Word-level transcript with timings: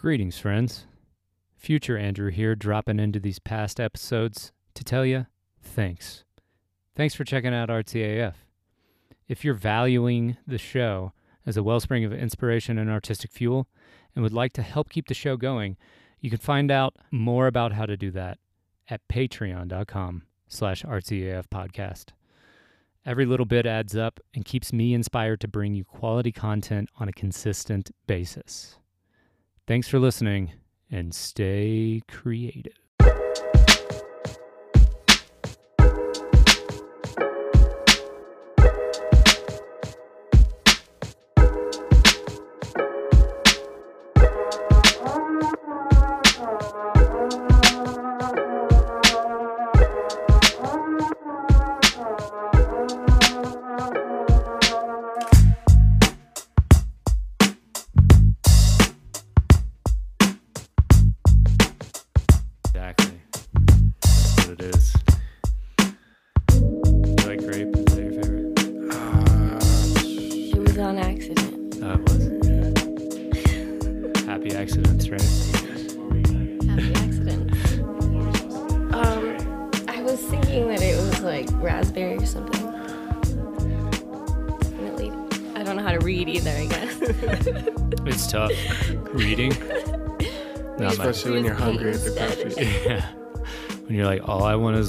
Greetings, 0.00 0.38
friends. 0.38 0.86
Future 1.58 1.98
Andrew 1.98 2.30
here, 2.30 2.54
dropping 2.54 2.98
into 2.98 3.20
these 3.20 3.38
past 3.38 3.78
episodes 3.78 4.50
to 4.72 4.82
tell 4.82 5.04
you 5.04 5.26
thanks. 5.60 6.24
Thanks 6.96 7.14
for 7.14 7.24
checking 7.24 7.52
out 7.52 7.68
RTAF. 7.68 8.32
If 9.28 9.44
you're 9.44 9.52
valuing 9.52 10.38
the 10.46 10.56
show 10.56 11.12
as 11.44 11.58
a 11.58 11.62
wellspring 11.62 12.06
of 12.06 12.14
inspiration 12.14 12.78
and 12.78 12.88
artistic 12.88 13.30
fuel 13.30 13.68
and 14.14 14.22
would 14.22 14.32
like 14.32 14.54
to 14.54 14.62
help 14.62 14.88
keep 14.88 15.06
the 15.06 15.12
show 15.12 15.36
going, 15.36 15.76
you 16.18 16.30
can 16.30 16.38
find 16.38 16.70
out 16.70 16.96
more 17.10 17.46
about 17.46 17.72
how 17.72 17.84
to 17.84 17.98
do 17.98 18.10
that 18.12 18.38
at 18.88 19.06
patreon.com 19.06 20.22
slash 20.48 20.82
RTAF 20.82 21.44
podcast. 21.48 22.12
Every 23.04 23.26
little 23.26 23.44
bit 23.44 23.66
adds 23.66 23.94
up 23.94 24.18
and 24.32 24.46
keeps 24.46 24.72
me 24.72 24.94
inspired 24.94 25.42
to 25.42 25.48
bring 25.48 25.74
you 25.74 25.84
quality 25.84 26.32
content 26.32 26.88
on 26.98 27.06
a 27.06 27.12
consistent 27.12 27.90
basis. 28.06 28.79
Thanks 29.70 29.86
for 29.86 30.00
listening 30.00 30.54
and 30.90 31.14
stay 31.14 32.02
creative. 32.08 32.72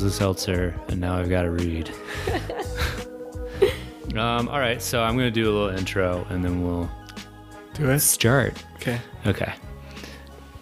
I 0.02 0.06
a 0.06 0.10
seltzer, 0.10 0.74
and 0.88 1.00
now 1.00 1.20
I've 1.20 1.30
got 1.30 1.44
to 1.44 1.52
read. 1.52 1.92
um, 4.18 4.50
all 4.50 4.60
right, 4.60 4.82
so 4.82 5.04
I'm 5.04 5.16
going 5.16 5.32
to 5.32 5.32
do 5.32 5.44
a 5.44 5.54
little 5.54 5.78
intro, 5.78 6.26
and 6.32 6.44
then 6.44 6.64
we'll 6.64 6.90
Do 7.76 7.88
it. 7.92 8.00
start. 8.00 8.56
Okay. 8.78 9.00
Okay. 9.28 9.54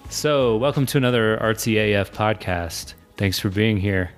So, 0.10 0.58
welcome 0.58 0.86
to 0.88 0.98
another 0.98 1.38
RTAF 1.38 2.12
podcast. 2.12 2.96
Thanks 3.16 3.40
for 3.40 3.48
being 3.48 3.78
here. 3.78 4.12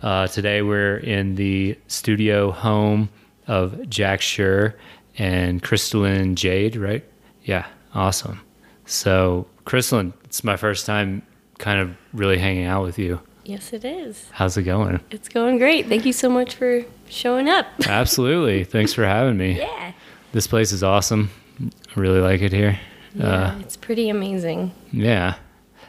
Uh, 0.00 0.26
today, 0.28 0.62
we're 0.62 0.96
in 0.96 1.34
the 1.34 1.76
studio 1.88 2.50
home 2.50 3.10
of 3.48 3.90
Jack 3.90 4.20
Schur 4.20 4.72
and 5.18 5.62
Crystalline 5.62 6.34
Jade, 6.34 6.76
right? 6.76 7.04
Yeah, 7.44 7.66
awesome. 7.94 8.40
So, 8.86 9.46
Crystalline, 9.66 10.14
it's 10.24 10.42
my 10.42 10.56
first 10.56 10.86
time 10.86 11.20
kind 11.58 11.78
of 11.78 11.94
really 12.14 12.38
hanging 12.38 12.64
out 12.64 12.84
with 12.84 12.98
you. 12.98 13.20
Yes, 13.44 13.72
it 13.72 13.84
is. 13.84 14.26
How's 14.32 14.56
it 14.56 14.62
going? 14.62 15.00
It's 15.10 15.28
going 15.28 15.58
great. 15.58 15.86
Thank 15.88 16.04
you 16.04 16.12
so 16.12 16.28
much 16.28 16.54
for 16.54 16.84
showing 17.08 17.48
up. 17.48 17.66
Absolutely. 17.86 18.64
Thanks 18.64 18.92
for 18.92 19.04
having 19.04 19.36
me. 19.36 19.58
Yeah. 19.58 19.92
This 20.32 20.46
place 20.46 20.72
is 20.72 20.82
awesome. 20.82 21.30
I 21.60 22.00
really 22.00 22.20
like 22.20 22.40
it 22.42 22.52
here. 22.52 22.78
Yeah, 23.14 23.26
Uh, 23.26 23.58
it's 23.60 23.76
pretty 23.76 24.08
amazing. 24.08 24.72
yeah. 24.92 25.34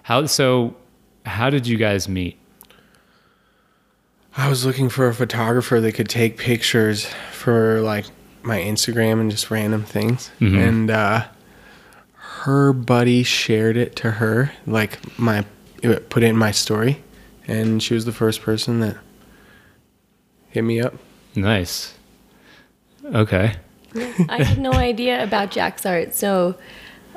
How 0.04 0.26
so? 0.26 0.76
How 1.26 1.50
did 1.50 1.66
you 1.66 1.78
guys 1.78 2.10
meet? 2.10 2.38
I 4.36 4.50
was 4.50 4.66
looking 4.66 4.90
for 4.90 5.08
a 5.08 5.14
photographer 5.14 5.80
that 5.80 5.94
could 5.94 6.10
take 6.10 6.38
pictures 6.38 7.06
for 7.32 7.80
like 7.82 8.06
my 8.42 8.60
Instagram 8.60 9.22
and 9.22 9.32
just 9.32 9.50
random 9.52 9.84
things. 9.84 10.32
Mhm. 10.42 10.68
And 10.68 10.92
uh, 10.92 11.26
her 12.16 12.74
buddy 12.74 13.24
shared 13.24 13.78
it 13.78 13.96
to 13.98 14.12
her, 14.12 14.52
like 14.66 14.98
my 15.20 15.46
it 15.82 16.10
put 16.10 16.24
it 16.24 16.28
in 16.28 16.38
my 16.38 16.52
story, 16.52 17.03
and 17.48 17.82
she 17.82 17.94
was 17.94 18.06
the 18.06 18.12
first 18.12 18.42
person 18.42 18.80
that 18.80 18.98
hit 20.50 20.64
me 20.64 20.80
up. 20.80 20.94
Nice. 21.36 21.96
Okay. 23.04 23.56
I 24.30 24.44
had 24.44 24.58
no 24.58 24.72
idea 24.72 25.24
about 25.24 25.52
Jack's 25.52 25.86
art, 25.86 26.16
so 26.16 26.56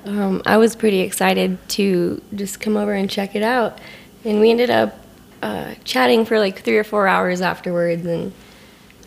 um, 0.04 0.42
I 0.44 0.56
was 0.56 0.76
pretty 0.76 1.00
excited 1.00 1.58
to 1.70 2.20
just 2.34 2.60
come 2.60 2.76
over 2.76 2.92
and 2.92 3.08
check 3.08 3.34
it 3.34 3.42
out. 3.42 3.78
And 4.24 4.40
we 4.40 4.50
ended 4.50 4.70
up 4.70 4.98
uh, 5.42 5.74
chatting 5.84 6.24
for 6.24 6.38
like 6.38 6.62
three 6.62 6.76
or 6.76 6.84
four 6.84 7.06
hours 7.06 7.40
afterwards, 7.40 8.04
and 8.04 8.32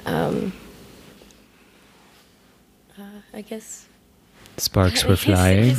um, 0.06 0.54
uh, 2.98 3.22
I 3.34 3.42
guess 3.42 3.89
Sparks 4.62 5.04
were 5.06 5.16
flying. 5.28 5.76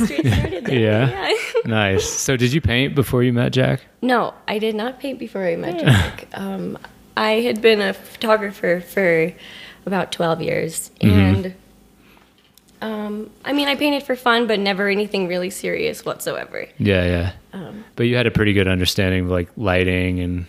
Yeah. 0.67 1.31
nice. 1.65 2.07
So 2.09 2.37
did 2.37 2.53
you 2.53 2.61
paint 2.61 2.95
before 2.95 3.23
you 3.23 3.33
met 3.33 3.51
Jack? 3.53 3.81
no, 4.01 4.33
I 4.47 4.57
did 4.59 4.75
not 4.75 4.99
paint 4.99 5.19
before 5.19 5.45
I 5.45 5.55
met 5.55 5.79
Jack. 5.79 6.27
Um, 6.33 6.77
I 7.17 7.41
had 7.41 7.61
been 7.61 7.81
a 7.81 7.93
photographer 7.93 8.81
for 8.81 9.33
about 9.85 10.11
12 10.11 10.41
years. 10.41 10.91
Mm-hmm. 11.01 11.19
And 11.19 11.55
um, 12.81 13.29
I 13.45 13.53
mean, 13.53 13.67
I 13.67 13.75
painted 13.75 14.03
for 14.03 14.15
fun, 14.15 14.47
but 14.47 14.59
never 14.59 14.87
anything 14.87 15.27
really 15.27 15.49
serious 15.49 16.03
whatsoever. 16.05 16.67
Yeah, 16.79 17.05
yeah. 17.05 17.31
Um, 17.53 17.83
But 17.95 18.03
you 18.03 18.15
had 18.15 18.25
a 18.27 18.31
pretty 18.31 18.53
good 18.53 18.67
understanding 18.67 19.25
of 19.25 19.31
like 19.31 19.49
lighting 19.55 20.19
and 20.19 20.45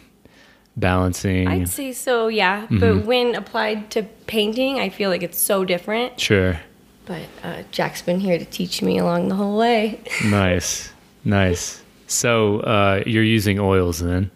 balancing. 0.77 1.49
I'd 1.49 1.69
say 1.69 1.93
so, 1.93 2.29
yeah. 2.29 2.63
Mm-hmm. 2.63 2.79
But 2.79 3.05
when 3.05 3.35
applied 3.35 3.91
to 3.91 4.05
painting, 4.27 4.81
I 4.81 4.89
feel 4.89 5.11
like 5.11 5.23
it's 5.23 5.39
so 5.39 5.65
different. 5.65 6.19
Sure. 6.21 6.59
But 7.05 7.23
uh, 7.43 7.63
Jack's 7.71 8.03
been 8.03 8.21
here 8.21 8.39
to 8.39 8.45
teach 8.45 8.83
me 8.83 8.99
along 8.99 9.29
the 9.29 9.35
whole 9.35 9.59
way. 9.59 10.01
Nice. 10.25 10.93
Nice. 11.25 11.83
So 12.07 12.61
uh, 12.61 13.03
you're 13.07 13.23
using 13.25 13.59
oils 13.59 13.99
then? 13.99 14.31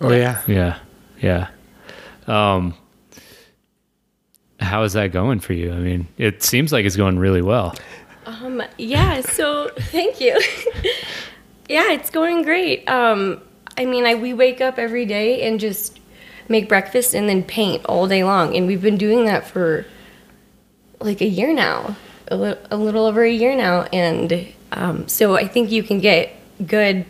Oh 0.00 0.12
yeah. 0.12 0.42
Yeah. 0.46 0.78
Yeah. 1.20 1.48
Um, 2.26 2.74
how 4.60 4.82
is 4.82 4.94
that 4.94 5.12
going 5.12 5.40
for 5.40 5.52
you? 5.52 5.72
I 5.72 5.76
mean, 5.76 6.08
it 6.18 6.42
seems 6.42 6.72
like 6.72 6.84
it's 6.84 6.96
going 6.96 7.18
really 7.18 7.42
well. 7.42 7.74
Um, 8.26 8.62
yeah, 8.78 9.20
so 9.20 9.70
thank 9.78 10.20
you. 10.20 10.40
yeah, 11.68 11.92
it's 11.92 12.10
going 12.10 12.42
great. 12.42 12.88
Um, 12.88 13.40
I 13.76 13.84
mean, 13.84 14.06
I 14.06 14.14
we 14.14 14.32
wake 14.32 14.60
up 14.60 14.78
every 14.78 15.06
day 15.06 15.46
and 15.46 15.60
just 15.60 16.00
make 16.48 16.68
breakfast 16.68 17.14
and 17.14 17.28
then 17.28 17.42
paint 17.42 17.84
all 17.86 18.06
day 18.06 18.24
long, 18.24 18.56
and 18.56 18.66
we've 18.66 18.82
been 18.82 18.98
doing 18.98 19.26
that 19.26 19.46
for 19.46 19.86
like 21.00 21.20
a 21.20 21.26
year 21.26 21.52
now, 21.52 21.96
a, 22.28 22.36
li- 22.36 22.56
a 22.70 22.76
little 22.76 23.04
over 23.06 23.22
a 23.22 23.30
year 23.32 23.54
now, 23.56 23.82
and 23.92 24.46
um, 24.72 25.06
so 25.08 25.36
I 25.36 25.46
think 25.48 25.70
you 25.70 25.82
can 25.82 26.00
get 26.00 26.34
good 26.66 27.04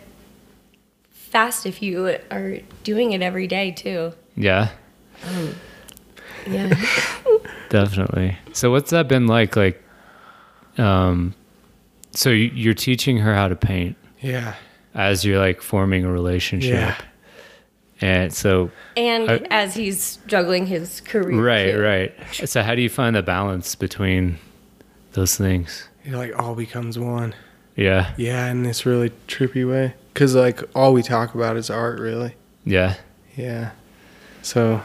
fast 1.11 1.65
if 1.65 1.81
you 1.81 2.17
are 2.31 2.57
doing 2.83 3.11
it 3.13 3.21
every 3.21 3.47
day 3.47 3.71
too. 3.71 4.13
Yeah. 4.35 4.69
Yeah. 6.47 6.73
Definitely. 7.69 8.37
So 8.53 8.71
what's 8.71 8.91
that 8.91 9.07
been 9.07 9.27
like? 9.27 9.55
Like, 9.55 9.81
um, 10.77 11.33
so 12.11 12.29
you- 12.29 12.51
you're 12.53 12.73
teaching 12.73 13.17
her 13.17 13.33
how 13.33 13.47
to 13.47 13.55
paint 13.55 13.97
Yeah. 14.21 14.55
as 14.93 15.25
you're 15.25 15.39
like 15.39 15.61
forming 15.61 16.05
a 16.05 16.11
relationship. 16.11 16.73
Yeah. 16.73 16.95
And 18.01 18.33
so, 18.33 18.71
and 18.97 19.29
I- 19.31 19.47
as 19.49 19.73
he's 19.75 20.17
juggling 20.27 20.65
his 20.67 21.01
career. 21.01 21.41
right, 21.41 21.71
too. 21.71 21.81
right. 21.81 22.47
So 22.49 22.61
how 22.61 22.75
do 22.75 22.81
you 22.81 22.89
find 22.89 23.15
the 23.15 23.23
balance 23.23 23.75
between 23.75 24.37
those 25.13 25.35
things? 25.37 25.87
It 26.03 26.13
like 26.13 26.37
all 26.37 26.55
becomes 26.55 26.99
one. 26.99 27.33
Yeah. 27.75 28.13
Yeah, 28.17 28.47
in 28.51 28.63
this 28.63 28.85
really 28.85 29.11
trippy 29.27 29.69
way. 29.69 29.93
Cause 30.13 30.35
like 30.35 30.61
all 30.75 30.93
we 30.93 31.03
talk 31.03 31.35
about 31.35 31.57
is 31.57 31.69
art, 31.69 31.99
really. 31.99 32.35
Yeah. 32.65 32.95
Yeah. 33.35 33.71
So 34.41 34.81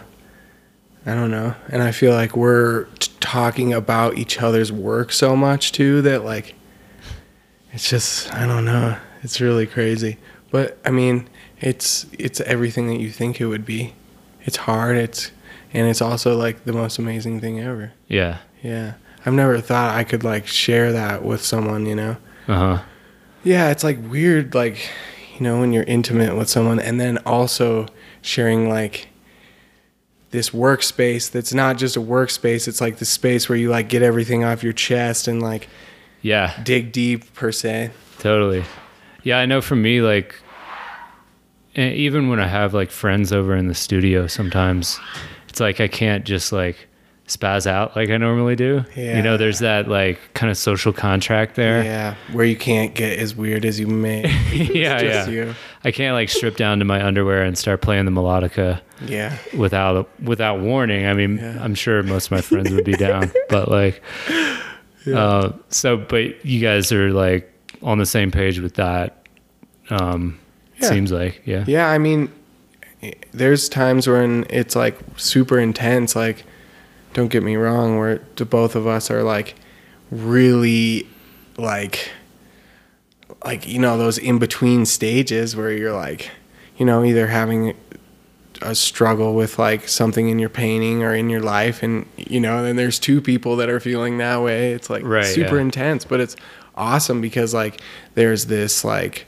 I 1.07 1.15
don't 1.15 1.31
know. 1.31 1.55
And 1.69 1.83
I 1.83 1.93
feel 1.93 2.13
like 2.15 2.37
we're 2.37 2.85
t- 2.99 3.13
talking 3.21 3.73
about 3.73 4.19
each 4.19 4.41
other's 4.41 4.73
work 4.73 5.13
so 5.13 5.37
much 5.37 5.73
too 5.73 6.03
that 6.03 6.25
like 6.25 6.55
it's 7.73 7.89
just 7.89 8.33
I 8.35 8.47
don't 8.47 8.65
know. 8.65 8.97
It's 9.23 9.41
really 9.41 9.67
crazy. 9.67 10.19
But 10.51 10.79
I 10.85 10.91
mean, 10.91 11.29
it's 11.61 12.07
it's 12.19 12.41
everything 12.43 12.87
that 12.89 13.01
you 13.01 13.11
think 13.11 13.41
it 13.41 13.47
would 13.47 13.65
be. 13.67 13.95
It's 14.45 14.57
hard. 14.57 14.97
It's 14.97 15.31
and 15.73 15.89
it's 15.89 16.01
also 16.03 16.37
like 16.37 16.65
the 16.65 16.73
most 16.73 16.99
amazing 16.99 17.41
thing 17.41 17.61
ever. 17.61 17.93
Yeah. 18.09 18.39
Yeah. 18.63 18.95
I've 19.25 19.35
never 19.35 19.61
thought 19.61 19.95
I 19.95 20.05
could 20.05 20.25
like 20.25 20.47
share 20.47 20.93
that 20.93 21.23
with 21.25 21.43
someone, 21.45 21.87
you 21.87 21.95
know. 21.95 22.17
Uh 22.49 22.57
huh. 22.77 22.83
Yeah, 23.45 23.71
it's 23.71 23.85
like 23.85 23.99
weird, 24.11 24.55
like, 24.55 24.91
you 25.35 25.41
know, 25.43 25.61
when 25.61 25.73
you're 25.73 25.85
intimate 25.85 26.37
with 26.37 26.49
someone 26.49 26.79
and 26.81 27.01
then 27.01 27.19
also 27.19 27.87
sharing 28.23 28.69
like 28.69 29.09
this 30.31 30.51
workspace 30.51 31.31
that's 31.31 31.53
not 31.53 31.77
just 31.79 31.97
a 31.97 32.01
workspace, 32.01 32.69
it's 32.69 32.81
like 32.81 32.99
the 32.99 33.05
space 33.05 33.49
where 33.49 33.57
you 33.59 33.69
like 33.71 33.89
get 33.89 34.03
everything 34.03 34.45
off 34.45 34.63
your 34.63 34.73
chest 34.73 35.27
and 35.29 35.43
like 35.43 35.69
Yeah, 36.23 36.55
dig 36.63 36.93
deep 36.93 37.33
per 37.35 37.51
se. 37.53 37.91
totally. 38.19 38.65
Yeah, 39.23 39.39
I 39.39 39.47
know 39.47 39.61
for 39.61 39.77
me, 39.77 40.01
like, 40.01 40.35
even 41.77 42.29
when 42.29 42.41
I 42.41 42.47
have 42.47 42.75
like 42.75 42.91
friends 42.91 43.33
over 43.33 43.55
in 43.57 43.69
the 43.69 43.75
studio, 43.75 44.27
sometimes 44.27 44.99
it's 45.49 45.61
like 45.61 45.81
I 45.81 45.89
can't 45.89 46.25
just 46.25 46.53
like 46.53 46.89
spaz 47.29 47.65
out 47.65 47.95
like 47.95 48.11
I 48.11 48.17
normally 48.17 48.57
do. 48.57 48.85
You 48.97 49.23
know, 49.23 49.37
there's 49.37 49.61
that 49.61 49.87
like 49.89 50.19
kind 50.35 50.51
of 50.51 50.57
social 50.59 50.93
contract 50.93 51.55
there. 51.55 51.85
Yeah, 51.85 52.17
where 52.33 52.45
you 52.45 52.57
can't 52.57 52.93
get 52.93 53.21
as 53.21 53.37
weird 53.37 53.65
as 53.65 53.79
you 53.79 53.87
may. 53.87 54.23
yeah, 54.53 54.65
yeah. 54.75 54.99
just 55.01 55.31
you. 55.31 55.55
I 55.85 55.93
can't 55.93 56.15
like 56.15 56.29
strip 56.29 56.57
down 56.57 56.81
to 56.81 56.85
my 56.85 57.05
underwear 57.07 57.45
and 57.45 57.57
start 57.57 57.83
playing 57.83 58.05
the 58.05 58.11
melodica 58.11 58.81
Yeah. 59.07 59.37
without 59.57 60.09
without 60.21 60.59
warning. 60.61 61.07
I 61.07 61.15
mean, 61.15 61.37
Yeah. 61.39 61.57
I'm 61.63 61.77
sure 61.77 62.03
most 62.03 62.27
of 62.27 62.33
my 62.33 62.41
friends 62.41 62.73
would 62.73 62.85
be 62.85 62.95
down, 62.97 63.31
but 63.49 63.69
like, 63.69 64.03
uh, 65.15 65.53
so 65.69 65.99
but 65.99 66.45
you 66.45 66.61
guys 66.61 66.91
are 66.91 67.13
like 67.13 67.47
on 67.81 67.99
the 67.99 68.07
same 68.07 68.33
page 68.33 68.59
with 68.59 68.75
that. 68.75 69.25
Um, 69.89 70.40
Yeah. 70.81 70.89
seems 70.89 71.13
like 71.13 71.43
yeah, 71.45 71.65
Yeah, 71.67 71.89
I 71.89 71.99
mean, 71.99 72.31
there's 73.33 73.69
times 73.69 74.07
when 74.09 74.47
it's 74.51 74.77
like 74.77 74.99
super 75.17 75.59
intense. 75.59 76.15
Like, 76.17 76.45
don't 77.15 77.29
get 77.29 77.43
me 77.43 77.57
wrong, 77.57 77.99
where 77.99 78.21
the 78.37 78.45
both 78.45 78.75
of 78.77 78.87
us 78.87 79.11
are 79.11 79.23
like 79.23 79.55
really 80.11 81.07
like, 81.57 82.11
like 83.45 83.67
you 83.67 83.79
know 83.79 83.97
those 83.99 84.19
in 84.19 84.39
between 84.39 84.85
stages 84.87 85.57
where 85.57 85.73
you're 85.73 85.93
like, 85.95 86.31
you 86.77 86.85
know, 86.87 87.05
either 87.05 87.27
having 87.29 87.75
a 88.63 88.75
struggle 88.75 89.35
with 89.35 89.59
like 89.59 89.89
something 89.89 90.29
in 90.29 90.39
your 90.39 90.51
painting 90.51 91.03
or 91.03 91.15
in 91.15 91.31
your 91.31 91.41
life, 91.41 91.83
and 91.83 92.07
you 92.17 92.41
know, 92.41 92.63
then 92.63 92.77
there's 92.77 92.99
two 92.99 93.21
people 93.21 93.57
that 93.57 93.69
are 93.71 93.81
feeling 93.81 94.19
that 94.19 94.43
way. 94.43 94.73
It's 94.73 94.91
like 94.91 95.03
Right, 95.05 95.25
super 95.25 95.57
yeah. 95.57 95.63
intense, 95.63 96.05
but 96.05 96.21
it's 96.21 96.37
awesome 96.77 97.21
because 97.21 97.53
like 97.55 97.81
there's 98.15 98.47
this 98.47 98.85
like 98.85 99.27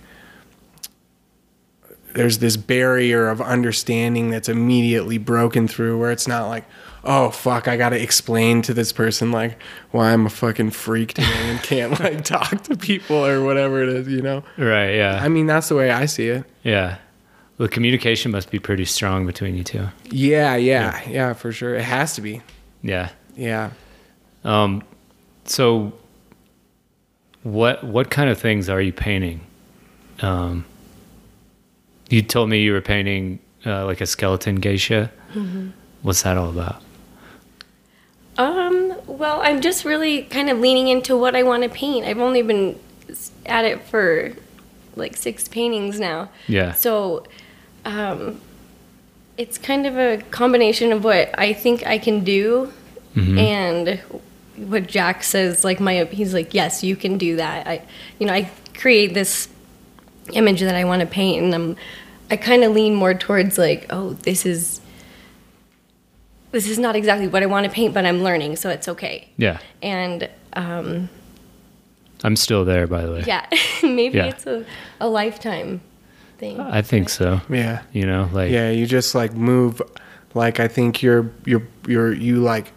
there's 2.14 2.38
this 2.38 2.56
barrier 2.56 3.28
of 3.28 3.40
understanding 3.40 4.30
that's 4.30 4.48
immediately 4.48 5.18
broken 5.18 5.66
through 5.68 5.98
where 5.98 6.10
it's 6.10 6.28
not 6.28 6.48
like 6.48 6.64
oh 7.04 7.30
fuck 7.30 7.66
i 7.68 7.76
gotta 7.76 8.00
explain 8.00 8.62
to 8.62 8.72
this 8.74 8.92
person 8.92 9.32
like 9.32 9.58
why 9.90 10.12
i'm 10.12 10.26
a 10.26 10.30
fucking 10.30 10.70
freak 10.70 11.14
today 11.14 11.28
and 11.50 11.62
can't 11.62 11.98
like 12.00 12.22
talk 12.24 12.62
to 12.62 12.76
people 12.76 13.16
or 13.26 13.42
whatever 13.44 13.82
it 13.82 13.88
is 13.88 14.06
you 14.08 14.22
know 14.22 14.42
right, 14.56 14.90
yeah, 14.94 15.18
i 15.22 15.28
mean 15.28 15.46
that's 15.46 15.68
the 15.68 15.74
way 15.74 15.90
i 15.90 16.06
see 16.06 16.28
it 16.28 16.44
yeah. 16.62 16.98
Well, 17.58 17.68
communication 17.68 18.30
must 18.32 18.50
be 18.50 18.58
pretty 18.58 18.84
strong 18.86 19.26
between 19.26 19.56
you 19.56 19.62
two. 19.64 19.88
yeah 20.04 20.56
yeah 20.56 21.00
yeah 21.08 21.32
for 21.32 21.52
sure 21.52 21.74
it 21.74 21.82
has 21.84 22.14
to 22.14 22.20
be 22.20 22.40
Yeah. 22.82 23.10
yeah 23.36 23.70
Um, 24.44 24.82
so 25.44 25.92
what 27.42 27.82
what 27.84 28.10
kind 28.10 28.30
of 28.30 28.38
things 28.38 28.68
are 28.68 28.80
you 28.80 28.92
painting? 28.92 29.40
Um, 30.20 30.64
you 32.12 32.20
told 32.22 32.50
me 32.50 32.60
you 32.60 32.72
were 32.72 32.80
painting 32.82 33.38
uh, 33.64 33.84
like 33.86 34.00
a 34.00 34.06
skeleton 34.06 34.56
geisha. 34.56 35.10
What's 36.02 36.22
that 36.22 36.36
all 36.36 36.50
about? 36.50 36.82
Um, 38.38 38.94
well, 39.06 39.40
I'm 39.42 39.60
just 39.60 39.84
really 39.84 40.22
kind 40.24 40.50
of 40.50 40.58
leaning 40.58 40.88
into 40.88 41.16
what 41.16 41.34
I 41.36 41.42
want 41.42 41.62
to 41.62 41.68
paint. 41.68 42.06
I've 42.06 42.18
only 42.18 42.42
been 42.42 42.78
at 43.46 43.64
it 43.64 43.82
for 43.82 44.32
like 44.96 45.16
six 45.16 45.48
paintings 45.48 45.98
now. 46.00 46.28
Yeah. 46.48 46.72
So, 46.72 47.24
um, 47.84 48.40
it's 49.38 49.56
kind 49.58 49.86
of 49.86 49.96
a 49.96 50.18
combination 50.30 50.92
of 50.92 51.04
what 51.04 51.30
I 51.38 51.52
think 51.54 51.86
I 51.86 51.98
can 51.98 52.22
do 52.24 52.72
Mhm. 53.16 53.38
and 53.38 54.00
what 54.68 54.86
Jack 54.86 55.22
says. 55.24 55.64
Like 55.64 55.80
my, 55.80 56.04
he's 56.04 56.34
like, 56.34 56.52
yes, 56.54 56.82
you 56.84 56.94
can 56.96 57.16
do 57.18 57.36
that. 57.36 57.66
I, 57.66 57.82
you 58.18 58.26
know, 58.26 58.32
I 58.34 58.50
create 58.76 59.14
this 59.14 59.48
image 60.32 60.60
that 60.60 60.74
I 60.74 60.84
want 60.84 61.00
to 61.00 61.06
paint, 61.06 61.42
and 61.42 61.54
I'm, 61.54 61.76
I 62.32 62.36
kind 62.36 62.64
of 62.64 62.72
lean 62.72 62.94
more 62.94 63.14
towards 63.14 63.58
like, 63.58 63.86
oh, 63.90 64.14
this 64.14 64.44
is. 64.46 64.80
This 66.50 66.68
is 66.68 66.78
not 66.78 66.96
exactly 66.96 67.28
what 67.28 67.42
I 67.42 67.46
want 67.46 67.64
to 67.64 67.70
paint, 67.72 67.94
but 67.94 68.04
I'm 68.04 68.22
learning, 68.22 68.56
so 68.56 68.68
it's 68.68 68.86
okay. 68.86 69.28
Yeah. 69.38 69.58
And 69.82 70.28
um, 70.52 71.08
I'm 72.22 72.36
still 72.36 72.64
there, 72.66 72.86
by 72.86 73.06
the 73.06 73.12
way. 73.12 73.24
yeah, 73.26 73.46
maybe 73.82 74.18
Yeah. 74.18 74.26
it's 74.26 74.46
a, 74.46 74.64
a 75.00 75.08
lifetime 75.08 75.80
thing. 76.38 76.60
I 76.60 76.82
think 76.82 77.08
so. 77.08 77.40
yeah 77.48 77.82
You 77.92 78.04
know, 78.04 78.28
like 78.34 78.50
yeah 78.50 78.68
you 78.70 78.84
just 78.86 79.14
like 79.14 79.32
move 79.32 79.80
like 80.34 80.58
i 80.60 80.66
think 80.66 81.02
your 81.02 81.30
your 81.44 81.62
your 81.86 82.12
you 82.12 82.36
like 82.36 82.72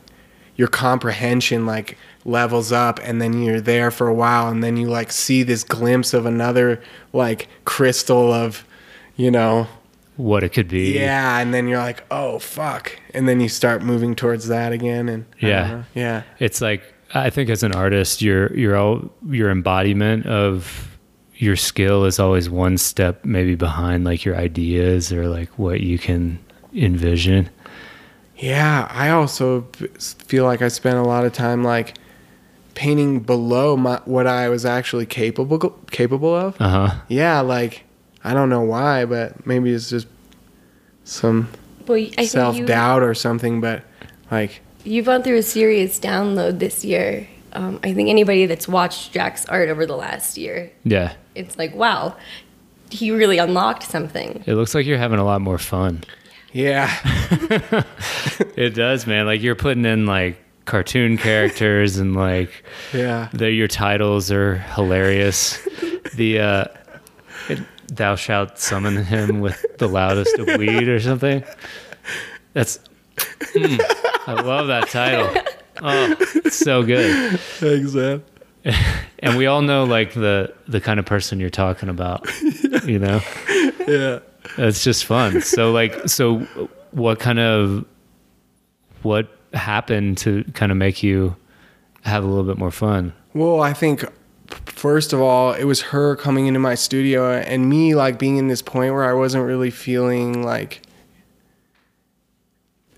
your 0.57 0.67
comprehension 0.67 1.65
like 1.65 1.97
levels 2.25 2.71
up 2.71 2.99
and 3.03 3.21
then 3.21 3.41
you're 3.41 3.61
there 3.61 3.91
for 3.91 4.07
a 4.07 4.13
while 4.13 4.49
and 4.49 4.61
then 4.63 4.75
you 4.77 4.87
like 4.87 5.09
see 5.11 5.41
this 5.41 5.63
glimpse 5.63 6.13
of 6.13 6.25
another 6.25 6.81
like 7.13 7.47
crystal 7.65 8.31
of 8.33 8.65
you 9.15 9.31
know 9.31 9.67
what 10.17 10.43
it 10.43 10.49
could 10.49 10.67
be. 10.69 10.93
yeah 10.95 11.39
and 11.39 11.53
then 11.53 11.67
you're 11.67 11.77
like 11.79 12.03
oh 12.09 12.39
fuck 12.39 12.97
and 13.13 13.27
then 13.27 13.39
you 13.41 13.49
start 13.49 13.81
moving 13.83 14.15
towards 14.15 14.47
that 14.47 14.71
again 14.71 15.09
and 15.09 15.25
Yeah. 15.39 15.83
yeah 15.93 16.23
It's 16.39 16.61
like 16.61 16.83
I 17.13 17.29
think 17.29 17.49
as 17.49 17.63
an 17.63 17.71
artist, 17.73 18.21
your 18.21 18.51
your 18.57 18.75
all 18.75 19.11
your 19.29 19.49
embodiment 19.51 20.25
of 20.25 20.97
your 21.35 21.55
skill 21.55 22.03
is 22.05 22.19
always 22.19 22.49
one 22.49 22.77
step 22.77 23.23
maybe 23.23 23.55
behind 23.55 24.03
like 24.05 24.25
your 24.25 24.35
ideas 24.35 25.13
or 25.13 25.27
like 25.27 25.49
what 25.59 25.81
you 25.81 25.97
can 25.99 26.39
envision. 26.73 27.49
Yeah, 28.37 28.87
I 28.91 29.11
also 29.11 29.67
feel 30.27 30.43
like 30.43 30.61
I 30.61 30.67
spent 30.67 30.97
a 30.97 31.03
lot 31.03 31.23
of 31.25 31.31
time 31.31 31.63
like 31.63 31.93
painting 32.73 33.21
below 33.21 33.77
my, 33.77 34.01
what 34.03 34.27
I 34.27 34.49
was 34.49 34.65
actually 34.65 35.05
capable 35.05 35.57
capable 35.91 36.35
of. 36.35 36.59
Uh 36.59 36.69
huh. 36.69 36.95
Yeah, 37.07 37.39
like 37.39 37.84
I 38.25 38.33
don't 38.33 38.49
know 38.49 38.61
why, 38.61 39.05
but 39.05 39.45
maybe 39.45 39.71
it's 39.71 39.89
just 39.89 40.07
some 41.03 41.47
well, 41.87 42.07
self 42.25 42.63
doubt 42.65 43.03
or 43.03 43.13
something. 43.13 43.61
But 43.61 43.83
like, 44.31 44.61
you've 44.83 45.05
gone 45.05 45.21
through 45.23 45.37
a 45.37 45.43
serious 45.43 45.99
download 45.99 46.59
this 46.59 46.83
year. 46.83 47.27
Um, 47.53 47.79
I 47.83 47.93
think 47.93 48.09
anybody 48.09 48.47
that's 48.47 48.67
watched 48.67 49.13
Jack's 49.13 49.45
art 49.45 49.69
over 49.69 49.85
the 49.85 49.95
last 49.95 50.37
year, 50.37 50.71
Yeah. 50.83 51.13
it's 51.35 51.57
like, 51.57 51.73
wow, 51.73 52.17
he 52.89 53.11
really 53.11 53.37
unlocked 53.37 53.83
something. 53.83 54.43
It 54.45 54.55
looks 54.55 54.75
like 54.75 54.85
you're 54.85 54.97
having 54.97 55.19
a 55.19 55.23
lot 55.23 55.39
more 55.39 55.57
fun. 55.57 56.03
yeah, 56.51 56.89
It 58.57 58.71
does, 58.75 59.05
man. 59.07 59.25
Like 59.25 59.41
you're 59.41 59.55
putting 59.55 59.85
in 59.85 60.05
like 60.05 60.37
cartoon 60.65 61.17
characters 61.17 61.97
and 61.97 62.15
like 62.15 62.49
yeah, 62.93 63.29
the, 63.33 63.51
your 63.51 63.67
titles 63.67 64.31
are 64.31 64.55
hilarious. 64.57 65.59
the 66.15 66.39
uh, 66.39 66.65
it, 66.65 66.84
thou 67.87 68.15
shalt 68.15 68.57
summon 68.59 68.97
him 69.03 69.41
with 69.41 69.63
the 69.77 69.87
loudest 69.87 70.37
of 70.39 70.47
weed 70.57 70.87
or 70.87 70.99
something. 70.99 71.43
That's 72.53 72.79
mm, 73.17 73.79
I 74.27 74.41
love 74.41 74.67
that 74.67 74.89
title. 74.89 75.29
Oh, 75.81 76.15
it's 76.35 76.55
so 76.57 76.83
good. 76.83 77.39
thanks, 77.39 77.93
man. 77.93 78.23
And 79.19 79.37
we 79.37 79.47
all 79.47 79.61
know 79.61 79.85
like 79.85 80.13
the 80.13 80.53
the 80.67 80.79
kind 80.79 80.99
of 80.99 81.05
person 81.05 81.39
you're 81.39 81.49
talking 81.49 81.89
about. 81.89 82.29
You 82.85 82.99
know, 82.99 83.19
Yeah. 83.87 84.19
it's 84.59 84.83
just 84.83 85.05
fun. 85.05 85.41
So 85.41 85.71
like, 85.71 86.07
so 86.07 86.39
what 86.91 87.19
kind 87.19 87.39
of 87.39 87.83
what 89.01 89.27
happened 89.53 90.19
to 90.19 90.43
kind 90.53 90.71
of 90.71 90.77
make 90.77 91.01
you 91.01 91.35
have 92.03 92.23
a 92.23 92.27
little 92.27 92.43
bit 92.43 92.57
more 92.59 92.69
fun? 92.71 93.13
Well, 93.33 93.61
I 93.61 93.73
think 93.73 94.05
first 94.65 95.13
of 95.13 95.21
all, 95.21 95.53
it 95.53 95.63
was 95.65 95.81
her 95.81 96.15
coming 96.15 96.47
into 96.47 96.59
my 96.59 96.75
studio 96.75 97.31
and 97.33 97.69
me 97.69 97.95
like 97.95 98.19
being 98.19 98.37
in 98.37 98.47
this 98.47 98.61
point 98.61 98.93
where 98.93 99.03
I 99.05 99.13
wasn't 99.13 99.45
really 99.45 99.71
feeling 99.71 100.43
like 100.43 100.81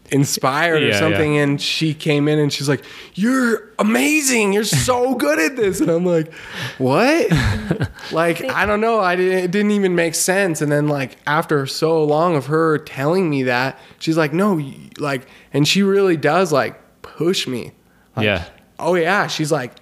inspired 0.10 0.82
Yeah, 0.82 0.88
or 0.88 0.92
yeah. 0.92 1.00
something 1.00 1.38
and 1.38 1.62
she 1.62 1.94
came 1.94 2.28
in 2.30 2.40
and 2.40 2.52
she's 2.52 2.70
like, 2.70 2.84
"You're 3.14 3.74
amazing. 3.78 4.54
You're 4.54 4.64
so 4.64 5.16
good 5.26 5.38
at 5.40 5.58
this." 5.58 5.82
And 5.82 5.90
I'm 5.90 6.06
like, 6.06 6.34
"What?" 6.78 7.30
like, 8.12 8.42
I 8.46 8.66
don't 8.66 8.80
know. 8.80 9.00
I 9.02 9.16
didn't 9.18 9.40
it 9.46 9.52
didn't 9.52 9.72
even 9.72 9.96
make 9.96 10.16
sense 10.16 10.62
and 10.62 10.72
then 10.72 10.88
like 10.88 11.18
after 11.28 11.66
so 11.68 12.04
long 12.04 12.36
of 12.36 12.46
her 12.46 12.78
telling 12.78 13.30
me 13.30 13.44
that, 13.44 13.78
she's 14.00 14.18
like, 14.18 14.32
"No, 14.34 14.62
like 14.98 15.28
and 15.54 15.68
she 15.68 15.84
really 15.84 16.16
does 16.18 16.52
like 16.54 16.80
push 17.02 17.46
me." 17.48 17.74
Like, 18.16 18.26
Yeah. 18.26 18.46
Oh 18.80 18.96
yeah, 18.96 19.28
she's 19.28 19.52
like 19.52 19.74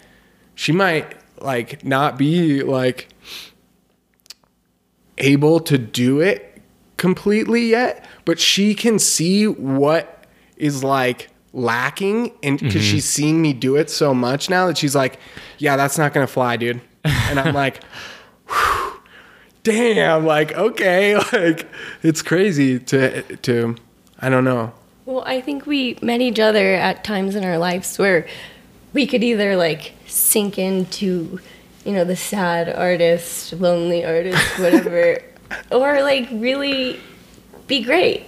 she 0.55 0.71
might 0.71 1.15
like 1.41 1.83
not 1.83 2.17
be 2.17 2.63
like 2.63 3.09
able 5.17 5.59
to 5.61 5.77
do 5.77 6.19
it 6.21 6.61
completely 6.97 7.67
yet, 7.67 8.05
but 8.25 8.39
she 8.39 8.75
can 8.75 8.99
see 8.99 9.47
what 9.47 10.25
is 10.57 10.83
like 10.83 11.29
lacking 11.53 12.31
and 12.43 12.59
because 12.59 12.75
mm-hmm. 12.75 12.81
she's 12.81 13.05
seen 13.05 13.41
me 13.41 13.53
do 13.53 13.75
it 13.75 13.89
so 13.89 14.13
much 14.13 14.49
now 14.49 14.67
that 14.67 14.77
she's 14.77 14.95
like, 14.95 15.19
yeah, 15.57 15.77
that's 15.77 15.97
not 15.97 16.13
gonna 16.13 16.27
fly, 16.27 16.57
dude. 16.57 16.81
And 17.03 17.39
I'm 17.39 17.53
like, 17.53 17.81
damn, 19.63 20.25
like 20.25 20.53
okay, 20.53 21.15
like 21.33 21.67
it's 22.03 22.21
crazy 22.21 22.79
to 22.79 23.21
to 23.37 23.75
I 24.19 24.29
don't 24.29 24.43
know. 24.43 24.73
Well, 25.05 25.23
I 25.27 25.39
think 25.39 25.67
we 25.67 25.99
met 26.01 26.21
each 26.21 26.39
other 26.39 26.73
at 26.73 27.03
times 27.03 27.35
in 27.35 27.43
our 27.43 27.59
lives 27.59 27.99
where 27.99 28.27
we 28.95 29.05
could 29.05 29.23
either 29.23 29.55
like 29.55 29.93
sink 30.07 30.57
into, 30.57 31.39
you 31.85 31.91
know, 31.93 32.03
the 32.05 32.15
sad 32.15 32.69
artist, 32.69 33.53
lonely 33.53 34.03
artist, 34.03 34.41
whatever, 34.59 35.19
or 35.71 36.01
like 36.01 36.27
really 36.31 36.99
be 37.67 37.83
great. 37.83 38.23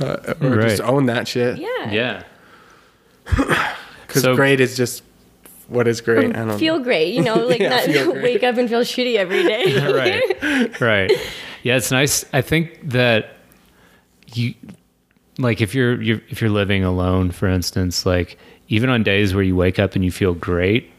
Uh, 0.00 0.34
or 0.40 0.60
just 0.62 0.80
own 0.82 1.06
that 1.06 1.26
shit. 1.26 1.58
Yeah. 1.58 1.90
Yeah. 1.90 2.22
Because 4.06 4.22
So- 4.22 4.36
great 4.36 4.58
is 4.60 4.74
just 4.76 5.02
what 5.68 5.86
is 5.86 6.00
great. 6.00 6.34
I 6.34 6.44
don't 6.46 6.58
Feel 6.58 6.78
great, 6.78 7.12
you 7.12 7.22
know, 7.22 7.34
like 7.46 7.60
Yeah, 7.60 7.84
not 7.86 8.14
wake 8.22 8.42
up 8.42 8.56
and 8.56 8.68
feel 8.70 8.80
shitty 8.80 9.16
every 9.16 9.42
day. 9.42 9.92
right 9.92 10.80
right 10.80 11.12
yeah 11.62 11.76
it's 11.76 11.90
nice 11.90 12.24
i 12.32 12.40
think 12.40 12.78
that 12.88 13.34
you 14.32 14.54
like 15.38 15.60
if 15.60 15.74
you're, 15.74 16.00
you're 16.00 16.22
if 16.30 16.40
you're 16.40 16.48
living 16.50 16.84
alone 16.84 17.30
for 17.32 17.48
instance 17.48 18.06
like 18.06 18.38
even 18.68 18.90
on 18.90 19.02
days 19.02 19.34
where 19.34 19.42
you 19.44 19.56
wake 19.56 19.78
up 19.78 19.94
and 19.94 20.04
you 20.04 20.10
feel 20.10 20.34
great 20.34 20.90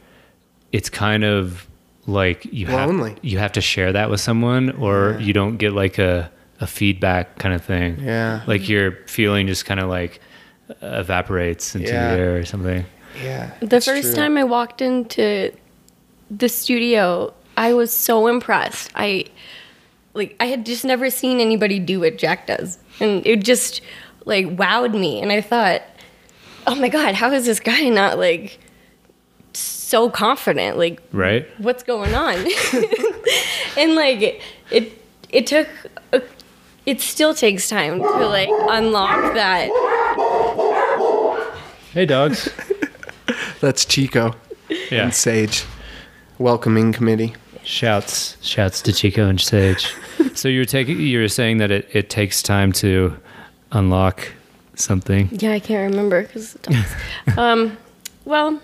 it's 0.72 0.90
kind 0.90 1.24
of 1.24 1.68
like 2.08 2.46
you 2.52 2.68
Lonely. 2.68 3.12
have 3.12 3.20
you 3.24 3.38
have 3.38 3.52
to 3.54 3.62
share 3.62 3.92
that 3.94 4.10
with 4.10 4.20
someone 4.22 4.72
or 4.72 5.18
Yeah. 5.20 5.26
you 5.26 5.34
don't 5.34 5.58
get 5.58 5.74
like 5.74 5.98
a 6.00 6.32
a 6.62 6.68
feedback 6.68 7.38
kind 7.38 7.54
of 7.56 7.64
thing 7.64 7.98
Yeah. 8.02 8.42
like 8.48 8.68
your 8.68 8.92
feeling 9.08 9.48
just 9.48 9.66
kind 9.66 9.80
of 9.80 9.88
like 9.90 10.20
evaporates 10.82 11.76
into 11.76 11.88
Yeah. 11.88 12.16
the 12.16 12.20
air 12.22 12.38
or 12.38 12.46
something 12.46 12.86
Yeah. 13.24 13.52
The 13.62 13.82
first 13.82 14.04
true. 14.14 14.14
time 14.16 14.38
I 14.38 14.44
walked 14.44 14.82
into 14.82 15.52
the 16.30 16.48
studio, 16.48 17.34
I 17.58 17.74
was 17.74 17.92
so 17.92 18.28
impressed. 18.28 18.92
I 18.96 19.26
like 20.14 20.36
I 20.40 20.46
had 20.46 20.66
just 20.66 20.86
never 20.86 21.10
seen 21.10 21.40
anybody 21.40 21.80
do 21.80 22.00
what 22.02 22.18
Jack 22.18 22.46
does. 22.48 22.78
And 23.00 23.26
it 23.26 23.44
just 23.44 23.82
like 24.26 24.46
wowed 24.56 24.94
me 24.94 25.22
and 25.22 25.32
I 25.32 25.42
thought, 25.42 25.82
"Oh 26.68 26.76
my 26.76 26.90
god, 26.90 27.16
how 27.16 27.32
is 27.32 27.46
this 27.46 27.60
guy 27.60 27.90
not 27.90 28.18
like 28.18 28.60
so 29.54 30.10
confident? 30.10 30.78
Like 30.78 31.02
right 31.12 31.48
what's 31.60 31.84
going 31.84 32.14
on?" 32.14 32.36
and 33.78 33.96
like 33.96 34.42
it 34.72 34.94
it 35.30 35.48
took 35.48 35.68
a, 36.14 36.22
it 36.86 37.02
still 37.02 37.34
takes 37.34 37.70
time 37.70 38.00
to 38.00 38.28
like 38.28 38.50
unlock 38.70 39.34
that. 39.34 39.70
hey 41.94 42.06
dogs 42.06 42.50
That's 43.62 43.86
Chico 43.86 44.36
yeah 44.90 45.04
and 45.04 45.14
Sage. 45.14 45.66
Welcoming 46.38 46.94
committee. 46.94 47.36
Shouts, 47.64 48.38
shouts 48.42 48.82
to 48.84 48.94
Chico 48.94 49.28
and 49.28 49.40
Sage. 49.40 49.94
so 50.34 50.48
you're 50.48 50.66
taking, 50.66 51.00
you're 51.00 51.28
saying 51.28 51.58
that 51.58 51.70
it, 51.70 51.90
it 51.92 52.10
takes 52.10 52.42
time 52.42 52.72
to 52.74 53.16
unlock 53.72 54.32
something. 54.80 55.30
Yeah, 55.32 55.52
I 55.52 55.60
can't 55.60 55.90
remember 55.92 56.24
cuz 56.24 56.58
um 57.38 57.78
well, 58.26 58.60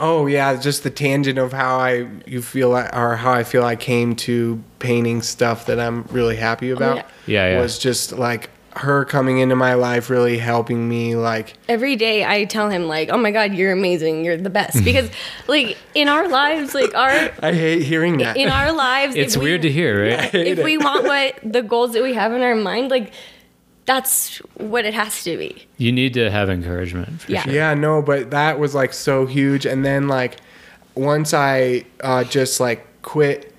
Oh 0.00 0.26
yeah, 0.26 0.54
just 0.56 0.84
the 0.84 0.90
tangent 0.90 1.38
of 1.38 1.52
how 1.52 1.78
I 1.78 2.06
you 2.26 2.40
feel 2.40 2.72
or 2.76 3.16
how 3.16 3.32
I 3.32 3.42
feel 3.42 3.64
I 3.64 3.74
came 3.74 4.14
to 4.16 4.62
painting 4.78 5.22
stuff 5.22 5.66
that 5.66 5.80
I'm 5.80 6.04
really 6.12 6.36
happy 6.36 6.70
about. 6.70 6.96
yeah. 6.98 7.02
Yeah, 7.26 7.52
yeah. 7.54 7.60
Was 7.60 7.78
just 7.80 8.12
like 8.12 8.48
her 8.76 9.04
coming 9.04 9.38
into 9.40 9.56
my 9.56 9.74
life, 9.74 10.08
really 10.08 10.38
helping 10.38 10.88
me. 10.88 11.16
Like 11.16 11.54
every 11.68 11.96
day 11.96 12.24
I 12.24 12.44
tell 12.44 12.68
him 12.70 12.86
like, 12.86 13.08
"Oh 13.10 13.18
my 13.18 13.32
god, 13.32 13.54
you're 13.54 13.72
amazing. 13.72 14.24
You're 14.24 14.36
the 14.36 14.50
best." 14.50 14.84
Because 14.84 15.10
like 15.48 15.76
in 15.96 16.06
our 16.08 16.28
lives, 16.28 16.74
like 16.74 16.94
our 16.94 17.10
I 17.42 17.52
hate 17.52 17.82
hearing 17.82 18.18
that. 18.18 18.36
in 18.36 18.48
our 18.48 18.70
lives, 18.72 19.16
It's 19.16 19.34
if 19.34 19.40
we- 19.40 19.46
weird 19.50 19.62
to 19.62 19.70
hear, 19.72 20.10
right? 20.10 20.32
If 20.32 20.62
we 20.62 20.78
want 20.78 21.06
what 21.06 21.34
the 21.42 21.62
goals 21.62 21.92
that 21.94 22.04
we 22.04 22.14
have 22.14 22.32
in 22.32 22.42
our 22.42 22.54
mind, 22.54 22.88
like 22.92 23.10
that's 23.88 24.36
what 24.58 24.84
it 24.84 24.92
has 24.92 25.24
to 25.24 25.38
be. 25.38 25.64
You 25.78 25.92
need 25.92 26.12
to 26.12 26.30
have 26.30 26.50
encouragement. 26.50 27.22
For 27.22 27.32
Yeah. 27.32 27.42
Sure. 27.44 27.52
Yeah, 27.54 27.72
no, 27.72 28.02
but 28.02 28.30
that 28.32 28.58
was 28.58 28.74
like 28.74 28.92
so 28.92 29.24
huge. 29.24 29.64
And 29.64 29.82
then 29.82 30.08
like 30.08 30.36
once 30.94 31.32
I 31.32 31.86
uh, 32.00 32.24
just 32.24 32.60
like 32.60 32.86
quit 33.00 33.54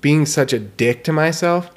being 0.00 0.24
such 0.24 0.54
a 0.54 0.58
dick 0.58 1.04
to 1.04 1.12
myself 1.12 1.70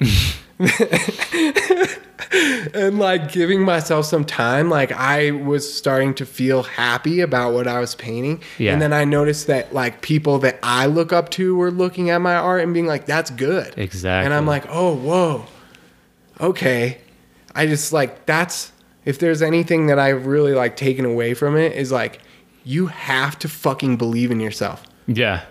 and 2.74 2.98
like 2.98 3.32
giving 3.32 3.62
myself 3.62 4.06
some 4.06 4.24
time, 4.24 4.70
like 4.70 4.90
I 4.92 5.32
was 5.32 5.70
starting 5.70 6.14
to 6.14 6.24
feel 6.24 6.62
happy 6.62 7.20
about 7.20 7.52
what 7.52 7.68
I 7.68 7.80
was 7.80 7.94
painting. 7.94 8.40
Yeah. 8.56 8.72
And 8.72 8.80
then 8.80 8.94
I 8.94 9.04
noticed 9.04 9.46
that 9.48 9.74
like 9.74 10.00
people 10.00 10.38
that 10.38 10.58
I 10.62 10.86
look 10.86 11.12
up 11.12 11.28
to 11.32 11.54
were 11.54 11.70
looking 11.70 12.08
at 12.08 12.22
my 12.22 12.34
art 12.34 12.62
and 12.62 12.72
being 12.72 12.86
like, 12.86 13.04
that's 13.04 13.30
good. 13.30 13.74
Exactly. 13.76 14.24
And 14.24 14.32
I'm 14.32 14.46
like, 14.46 14.64
oh, 14.70 14.94
whoa, 14.94 15.44
okay. 16.40 17.02
I 17.58 17.66
just 17.66 17.92
like 17.92 18.24
that's 18.24 18.70
if 19.04 19.18
there's 19.18 19.42
anything 19.42 19.88
that 19.88 19.98
I've 19.98 20.26
really 20.26 20.52
like 20.54 20.76
taken 20.76 21.04
away 21.04 21.34
from 21.34 21.56
it 21.56 21.72
is 21.72 21.90
like 21.90 22.20
you 22.62 22.86
have 22.86 23.36
to 23.40 23.48
fucking 23.48 23.96
believe 23.96 24.30
in 24.30 24.38
yourself. 24.38 24.84
Yeah. 25.08 25.44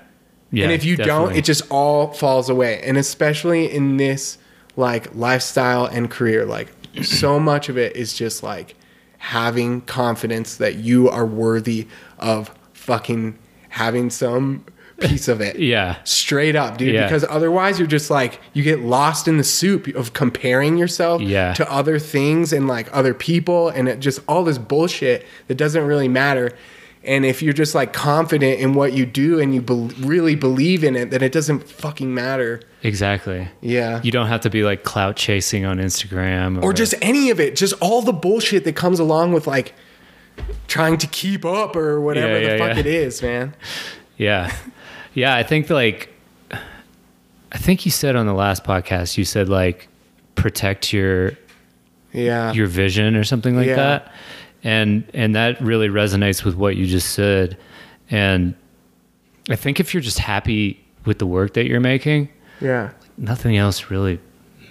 Yeah. 0.50 0.64
and 0.64 0.72
if 0.72 0.86
you 0.86 0.96
don't, 0.96 1.36
it 1.36 1.44
just 1.44 1.70
all 1.70 2.14
falls 2.14 2.50
away. 2.50 2.82
And 2.82 2.98
especially 2.98 3.70
in 3.70 3.98
this 3.98 4.38
like 4.78 5.14
lifestyle 5.14 5.86
and 5.86 6.10
career, 6.10 6.46
like 6.46 6.72
so 7.04 7.40
much 7.52 7.68
of 7.68 7.78
it 7.78 7.98
is 7.98 8.14
just 8.14 8.42
like 8.42 8.76
having 9.18 9.82
confidence 9.82 10.56
that 10.56 10.76
you 10.76 11.10
are 11.10 11.26
worthy 11.26 11.88
of 12.20 12.54
fucking 12.72 13.38
having 13.68 14.10
some 14.10 14.64
piece 15.00 15.28
of 15.28 15.42
it. 15.42 15.58
Yeah. 15.60 15.98
Straight 16.04 16.56
up, 16.56 16.78
dude. 16.78 16.94
Yeah. 16.94 17.04
Because 17.04 17.26
otherwise, 17.30 17.78
you're 17.80 17.88
just 17.88 18.10
like 18.10 18.40
you 18.54 18.64
get 18.64 18.80
lost 18.82 19.28
in 19.28 19.38
the 19.38 19.44
soup 19.44 19.88
of 19.96 20.14
comparing 20.14 20.78
yourself 20.78 21.22
Yeah. 21.22 21.54
to 21.54 21.72
other 21.72 22.00
things 22.00 22.52
and 22.54 22.68
like 22.68 22.88
other 22.92 23.14
people, 23.14 23.70
and 23.70 23.88
it 23.90 24.00
just 24.00 24.20
all 24.28 24.44
this 24.44 24.58
bullshit 24.58 25.26
that 25.48 25.56
doesn't 25.56 25.86
really 25.86 26.08
matter. 26.08 26.52
And 27.04 27.26
if 27.26 27.42
you're 27.42 27.54
just 27.54 27.74
like 27.74 27.94
confident 27.94 28.60
in 28.60 28.74
what 28.74 28.92
you 28.92 29.06
do 29.06 29.40
and 29.40 29.56
you 29.56 29.62
bel 29.62 29.88
really 30.02 30.36
believe 30.36 30.84
in 30.84 30.96
it, 30.98 31.10
then 31.10 31.22
it 31.24 31.32
doesn't 31.32 31.70
fucking 31.70 32.14
matter. 32.14 32.60
Exactly. 32.84 33.48
Yeah. 33.62 34.02
You 34.04 34.12
don't 34.12 34.28
have 34.28 34.42
to 34.42 34.50
be 34.50 34.64
like 34.64 34.84
clout 34.84 35.16
chasing 35.16 35.64
on 35.64 35.78
Instagram 35.78 36.62
or 36.62 36.74
just 36.74 36.94
any 37.02 37.30
of 37.30 37.40
it, 37.40 37.56
just 37.56 37.74
all 37.82 38.02
the 38.02 38.12
bullshit 38.12 38.66
that 38.66 38.76
comes 38.76 39.00
along 39.00 39.32
with 39.32 39.48
like 39.48 39.74
trying 40.68 40.98
to 40.98 41.08
keep 41.08 41.46
up 41.46 41.76
or 41.78 42.02
whatever 42.02 42.40
Yeah, 42.42 42.54
the 42.54 42.58
fuck 42.58 42.74
yeah. 42.74 42.80
it 42.80 42.86
is, 42.88 43.22
man. 43.22 43.56
Yeah. 44.18 44.54
Yeah. 45.18 45.36
I 45.36 45.44
think 45.44 45.70
like, 45.70 46.10
I 46.52 47.58
think 47.58 47.86
you 47.86 47.92
said 47.92 48.16
on 48.16 48.26
the 48.28 48.34
last 48.34 48.64
podcast, 48.64 49.18
you 49.18 49.26
said 49.26 49.50
like 49.50 49.88
protect 50.36 50.94
your, 50.94 51.32
Yeah. 52.14 52.54
your 52.54 52.68
vision 52.68 53.16
or 53.16 53.24
something 53.24 53.56
like 53.56 53.68
Yeah. 53.68 53.76
that. 53.76 54.12
And, 54.64 55.04
and 55.14 55.36
that 55.36 55.60
really 55.62 55.88
resonates 55.90 56.44
with 56.44 56.56
what 56.56 56.76
you 56.76 56.86
just 56.86 57.14
said. 57.14 57.58
And 58.12 58.54
I 59.50 59.56
think 59.56 59.80
if 59.80 59.94
you're 59.94 60.02
just 60.02 60.20
happy 60.20 60.84
with 61.06 61.20
the 61.20 61.26
work 61.26 61.54
that 61.54 61.66
you're 61.68 61.80
making, 61.80 62.30
yeah. 62.62 62.92
nothing 63.18 63.58
else 63.58 63.90
really 63.90 64.20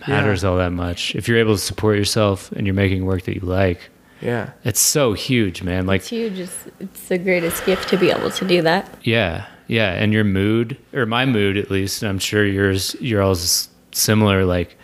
matters 0.07 0.45
all 0.45 0.57
that 0.59 0.71
much. 0.73 1.15
If 1.17 1.27
you're 1.29 1.39
able 1.39 1.55
to 1.55 1.61
support 1.61 1.97
yourself 1.97 2.53
and 2.53 2.67
you're 2.67 2.75
making 2.75 3.05
work 3.07 3.23
that 3.25 3.35
you 3.35 3.41
like, 3.41 3.91
Yeah. 4.21 4.51
it's 4.65 4.81
so 4.81 5.13
huge, 5.15 5.63
man. 5.63 5.87
Like 5.87 6.03
It's 6.03 6.09
huge. 6.11 6.39
It's, 6.39 6.65
it's 6.79 7.09
the 7.09 7.19
greatest 7.19 7.65
gift 7.67 7.89
to 7.89 7.97
be 7.97 8.11
able 8.11 8.31
to 8.31 8.47
do 8.47 8.63
that. 8.63 8.89
Yeah, 9.03 9.47
yeah, 9.67 9.93
and 9.93 10.13
your 10.13 10.25
mood, 10.25 10.77
or 10.93 11.07
my 11.07 11.27
mood 11.27 11.57
at 11.57 11.71
least, 11.71 12.03
and 12.03 12.11
I'm 12.11 12.19
sure 12.19 12.45
yours, 12.45 12.95
your 13.01 13.23
all's 13.23 13.69
similar. 13.93 14.45
Like, 14.45 14.77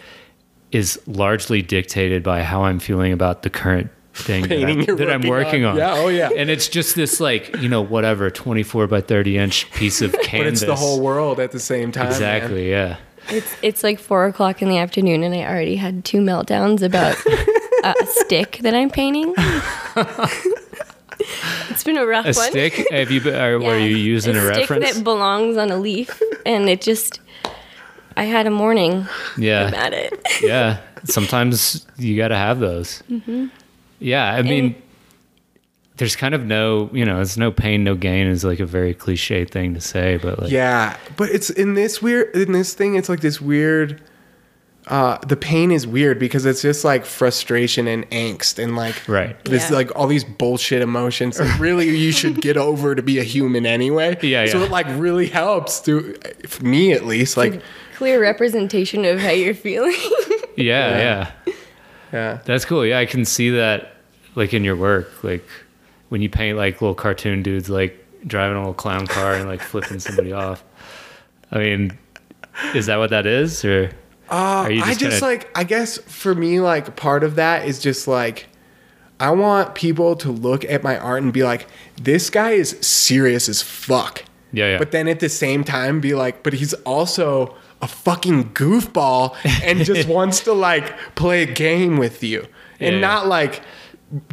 is 0.73 1.01
largely 1.07 1.63
dictated 1.63 2.23
by 2.23 2.43
how 2.43 2.65
I'm 2.65 2.79
feeling 2.79 3.13
about 3.13 3.43
the 3.43 3.51
current 3.51 3.91
thing 4.15 4.43
that, 4.49 4.53
I, 4.53 4.71
you're 4.71 4.97
that 4.97 5.11
I'm 5.11 5.21
working 5.21 5.31
working 5.31 5.65
on. 5.65 5.73
on. 5.73 5.79
Yeah, 5.79 5.95
oh, 5.95 6.09
yeah. 6.09 6.31
And 6.37 6.51
it's 6.51 6.69
just 6.69 6.97
this 6.97 7.21
like 7.21 7.57
you 7.59 7.69
know 7.69 7.83
whatever 7.83 8.31
24 8.31 8.87
by 8.87 9.01
30 9.01 9.39
inch 9.39 9.71
piece 9.73 10.03
of 10.03 10.13
canvas. 10.13 10.31
But 10.33 10.47
it's 10.47 10.61
the 10.63 10.75
whole 10.75 11.01
world 11.01 11.41
at 11.41 11.53
the 11.53 11.61
same 11.61 11.93
time. 11.93 12.05
man. 12.05 12.13
Exactly. 12.13 12.71
Yeah. 12.71 12.97
It's 13.29 13.55
it's 13.63 13.85
like 13.85 13.99
four 14.01 14.27
o'clock 14.27 14.63
in 14.63 14.69
the 14.69 14.79
afternoon, 14.79 15.23
and 15.23 15.35
I 15.35 15.45
already 15.45 15.77
had 15.77 16.05
two 16.05 16.19
meltdowns 16.19 16.83
about 16.83 17.17
a 17.85 18.07
stick 18.07 18.59
that 18.63 18.75
I'm 18.75 18.91
painting. 18.91 19.35
it's 21.73 21.85
been 21.85 21.97
a 21.97 22.07
rough 22.07 22.27
A 22.27 22.33
one. 22.33 22.51
stick? 22.51 22.87
Have 22.91 23.11
you? 23.11 23.21
been- 23.21 23.35
Or 23.35 23.59
were 23.67 23.79
you 23.79 23.97
using 23.97 24.37
a, 24.37 24.41
stick 24.41 24.71
reference? 24.71 24.95
that 24.95 25.05
belongs 25.05 25.57
on 25.57 25.71
a 25.71 25.77
leaf, 25.77 26.21
and 26.47 26.69
it 26.69 26.81
just. 26.81 27.21
I 28.17 28.25
had 28.25 28.47
a 28.47 28.51
morning 28.51 29.07
yeah. 29.39 29.69
about 29.69 29.95
it. 29.95 30.13
yeah 30.43 30.81
sometimes 31.05 31.85
you 31.97 32.15
got 32.17 32.29
to 32.29 32.37
have 32.37 32.61
those 32.61 33.03
Mm-hmm. 33.11 33.47
yeah 33.99 34.35
i 34.35 34.43
mean 34.43 34.81
there's 35.97 36.15
kind 36.15 36.35
of 36.35 36.45
no 36.45 36.91
you 36.93 37.05
know 37.05 37.21
it's 37.21 37.37
no 37.37 37.51
pain 37.51 37.83
no 37.85 37.95
gain 37.97 38.27
is 38.27 38.45
like 38.45 38.61
a 38.61 38.67
very 38.67 38.95
cliche 38.95 39.45
thing 39.45 39.75
to 39.75 39.81
say 39.81 40.19
but 40.23 40.39
like 40.39 40.51
Yeah, 40.53 40.97
but 41.17 41.31
it's 41.31 41.51
in 41.51 41.75
this 41.75 42.01
weird 42.03 42.35
in 42.37 42.53
this 42.53 42.75
thing. 42.75 42.95
It's 42.97 43.09
like 43.09 43.21
this 43.21 43.41
weird 43.41 44.01
uh, 44.89 45.17
the 45.19 45.37
pain 45.37 45.71
is 45.71 45.87
weird 45.87 46.19
because 46.19 46.45
it's 46.45 46.61
just 46.63 46.85
like 46.85 47.05
frustration 47.05 47.87
and 47.87 48.09
angst 48.11 48.61
and 48.63 48.75
like 48.75 49.07
Right. 49.07 49.43
this 49.45 49.71
Yeah. 49.71 49.77
like 49.77 49.95
all 49.97 50.09
these 50.09 50.25
bullshit 50.25 50.83
emotions 50.83 51.37
that 51.39 51.61
really 51.61 51.97
you 51.97 52.11
should 52.11 52.41
get 52.41 52.57
over 52.57 52.95
to 52.97 53.03
be 53.03 53.19
a 53.21 53.23
human 53.23 53.65
anyway. 53.67 54.19
Yeah, 54.23 54.47
So 54.47 54.59
yeah. 54.59 54.65
it 54.65 54.71
like 54.73 54.87
really 54.91 55.27
helps 55.29 55.81
to 55.83 56.15
for 56.49 56.65
me 56.65 56.93
at 56.93 57.07
least. 57.07 57.37
Like 57.37 57.63
Clear 57.97 58.21
representation 58.21 59.05
of 59.05 59.21
how 59.21 59.31
you're 59.31 59.55
feeling. 59.55 59.95
Yeah, 60.57 60.99
Yeah. 60.99 61.31
yeah. 61.47 61.53
yeah. 62.13 62.39
That's 62.45 62.65
cool. 62.65 62.85
Yeah, 62.85 62.99
I 62.99 63.07
can 63.07 63.25
see 63.25 63.51
that 63.51 63.95
like 64.35 64.53
in 64.53 64.65
your 64.65 64.77
work. 64.77 65.23
Like 65.23 65.47
when 66.09 66.21
you 66.23 66.29
paint 66.29 66.59
like 66.59 66.81
little 66.83 66.95
cartoon 66.97 67.43
dudes 67.43 67.71
like 67.71 67.97
driving 68.27 68.57
a 68.57 68.61
little 68.61 68.75
clown 68.75 69.07
car 69.07 69.35
and 69.35 69.49
like 69.49 69.61
flipping 69.63 69.99
somebody 70.01 70.33
off. 70.45 70.63
I 71.53 71.59
mean, 71.59 71.97
is 72.75 72.87
that 72.87 72.97
what 72.97 73.11
that 73.11 73.27
is? 73.27 73.65
Or 73.65 73.91
Uh, 74.33 74.69
you 74.69 74.83
I 74.83 74.89
just 74.89 75.01
just 75.01 75.21
gonna- 75.21 75.33
like 75.35 75.51
I 75.59 75.65
guess 75.65 75.99
for 75.99 76.35
me 76.35 76.59
like 76.61 76.97
part 76.97 77.23
of 77.23 77.35
that 77.37 77.67
is 77.67 77.79
just 77.79 78.09
like 78.09 78.47
I 79.21 79.31
want 79.31 79.75
people 79.75 80.17
to 80.17 80.31
look 80.33 80.65
at 80.65 80.83
my 80.83 80.97
art 80.99 81.23
and 81.23 81.33
be 81.33 81.45
like, 81.45 81.69
this 82.01 82.29
guy 82.31 82.53
is 82.53 82.71
serious 82.81 83.49
as 83.49 83.63
fuck. 83.63 84.25
Yeah, 84.53 84.73
yeah. 84.73 84.79
But 84.79 84.91
then 84.91 85.07
at 85.07 85.21
the 85.21 85.29
same 85.29 85.63
time 85.65 86.01
be 86.01 86.15
like, 86.15 86.43
but 86.43 86.55
he's 86.55 86.73
also 86.85 87.55
a 87.81 87.87
fucking 87.89 88.53
goofball 88.55 89.35
and 89.63 89.85
just 89.85 90.09
wants 90.17 90.41
to 90.41 90.53
like 90.53 90.97
play 91.15 91.43
a 91.43 91.47
game 91.47 91.99
with 91.99 92.23
you. 92.25 92.47
And 92.81 92.95
Yeah. 92.97 93.01
not 93.01 93.29
like 93.29 93.61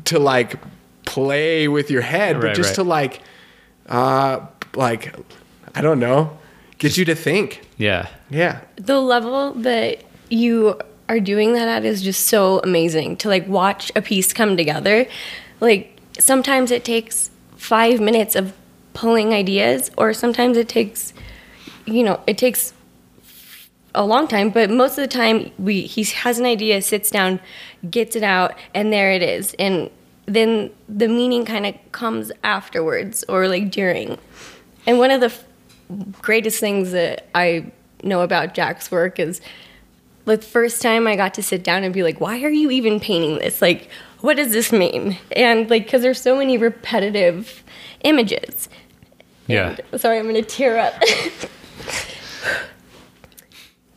to 0.05 0.17
like 0.17 0.55
play 1.05 1.67
with 1.67 1.91
your 1.91 2.01
head, 2.01 2.37
but 2.39 2.47
Right, 2.47 2.55
just 2.55 2.69
right. 2.69 2.83
to 2.83 2.83
like 2.83 3.21
uh 3.89 4.39
like 4.75 5.13
I 5.75 5.81
don't 5.81 5.99
know, 5.99 6.37
get 6.79 6.97
you 6.97 7.05
to 7.05 7.15
think. 7.15 7.61
yeah. 7.77 8.07
Yeah. 8.29 8.61
the 8.75 8.99
level 8.99 9.53
that 9.53 10.03
you 10.29 10.79
are 11.07 11.19
doing 11.19 11.53
that 11.53 11.67
at 11.67 11.85
is 11.85 12.01
just 12.01 12.27
so 12.27 12.59
amazing 12.59 13.17
to 13.17 13.27
like 13.29 13.47
watch 13.47 13.91
a 13.95 14.01
piece 14.01 14.33
come 14.33 14.55
together. 14.57 15.07
Like 15.59 15.99
sometimes 16.19 16.71
it 16.71 16.83
takes 16.83 17.29
five 17.57 17.99
minutes 17.99 18.35
of 18.35 18.53
pulling 18.93 19.33
ideas, 19.33 19.89
or 19.97 20.13
sometimes 20.13 20.57
it 20.57 20.67
takes, 20.69 21.13
you 21.85 22.03
know, 22.03 22.19
it 22.27 22.37
takes 22.37 22.73
a 23.95 24.05
long 24.05 24.27
time. 24.27 24.49
But 24.51 24.69
most 24.69 24.97
of 24.97 25.03
the 25.03 25.07
time, 25.07 25.51
we 25.57 25.81
he 25.81 26.03
has 26.03 26.37
an 26.39 26.45
idea, 26.45 26.81
sits 26.81 27.09
down, 27.09 27.39
gets 27.89 28.15
it 28.15 28.23
out, 28.23 28.53
and 28.73 28.93
there 28.93 29.11
it 29.11 29.23
is. 29.23 29.55
And 29.57 29.89
then 30.25 30.69
the 30.87 31.07
meaning 31.07 31.43
kind 31.45 31.65
of 31.65 31.75
comes 31.91 32.31
afterwards, 32.43 33.23
or 33.27 33.47
like 33.47 33.71
during. 33.71 34.17
And 34.85 34.99
one 34.99 35.11
of 35.11 35.21
the 35.21 35.27
f- 35.27 35.43
greatest 36.21 36.59
things 36.59 36.91
that 36.91 37.27
I 37.33 37.71
know 38.03 38.21
about 38.21 38.53
Jack's 38.53 38.91
work 38.91 39.19
is 39.19 39.41
the 40.25 40.37
first 40.37 40.81
time 40.81 41.07
I 41.07 41.15
got 41.15 41.33
to 41.35 41.43
sit 41.43 41.63
down 41.63 41.83
and 41.83 41.93
be 41.93 42.03
like, 42.03 42.21
why 42.21 42.41
are 42.43 42.49
you 42.49 42.69
even 42.71 42.99
painting 42.99 43.39
this? 43.39 43.61
Like, 43.61 43.89
what 44.21 44.37
does 44.37 44.51
this 44.51 44.71
mean? 44.71 45.17
And 45.31 45.69
like, 45.69 45.85
because 45.85 46.01
there's 46.01 46.21
so 46.21 46.37
many 46.37 46.57
repetitive 46.57 47.63
images. 48.01 48.69
Yeah. 49.47 49.75
And- 49.91 50.01
sorry, 50.01 50.19
I'm 50.19 50.27
gonna 50.27 50.41
tear 50.43 50.77
up. 50.77 50.93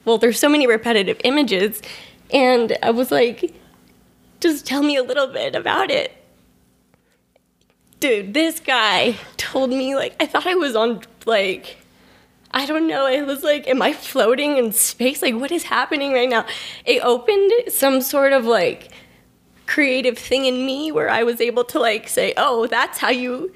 well, 0.05 0.19
there's 0.19 0.39
so 0.39 0.49
many 0.49 0.67
repetitive 0.67 1.19
images, 1.25 1.83
and 2.33 2.77
I 2.83 2.91
was 2.91 3.11
like, 3.11 3.55
just 4.41 4.67
tell 4.67 4.83
me 4.83 4.97
a 4.97 5.03
little 5.03 5.27
bit 5.27 5.55
about 5.55 5.91
it. 5.91 6.13
Dude, 8.01 8.35
this 8.35 8.59
guy 8.59 9.17
told 9.37 9.71
me 9.71 9.95
like 9.95 10.17
I 10.19 10.27
thought 10.27 10.47
I 10.47 10.55
was 10.55 10.75
on 10.75 11.03
like 11.27 11.77
I 12.55 12.67
don't 12.67 12.87
know. 12.87 13.07
It 13.07 13.27
was 13.27 13.43
like, 13.43 13.67
am 13.67 13.81
I 13.83 13.93
floating 13.93 14.59
in 14.59 14.73
space? 14.73 15.23
Like, 15.23 15.35
what 15.35 15.51
is 15.51 15.63
happening 15.65 16.13
right 16.13 16.29
now? 16.29 16.45
It 16.85 17.03
opened 17.03 17.51
some 17.69 18.01
sort 18.03 18.33
of 18.33 18.45
like 18.45 18.91
creative 19.67 20.19
thing 20.19 20.45
in 20.45 20.67
me 20.67 20.93
where 20.93 21.09
I 21.09 21.23
was 21.23 21.41
able 21.41 21.65
to 21.65 21.79
like 21.81 22.09
say, 22.09 22.35
oh, 22.37 22.67
that's 22.67 22.99
how 22.99 23.09
you, 23.11 23.53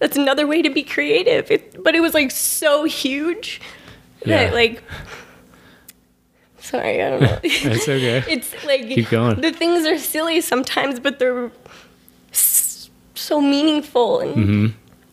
that's 0.00 0.16
another 0.16 0.46
way 0.46 0.62
to 0.62 0.70
be 0.70 0.82
creative. 0.82 1.50
It, 1.50 1.82
but 1.82 1.94
it 1.94 2.00
was 2.00 2.12
like 2.14 2.30
so 2.32 2.84
huge 2.84 3.60
Yeah. 4.24 4.44
that 4.46 4.54
like, 4.54 4.82
sorry, 6.58 7.02
I 7.02 7.10
don't 7.10 7.22
know. 7.22 7.38
It's 7.44 7.88
okay. 7.88 8.24
it's 8.28 8.64
like, 8.64 8.82
Keep 8.88 9.10
going. 9.10 9.40
the 9.40 9.52
things 9.52 9.86
are 9.86 9.98
silly 9.98 10.40
sometimes, 10.40 10.98
but 11.00 11.18
they're 11.18 11.50
s- 12.32 12.90
so 13.14 13.40
meaningful. 13.40 14.20
And 14.20 14.34
Mm-hmm. 14.36 14.66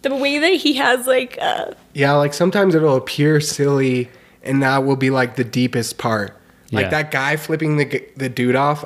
The 0.10 0.15
way 0.15 0.39
that 0.39 0.54
he 0.54 0.74
has 0.76 1.08
like, 1.08 1.38
uh, 1.41 1.72
Yeah, 1.93 2.13
like 2.13 2.34
sometimes 2.34 2.76
it'll 2.76 2.96
appear 2.96 3.39
silly, 3.41 4.10
and 4.43 4.62
that 4.63 4.84
will 4.86 4.96
be 4.96 5.10
like 5.10 5.36
the 5.36 5.43
deepest 5.43 5.98
part. 5.98 6.36
Like 6.72 6.86
Yeah. 6.86 6.89
that 6.89 7.12
guy 7.12 7.36
flipping 7.38 7.78
the 7.78 8.04
the 8.15 8.30
dude 8.30 8.56
off, 8.56 8.86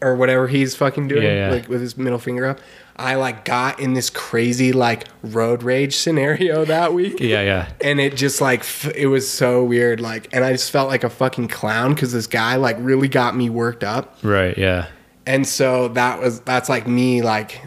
or 0.00 0.14
whatever 0.14 0.48
he's 0.48 0.74
fucking 0.74 1.08
doing, 1.08 1.22
Yeah, 1.22 1.46
yeah. 1.48 1.50
like 1.50 1.68
with 1.68 1.80
his 1.80 1.96
middle 1.96 2.18
finger 2.18 2.46
up. 2.46 2.58
I 2.96 3.14
like 3.14 3.46
got 3.46 3.80
in 3.80 3.94
this 3.94 4.10
crazy 4.10 4.72
like 4.72 5.04
road 5.22 5.62
rage 5.62 5.96
scenario 5.96 6.64
that 6.76 6.92
week. 6.92 7.18
Yeah, 7.18 7.40
yeah. 7.42 7.68
And 7.80 7.98
it 7.98 8.14
just 8.14 8.40
like 8.42 8.60
f- 8.60 8.94
it 8.94 9.06
was 9.06 9.28
so 9.30 9.64
weird, 9.64 10.00
like, 10.00 10.28
and 10.32 10.44
I 10.44 10.52
just 10.52 10.70
felt 10.70 10.88
like 10.88 11.02
a 11.04 11.08
fucking 11.10 11.48
clown 11.48 11.94
because 11.94 12.12
this 12.12 12.26
guy 12.26 12.56
like 12.56 12.76
really 12.78 13.08
got 13.08 13.34
me 13.36 13.48
worked 13.48 13.84
up, 13.84 14.16
Right, 14.22 14.56
yeah. 14.58 14.86
and 15.26 15.46
so 15.46 15.88
that 15.88 16.20
was 16.20 16.40
that's 16.40 16.68
like 16.68 16.86
me 16.86 17.22
like 17.22 17.62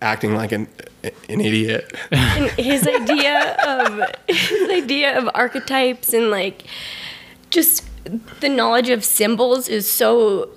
acting 0.00 0.34
like 0.34 0.52
an 0.52 0.68
an 1.02 1.40
idiot. 1.40 1.92
and 2.10 2.50
his 2.52 2.86
idea 2.86 3.56
of 3.66 4.02
his 4.28 4.70
idea 4.70 5.18
of 5.18 5.28
archetypes 5.34 6.12
and 6.12 6.30
like 6.30 6.64
just 7.50 7.84
the 8.40 8.48
knowledge 8.48 8.88
of 8.88 9.04
symbols 9.04 9.68
is 9.68 9.90
so 9.90 10.50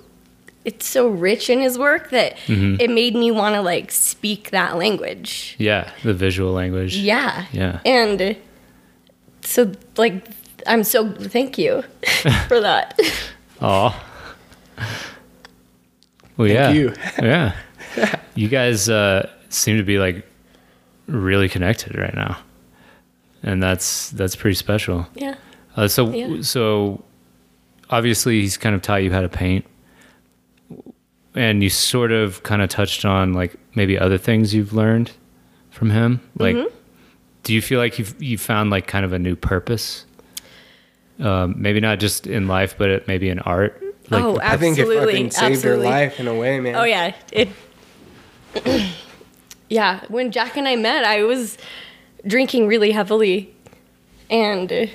it's 0.64 0.86
so 0.86 1.08
rich 1.08 1.50
in 1.50 1.60
his 1.60 1.78
work 1.78 2.10
that 2.10 2.36
mm-hmm. 2.46 2.76
it 2.80 2.88
made 2.90 3.14
me 3.14 3.30
want 3.30 3.54
to 3.54 3.60
like 3.60 3.90
speak 3.90 4.50
that 4.50 4.76
language. 4.76 5.56
Yeah, 5.58 5.90
the 6.02 6.14
visual 6.14 6.52
language. 6.52 6.96
Yeah. 6.96 7.46
Yeah. 7.52 7.80
And 7.84 8.36
so 9.42 9.72
like 9.96 10.26
I'm 10.66 10.84
so 10.84 11.12
thank 11.12 11.58
you 11.58 11.82
for 12.48 12.60
that. 12.60 12.98
Oh. 13.60 14.00
Well, 16.36 16.48
yeah. 16.48 16.66
Thank 16.66 16.76
you. 16.76 16.94
yeah. 17.22 17.56
You 18.34 18.48
guys 18.48 18.88
uh, 18.88 19.28
seem 19.50 19.76
to 19.76 19.82
be 19.82 19.98
like 19.98 20.26
really 21.06 21.48
connected 21.48 21.96
right 21.98 22.14
now, 22.14 22.38
and 23.42 23.62
that's 23.62 24.10
that's 24.10 24.34
pretty 24.36 24.54
special. 24.54 25.06
yeah. 25.14 25.34
Uh, 25.76 25.88
so 25.88 26.10
Yeah. 26.10 26.40
so 26.42 27.02
obviously 27.90 28.40
he's 28.40 28.56
kind 28.56 28.74
of 28.74 28.80
taught 28.82 29.02
you 29.02 29.10
how 29.12 29.20
to 29.20 29.28
paint, 29.28 29.66
and 31.34 31.62
you 31.62 31.68
sort 31.70 32.12
of 32.12 32.42
kind 32.42 32.62
of 32.62 32.68
touched 32.68 33.04
on 33.04 33.32
like 33.32 33.56
maybe 33.74 33.98
other 33.98 34.18
things 34.18 34.54
you've 34.54 34.72
learned 34.72 35.10
from 35.70 35.90
him. 35.90 36.20
Like, 36.38 36.56
Mm-hmm. 36.56 36.74
do 37.42 37.54
you 37.54 37.62
feel 37.62 37.78
like 37.78 37.98
you've 37.98 38.14
you 38.22 38.38
found 38.38 38.70
like 38.70 38.86
kind 38.86 39.04
of 39.04 39.12
a 39.12 39.18
new 39.18 39.36
purpose? 39.36 40.06
Um, 41.18 41.54
maybe 41.58 41.80
not 41.80 42.00
just 42.00 42.26
in 42.26 42.48
life, 42.48 42.74
but 42.78 42.88
it, 42.90 43.08
maybe 43.08 43.28
in 43.28 43.38
art. 43.40 43.80
Like, 44.10 44.24
oh, 44.24 44.38
I 44.42 44.56
think 44.56 44.78
it 44.78 44.82
absolutely. 44.82 45.12
fucking 45.12 45.30
saved 45.30 45.52
absolutely. 45.56 45.86
her 45.86 45.90
life 45.92 46.18
in 46.20 46.28
a 46.28 46.34
way, 46.34 46.60
man. 46.60 46.74
Oh 46.74 46.84
yeah, 46.84 47.14
it. 47.30 47.48
yeah, 49.68 50.04
when 50.08 50.30
Jack 50.30 50.56
and 50.56 50.68
I 50.68 50.76
met, 50.76 51.04
I 51.04 51.22
was 51.24 51.58
drinking 52.26 52.66
really 52.66 52.90
heavily, 52.92 53.52
and 54.30 54.90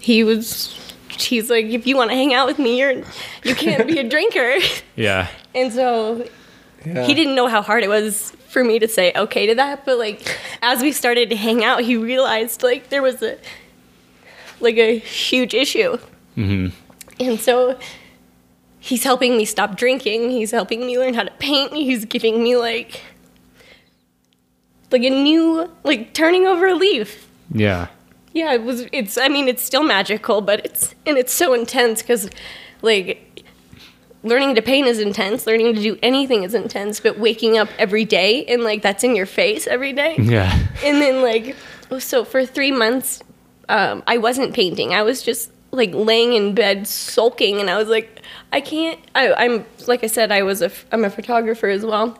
he 0.00 0.24
was. 0.24 0.78
He's 1.18 1.50
like, 1.50 1.66
if 1.66 1.86
you 1.86 1.96
want 1.96 2.10
to 2.10 2.16
hang 2.16 2.32
out 2.34 2.46
with 2.46 2.58
me, 2.58 2.78
you're 2.80 3.02
you 3.44 3.54
can't 3.54 3.86
be 3.86 3.98
a 3.98 4.08
drinker, 4.08 4.54
yeah, 4.96 5.28
and 5.54 5.72
so 5.72 6.26
Yeah. 6.86 7.04
he 7.04 7.14
didn't 7.14 7.34
know 7.34 7.46
how 7.48 7.62
hard 7.62 7.84
it 7.84 7.88
was 7.88 8.32
for 8.48 8.64
me 8.64 8.78
to 8.78 8.88
say 8.88 9.12
okay 9.14 9.46
to 9.46 9.54
that. 9.56 9.84
But 9.84 9.98
like, 9.98 10.36
as 10.62 10.80
we 10.82 10.90
started 10.90 11.28
to 11.30 11.36
hang 11.36 11.64
out, 11.64 11.80
he 11.82 11.96
realized 11.96 12.62
like 12.62 12.88
there 12.88 13.02
was 13.02 13.22
a 13.22 13.36
like 14.60 14.76
a 14.76 14.98
huge 14.98 15.54
issue, 15.54 15.98
Mm-hmm. 16.36 16.68
and 17.20 17.38
so 17.40 17.78
he's 18.82 19.04
helping 19.04 19.36
me 19.36 19.44
stop 19.44 19.76
drinking. 19.76 20.30
He's 20.30 20.50
helping 20.50 20.84
me 20.84 20.98
learn 20.98 21.14
how 21.14 21.22
to 21.22 21.30
paint. 21.38 21.72
He's 21.72 22.04
giving 22.04 22.42
me 22.42 22.56
like 22.56 23.00
like 24.90 25.02
a 25.04 25.10
new 25.10 25.70
like 25.84 26.12
turning 26.12 26.46
over 26.46 26.66
a 26.66 26.74
leaf. 26.74 27.28
yeah, 27.52 27.86
Yeah, 28.32 28.52
it 28.52 28.62
was 28.64 28.86
it's 28.92 29.16
I 29.16 29.28
mean 29.28 29.48
it's 29.48 29.62
still 29.62 29.84
magical, 29.84 30.40
but 30.40 30.66
it's 30.66 30.94
and 31.06 31.16
it's 31.16 31.32
so 31.32 31.54
intense 31.54 32.02
cuz 32.02 32.28
like 32.82 33.44
learning 34.24 34.54
to 34.56 34.62
paint 34.62 34.86
is 34.88 34.98
intense, 34.98 35.46
learning 35.46 35.74
to 35.74 35.80
do 35.80 35.98
anything 36.02 36.42
is 36.42 36.54
intense, 36.54 37.00
but 37.00 37.18
waking 37.18 37.56
up 37.58 37.68
every 37.78 38.04
day 38.04 38.44
and 38.46 38.62
like 38.64 38.82
that's 38.82 39.04
in 39.04 39.14
your 39.16 39.26
face 39.26 39.66
every 39.66 39.92
day. 39.92 40.16
yeah, 40.20 40.58
And 40.84 41.00
then 41.00 41.22
like 41.22 41.54
so 42.00 42.24
for 42.24 42.44
3 42.44 42.72
months 42.72 43.22
um, 43.68 44.02
I 44.08 44.18
wasn't 44.18 44.54
painting. 44.54 44.92
I 44.92 45.02
was 45.02 45.22
just 45.22 45.50
like 45.72 45.92
laying 45.92 46.34
in 46.34 46.54
bed 46.54 46.86
sulking 46.86 47.60
and 47.60 47.70
I 47.70 47.76
was 47.78 47.88
like 47.88 48.20
I 48.52 48.60
can't 48.60 49.00
I, 49.14 49.32
I'm 49.32 49.64
like 49.86 50.04
I 50.04 50.06
said 50.06 50.30
I 50.30 50.42
was 50.42 50.62
a 50.62 50.70
I'm 50.92 51.04
a 51.04 51.10
photographer 51.10 51.68
as 51.68 51.84
well. 51.84 52.18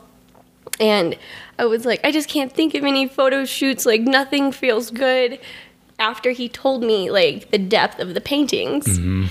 And 0.79 1.17
I 1.59 1.65
was 1.65 1.85
like 1.85 2.01
I 2.03 2.11
just 2.11 2.27
can't 2.27 2.51
think 2.51 2.73
of 2.73 2.83
any 2.83 3.07
photo 3.07 3.45
shoots 3.45 3.85
like 3.85 4.01
nothing 4.01 4.51
feels 4.51 4.89
good 4.89 5.39
after 5.99 6.31
he 6.31 6.49
told 6.49 6.83
me 6.83 7.09
like 7.11 7.51
the 7.51 7.57
depth 7.57 7.99
of 7.99 8.13
the 8.13 8.21
paintings. 8.21 8.85
Mm-hmm. 8.85 9.27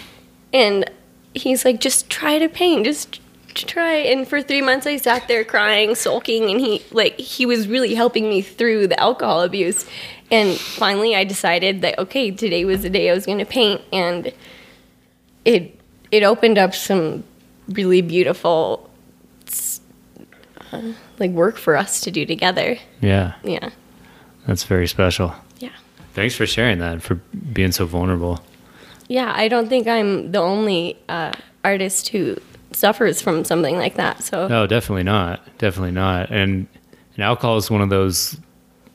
And 0.52 0.90
he's 1.34 1.64
like, 1.64 1.80
just 1.80 2.10
try 2.10 2.38
to 2.38 2.48
paint, 2.48 2.84
just 2.84 3.20
try. 3.54 3.94
And 3.94 4.26
for 4.26 4.42
three 4.42 4.60
months, 4.62 4.86
I 4.86 4.96
sat 4.96 5.28
there 5.28 5.44
crying, 5.44 5.94
sulking, 5.94 6.50
and 6.50 6.60
he 6.60 6.82
like 6.92 7.18
he 7.18 7.46
was 7.46 7.68
really 7.68 7.94
helping 7.94 8.28
me 8.28 8.42
through 8.42 8.88
the 8.88 8.98
alcohol 9.00 9.42
abuse. 9.42 9.86
And 10.30 10.56
finally, 10.58 11.14
I 11.14 11.24
decided 11.24 11.82
that 11.82 11.98
okay, 11.98 12.30
today 12.30 12.64
was 12.64 12.82
the 12.82 12.90
day 12.90 13.10
I 13.10 13.14
was 13.14 13.26
going 13.26 13.38
to 13.38 13.44
paint, 13.46 13.80
and 13.92 14.32
it 15.44 15.78
it 16.10 16.22
opened 16.22 16.58
up 16.58 16.74
some 16.74 17.24
really 17.68 18.02
beautiful 18.02 18.90
uh, 20.72 20.92
like 21.18 21.30
work 21.30 21.56
for 21.56 21.76
us 21.76 22.00
to 22.00 22.10
do 22.10 22.24
together. 22.26 22.76
Yeah, 23.00 23.34
Yeah, 23.44 23.70
that's 24.46 24.64
very 24.64 24.86
special. 24.88 25.34
yeah. 25.58 25.70
Thanks 26.14 26.34
for 26.34 26.46
sharing 26.46 26.78
that 26.80 27.02
for 27.02 27.14
being 27.52 27.72
so 27.72 27.86
vulnerable. 27.86 28.40
Yeah, 29.08 29.32
I 29.34 29.48
don't 29.48 29.68
think 29.68 29.86
I'm 29.88 30.32
the 30.32 30.38
only 30.40 30.98
uh, 31.08 31.32
artist 31.64 32.08
who 32.08 32.36
suffers 32.76 33.20
from 33.22 33.44
something 33.44 33.76
like 33.76 33.94
that. 33.96 34.22
So 34.22 34.48
No, 34.48 34.66
definitely 34.66 35.02
not. 35.04 35.40
Definitely 35.58 35.92
not. 35.92 36.30
And 36.30 36.66
and 37.14 37.24
alcohol 37.24 37.56
is 37.56 37.70
one 37.70 37.80
of 37.82 37.90
those 37.90 38.36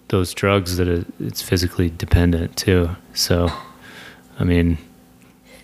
those 0.10 0.34
drugs 0.34 0.78
that 0.78 0.88
it, 0.88 1.06
it's 1.20 1.42
physically 1.42 1.90
dependent 1.90 2.56
too. 2.56 2.90
So, 3.14 3.52
I 4.40 4.44
mean, 4.46 4.78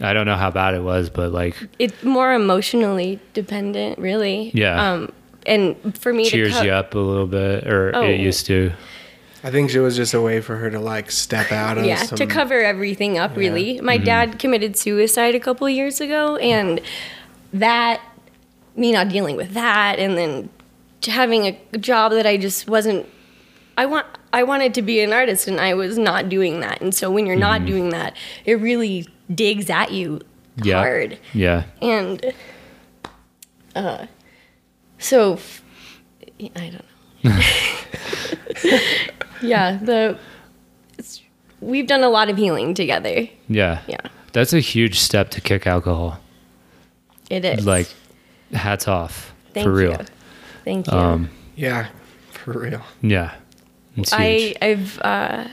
I 0.01 0.11
don't 0.13 0.25
know 0.25 0.35
how 0.35 0.51
bad 0.51 0.73
it 0.73 0.81
was, 0.83 1.09
but 1.09 1.31
like 1.31 1.55
it's 1.79 2.03
more 2.03 2.33
emotionally 2.33 3.19
dependent, 3.33 3.99
really. 3.99 4.51
Yeah. 4.53 4.93
Um, 4.93 5.11
and 5.45 5.97
for 5.97 6.13
me 6.13 6.25
cheers 6.25 6.53
to 6.53 6.59
co- 6.59 6.65
you 6.65 6.71
up 6.71 6.93
a 6.95 6.99
little 6.99 7.27
bit, 7.27 7.67
or 7.67 7.91
Oh. 7.95 8.03
it 8.03 8.19
used 8.19 8.45
to. 8.47 8.71
I 9.45 9.51
think 9.51 9.73
it 9.73 9.81
was 9.81 9.97
just 9.97 10.13
a 10.13 10.21
way 10.21 10.39
for 10.39 10.55
her 10.55 10.69
to 10.71 10.79
like 10.79 11.11
step 11.11 11.51
out 11.51 11.77
of 11.77 11.83
yeah, 11.85 11.97
some. 12.03 12.17
to 12.17 12.25
cover 12.25 12.61
everything 12.61 13.17
up, 13.17 13.35
really. 13.35 13.81
My 13.81 13.97
dad 13.97 14.39
committed 14.39 14.77
suicide 14.77 15.35
a 15.35 15.39
couple 15.39 15.67
of 15.67 15.73
years 15.73 15.99
ago, 15.99 16.37
and 16.37 16.79
that, 17.53 18.01
me 18.75 18.91
not 18.91 19.09
dealing 19.09 19.35
with 19.35 19.53
that, 19.53 19.99
and 19.99 20.17
then 20.17 20.49
having 21.05 21.45
a 21.47 21.77
job 21.77 22.11
that 22.11 22.25
I 22.25 22.37
just 22.37 22.67
wasn't. 22.67 23.07
I 23.77 23.85
want. 23.85 24.05
I 24.31 24.43
wanted 24.43 24.73
to 24.75 24.81
be 24.81 24.99
an 25.01 25.13
artist, 25.13 25.47
and 25.47 25.59
I 25.61 25.73
was 25.75 25.97
not 25.97 26.27
doing 26.29 26.59
that. 26.61 26.81
And 26.81 26.93
so 26.93 27.11
when 27.11 27.25
you're 27.25 27.35
not 27.35 27.65
doing 27.65 27.89
that, 27.89 28.15
it 28.45 28.53
really 28.55 29.07
digs 29.33 29.69
at 29.69 29.91
you 29.91 30.21
Yeah. 30.63 30.77
hard. 30.79 31.19
Yeah. 31.33 31.63
And 31.81 32.33
uh, 33.75 34.07
so 34.97 35.33
f- 35.33 35.63
I 36.39 36.71
don't 36.71 36.85
know. 37.23 37.39
yeah, 39.41 39.77
the 39.81 40.17
it's, 40.97 41.21
we've 41.61 41.87
done 41.87 42.03
a 42.03 42.09
lot 42.09 42.29
of 42.29 42.37
healing 42.37 42.73
together. 42.73 43.27
Yeah. 43.47 43.81
Yeah, 43.87 43.97
That's 44.31 44.53
a 44.53 44.59
huge 44.59 44.99
step 44.99 45.29
to 45.31 45.41
kick 45.41 45.67
alcohol. 45.67 46.19
It 47.35 47.45
is. 47.45 47.65
Like, 47.65 47.87
hats 48.53 48.87
off 48.87 49.33
Thank 49.53 49.65
for 49.65 49.71
real. 49.71 49.91
you. 49.91 50.05
Thank 50.63 50.87
you. 50.87 50.93
Um, 50.93 51.29
yeah, 51.55 51.87
for 52.31 52.53
real. 52.59 52.81
yeah. 53.01 53.33
I. 54.11 54.55
I've 54.61 54.99
uh, 55.01 55.47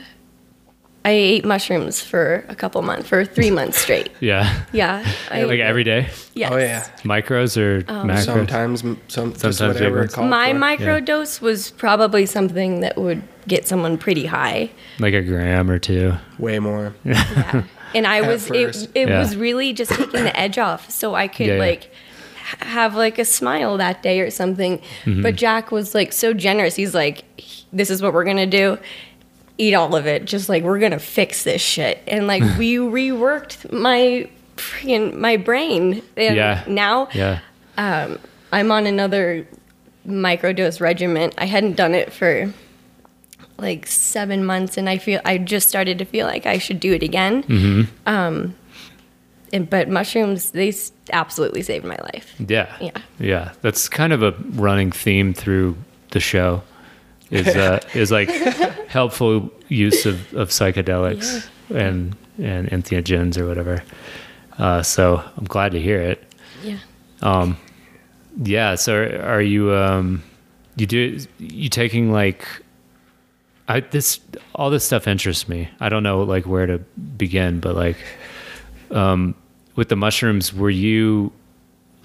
I 1.03 1.09
ate 1.09 1.45
mushrooms 1.45 1.99
for 1.99 2.45
a 2.47 2.53
couple 2.53 2.79
months, 2.83 3.09
for 3.09 3.25
three 3.25 3.49
months 3.49 3.79
straight. 3.79 4.11
yeah. 4.19 4.61
Yeah, 4.71 5.03
I, 5.31 5.43
Like 5.45 5.59
every 5.59 5.83
day, 5.83 6.09
Yes. 6.35 6.51
Oh 6.53 6.57
yeah. 6.57 6.87
micros 7.03 7.57
or 7.57 7.83
Um, 7.91 8.07
macros. 8.07 8.25
Sometimes, 8.25 8.83
m- 8.83 9.01
some 9.07 9.31
just 9.31 9.41
Sometimes 9.41 9.59
whatever 9.75 9.95
bigger. 9.95 10.03
it 10.03 10.11
called 10.11 10.29
My 10.29 10.51
for. 10.53 10.59
microdose 10.59 11.41
was 11.41 11.71
probably 11.71 12.27
something 12.27 12.81
that 12.81 12.97
would 12.99 13.23
get 13.47 13.67
someone 13.67 13.97
pretty 13.97 14.27
high. 14.27 14.69
like 14.99 15.15
a 15.15 15.23
gram 15.23 15.71
or 15.71 15.79
two. 15.79 16.13
way 16.37 16.59
more. 16.59 16.93
and 17.95 18.05
I 18.07 18.21
was 18.21 18.47
first. 18.47 18.85
it, 18.85 18.91
it 19.01 19.09
Yeah. 19.09 19.19
was 19.19 19.35
really 19.35 19.73
just 19.73 19.91
taking 19.91 20.23
the 20.23 20.37
edge 20.39 20.57
off 20.57 20.89
so 20.89 21.15
I 21.15 21.27
could 21.27 21.47
Yeah, 21.47 21.53
yeah. 21.53 21.59
like 21.59 21.83
h- 21.83 22.67
have 22.67 22.95
like 22.95 23.17
a 23.19 23.25
smile 23.25 23.77
that 23.77 24.01
day 24.03 24.19
or 24.21 24.29
something. 24.29 24.79
Mm-hmm. 25.05 25.21
But 25.21 25.35
Jack 25.35 25.71
was 25.71 25.93
like 25.95 26.13
so 26.13 26.33
generous. 26.33 26.75
He's 26.75 26.93
like 26.95 27.23
this 27.73 27.89
is 27.89 28.01
what 28.01 28.13
we're 28.13 28.25
going 28.25 28.37
to 28.37 28.45
do. 28.45 28.77
Eat 29.57 29.73
all 29.73 29.95
of 29.95 30.07
it. 30.07 30.25
Just 30.25 30.49
like 30.49 30.63
we're 30.63 30.79
going 30.79 30.91
to 30.91 30.99
fix 30.99 31.43
this 31.43 31.61
shit. 31.61 32.01
And 32.07 32.27
like 32.27 32.41
we 32.57 32.75
reworked 32.77 33.71
my 33.71 34.29
freaking 34.57 35.15
my 35.15 35.37
brain. 35.37 36.01
And 36.17 36.35
Yeah. 36.35 36.63
now 36.67 37.07
Yeah. 37.13 37.39
I'm 37.77 38.71
on 38.71 38.85
another 38.85 39.47
microdose 40.07 40.81
regimen. 40.81 41.31
I 41.37 41.45
hadn't 41.45 41.75
done 41.77 41.93
it 41.95 42.11
for 42.11 42.51
like 43.61 43.87
seven 43.87 44.43
months, 44.43 44.77
and 44.77 44.89
I 44.89 44.97
feel 44.97 45.21
I 45.23 45.37
just 45.37 45.69
started 45.69 45.99
to 45.99 46.05
feel 46.05 46.27
like 46.27 46.45
I 46.45 46.57
should 46.57 46.79
do 46.79 46.93
it 46.93 47.03
again. 47.03 47.43
Mm-hmm. 47.43 47.81
Um, 48.05 48.55
and, 49.53 49.69
but 49.69 49.89
mushrooms, 49.89 50.51
they 50.51 50.73
absolutely 51.11 51.61
saved 51.61 51.85
my 51.85 51.97
life. 52.13 52.33
Yeah. 52.39 52.75
Yeah. 52.79 52.97
Yeah. 53.19 53.53
That's 53.61 53.89
kind 53.89 54.13
of 54.13 54.23
a 54.23 54.31
running 54.53 54.91
theme 54.91 55.33
through 55.33 55.77
the 56.11 56.19
show. 56.19 56.63
Is 57.29 57.47
uh 57.47 57.79
is 57.93 58.11
like 58.11 58.29
helpful 58.89 59.51
use 59.69 60.05
of, 60.05 60.33
of 60.33 60.49
psychedelics 60.49 61.47
and 61.73 62.15
and 62.37 62.69
entheogens 62.69 63.37
or 63.37 63.47
whatever. 63.47 63.83
Uh, 64.57 64.83
so 64.83 65.23
I'm 65.37 65.45
glad 65.45 65.71
to 65.71 65.81
hear 65.81 66.01
it. 66.01 66.23
Yeah. 66.61 66.77
Um, 67.21 67.57
yeah. 68.43 68.75
So 68.75 68.95
are, 68.95 69.21
are 69.21 69.41
you 69.41 69.73
um, 69.73 70.23
you 70.75 70.85
do 70.85 71.19
you 71.39 71.69
taking 71.69 72.11
like 72.11 72.45
I 73.75 73.79
this 73.79 74.19
all 74.55 74.69
this 74.69 74.83
stuff 74.83 75.07
interests 75.07 75.47
me. 75.47 75.69
I 75.79 75.89
don't 75.89 76.03
know 76.03 76.23
like 76.23 76.45
where 76.45 76.65
to 76.65 76.77
begin, 77.17 77.59
but 77.59 77.75
like 77.75 77.97
um, 78.91 79.35
with 79.75 79.89
the 79.89 79.95
mushrooms, 79.95 80.53
were 80.53 80.69
you 80.69 81.31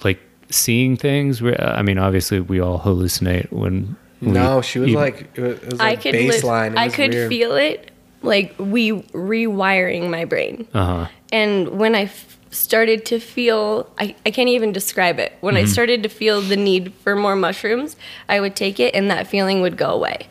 like 0.04 0.20
seeing 0.50 0.96
things? 0.96 1.42
Were, 1.42 1.60
I 1.60 1.82
mean, 1.82 1.98
obviously 1.98 2.40
we 2.40 2.60
all 2.60 2.78
hallucinate 2.78 3.50
when. 3.52 3.96
when 4.20 4.32
No, 4.34 4.60
she 4.62 4.78
was 4.78 4.90
you- 4.90 4.96
like, 4.96 5.28
it 5.36 5.40
was, 5.40 5.58
it 5.58 5.72
was 5.72 5.80
I 5.80 5.90
like 5.90 6.02
could 6.02 6.14
li- 6.14 6.28
baseline. 6.28 6.72
It 6.72 6.78
I 6.78 6.84
was 6.86 6.94
could 6.94 7.10
weird. 7.12 7.28
feel 7.28 7.56
it 7.56 7.90
like 8.22 8.54
we 8.58 8.92
rewiring 8.92 10.08
my 10.10 10.24
brain. 10.24 10.66
Uh-huh. 10.72 11.08
And 11.32 11.68
when 11.78 11.94
I 11.94 12.02
f- 12.02 12.38
started 12.50 13.04
to 13.06 13.18
feel, 13.18 13.90
I, 13.98 14.14
I 14.24 14.30
can't 14.30 14.48
even 14.48 14.72
describe 14.72 15.18
it. 15.18 15.32
When 15.40 15.56
I 15.56 15.64
started 15.64 16.02
to 16.04 16.08
feel 16.08 16.40
the 16.40 16.56
need 16.56 16.92
for 17.02 17.14
more 17.16 17.36
mushrooms, 17.36 17.96
I 18.28 18.40
would 18.40 18.54
take 18.56 18.78
it 18.80 18.94
and 18.94 19.10
that 19.10 19.26
feeling 19.26 19.60
would 19.60 19.76
go 19.76 19.90
away. 19.90 20.28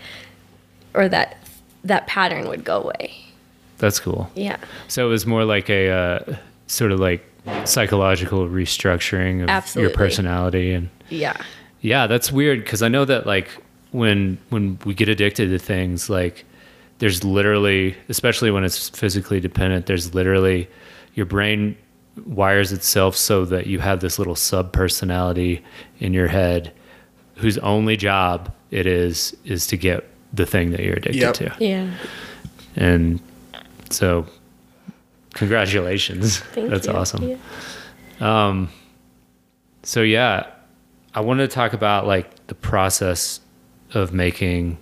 Or 0.96 1.10
that 1.10 1.38
that 1.84 2.08
pattern 2.08 2.48
would 2.48 2.64
go 2.64 2.82
away. 2.82 3.14
That's 3.78 4.00
cool. 4.00 4.30
Yeah. 4.36 4.58
So 4.88 5.06
it 5.06 5.10
was 5.10 5.26
more 5.26 5.46
like 5.46 5.70
a 5.70 5.90
uh, 5.90 6.36
sort 6.68 6.92
of 6.92 7.00
like 7.00 7.24
psychological 7.66 8.48
restructuring 8.48 9.44
of 9.44 9.50
Absolutely. 9.50 9.90
your 9.90 9.98
personality 9.98 10.74
and 10.74 10.90
Yeah. 11.10 11.38
Yeah, 11.82 12.08
that's 12.08 12.32
weird 12.32 12.64
because 12.64 12.82
I 12.82 12.88
know 12.88 13.06
that 13.06 13.28
like 13.28 13.50
when 13.92 14.40
when 14.50 14.80
we 14.86 14.94
get 14.94 15.08
addicted 15.10 15.50
to 15.50 15.60
things, 15.60 16.10
like 16.10 16.44
there's 17.00 17.24
literally, 17.24 17.96
especially 18.10 18.50
when 18.50 18.64
it's 18.64 18.90
physically 18.90 19.40
dependent, 19.40 19.86
there's 19.86 20.16
literally 20.16 20.68
your 21.14 21.26
brain 21.26 21.78
wires 22.26 22.72
itself 22.72 23.16
so 23.16 23.46
that 23.46 23.68
you 23.68 23.80
have 23.80 24.00
this 24.00 24.18
little 24.18 24.36
sub 24.36 24.72
personality 24.72 25.62
in 26.00 26.14
your 26.14 26.28
head 26.28 26.72
whose 27.36 27.58
only 27.60 27.98
job 27.98 28.52
it 28.72 28.88
is 28.88 29.36
is 29.44 29.68
to 29.68 29.78
get 29.78 30.10
the 30.36 30.46
thing 30.46 30.72
that 30.72 30.82
you're 30.82 30.96
addicted 30.96 31.22
Yep. 31.22 31.34
to. 31.36 31.56
Yeah. 31.60 31.92
And 32.76 33.20
so 33.90 34.26
congratulations. 35.34 36.40
Thank 36.54 36.70
That's 36.70 36.88
you. 36.88 36.94
awesome. 36.94 37.38
Yeah. 38.20 38.68
So 39.84 40.02
yeah, 40.02 40.48
I 41.14 41.22
wanted 41.22 41.50
to 41.50 41.54
talk 41.56 41.74
about 41.74 42.08
like 42.08 42.48
the 42.48 42.56
process 42.56 43.40
of 43.94 44.14
making 44.14 44.78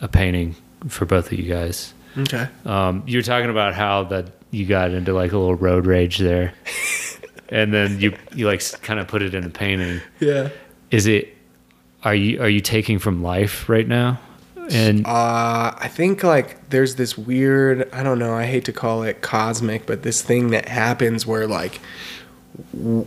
a 0.00 0.08
painting 0.08 0.54
for 0.88 1.06
both 1.06 1.32
of 1.32 1.38
you 1.38 1.48
guys. 1.52 1.94
Okay. 2.18 2.46
Um, 2.66 3.02
you 3.06 3.18
were 3.18 3.22
talking 3.22 3.48
about 3.50 3.74
how 3.74 4.04
that 4.04 4.26
you 4.50 4.66
got 4.66 4.90
into 4.90 5.14
like 5.14 5.32
a 5.32 5.38
little 5.38 5.54
road 5.54 5.86
rage 5.86 6.18
there, 6.18 6.52
and 7.48 7.72
then 7.72 7.98
you 7.98 8.14
you 8.34 8.46
like 8.46 8.62
kind 8.82 9.00
of 9.00 9.08
put 9.08 9.22
it 9.22 9.34
in 9.34 9.44
a 9.44 9.48
painting. 9.48 10.00
Yeah. 10.20 10.50
Is 10.90 11.06
it? 11.06 11.34
Are 12.04 12.14
you 12.14 12.42
are 12.42 12.48
you 12.50 12.60
taking 12.60 12.98
from 12.98 13.22
life 13.22 13.68
right 13.68 13.88
now? 13.88 14.20
And 14.70 15.06
Uh, 15.06 15.74
I 15.76 15.88
think 15.88 16.22
like 16.22 16.70
there's 16.70 16.94
this 16.96 17.18
weird, 17.18 17.88
I 17.92 18.02
don't 18.02 18.18
know, 18.18 18.34
I 18.34 18.44
hate 18.44 18.64
to 18.66 18.72
call 18.72 19.02
it 19.02 19.20
cosmic, 19.20 19.86
but 19.86 20.02
this 20.02 20.22
thing 20.22 20.50
that 20.50 20.68
happens 20.68 21.26
where 21.26 21.46
like 21.46 21.80
w- 22.72 23.06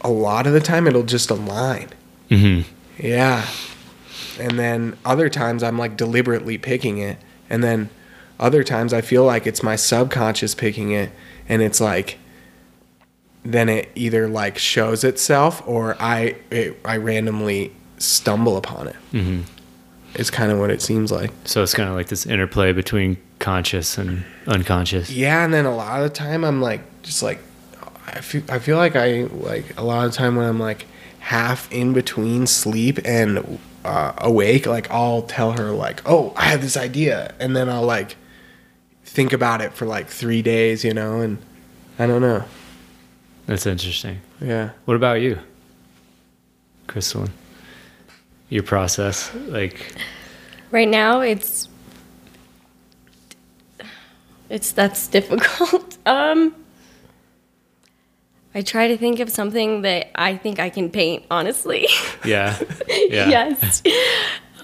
a 0.00 0.10
lot 0.10 0.46
of 0.46 0.52
the 0.52 0.60
time 0.60 0.86
it'll 0.86 1.04
just 1.04 1.30
align. 1.30 1.88
Mhm. 2.30 2.64
Yeah. 2.98 3.46
And 4.40 4.58
then 4.58 4.96
other 5.04 5.28
times 5.28 5.62
I'm 5.62 5.78
like 5.78 5.96
deliberately 5.96 6.58
picking 6.58 6.98
it. 6.98 7.18
And 7.48 7.62
then 7.62 7.90
other 8.40 8.64
times 8.64 8.92
I 8.92 9.00
feel 9.00 9.24
like 9.24 9.46
it's 9.46 9.62
my 9.62 9.76
subconscious 9.76 10.54
picking 10.54 10.90
it. 10.90 11.10
And 11.48 11.62
it's 11.62 11.80
like, 11.80 12.18
then 13.44 13.68
it 13.68 13.90
either 13.94 14.26
like 14.28 14.58
shows 14.58 15.04
itself 15.04 15.62
or 15.66 15.96
I, 16.00 16.36
it, 16.50 16.78
I 16.84 16.96
randomly 16.96 17.72
stumble 18.02 18.56
upon 18.56 18.88
it. 18.88 18.96
Mhm. 19.12 19.42
It's 20.14 20.30
kind 20.30 20.52
of 20.52 20.58
what 20.58 20.70
it 20.70 20.82
seems 20.82 21.10
like. 21.10 21.30
so 21.44 21.62
it's 21.62 21.72
kind 21.74 21.88
of 21.88 21.94
like 21.94 22.08
this 22.08 22.26
interplay 22.26 22.72
between 22.72 23.16
conscious 23.38 23.96
and 23.98 24.24
unconscious. 24.46 25.10
Yeah. 25.10 25.44
And 25.44 25.52
then 25.54 25.64
a 25.64 25.74
lot 25.74 26.02
of 26.02 26.04
the 26.10 26.14
time 26.14 26.44
I'm 26.44 26.60
like, 26.60 26.80
just 27.02 27.22
like, 27.22 27.38
I 28.06 28.20
feel 28.20 28.42
I 28.50 28.58
feel 28.58 28.76
like 28.76 28.94
I 28.96 29.22
like 29.32 29.78
a 29.78 29.82
lot 29.84 30.06
of 30.06 30.12
time 30.12 30.36
when 30.36 30.46
I'm 30.46 30.58
like 30.60 30.86
half 31.20 31.70
in 31.72 31.92
between 31.92 32.46
sleep 32.46 32.98
and 33.04 33.58
uh, 33.84 34.12
awake, 34.18 34.66
like 34.66 34.90
I'll 34.90 35.22
tell 35.22 35.52
her 35.52 35.70
like, 35.70 36.02
"Oh, 36.04 36.32
I 36.36 36.44
have 36.46 36.60
this 36.62 36.76
idea," 36.76 37.32
and 37.40 37.56
then 37.56 37.68
I'll 37.68 37.82
like 37.86 38.16
think 39.04 39.32
about 39.32 39.60
it 39.60 39.72
for 39.72 39.86
like 39.86 40.08
three 40.08 40.42
days, 40.42 40.84
you 40.84 40.92
know, 40.94 41.20
and 41.20 41.38
I 41.98 42.06
don't 42.06 42.20
know. 42.22 42.44
That's 43.46 43.66
interesting. 43.66 44.20
Yeah. 44.40 44.70
What 44.84 44.94
about 44.96 45.20
you, 45.20 45.38
Crystalline? 46.86 47.32
Your 48.52 48.62
process, 48.62 49.34
like, 49.48 49.94
Right 50.70 50.86
now, 50.86 51.20
it's 51.20 51.70
it's 54.50 54.72
that's 54.72 55.08
difficult. 55.16 55.96
um, 56.04 56.54
I 58.54 58.60
try 58.60 58.88
to 58.88 58.98
think 58.98 59.20
of 59.20 59.30
something 59.30 59.80
that 59.82 60.10
I 60.14 60.36
think 60.36 60.58
I 60.58 60.68
can 60.68 60.90
paint. 60.90 61.24
Honestly, 61.30 61.88
yeah, 62.26 62.58
yeah, 62.88 63.48
yes. 63.48 63.82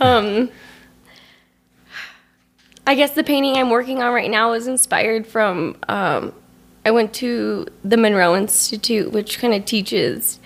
Um, 0.02 0.50
I 2.86 2.94
guess 2.94 3.12
the 3.12 3.24
painting 3.24 3.56
I'm 3.56 3.70
working 3.70 4.02
on 4.02 4.12
right 4.12 4.30
now 4.30 4.52
is 4.52 4.66
inspired 4.66 5.26
from. 5.26 5.78
Um, 5.88 6.34
I 6.84 6.90
went 6.90 7.14
to 7.14 7.66
the 7.82 7.96
Monroe 7.96 8.36
Institute, 8.36 9.12
which 9.12 9.38
kind 9.38 9.54
of 9.54 9.64
teaches 9.64 10.40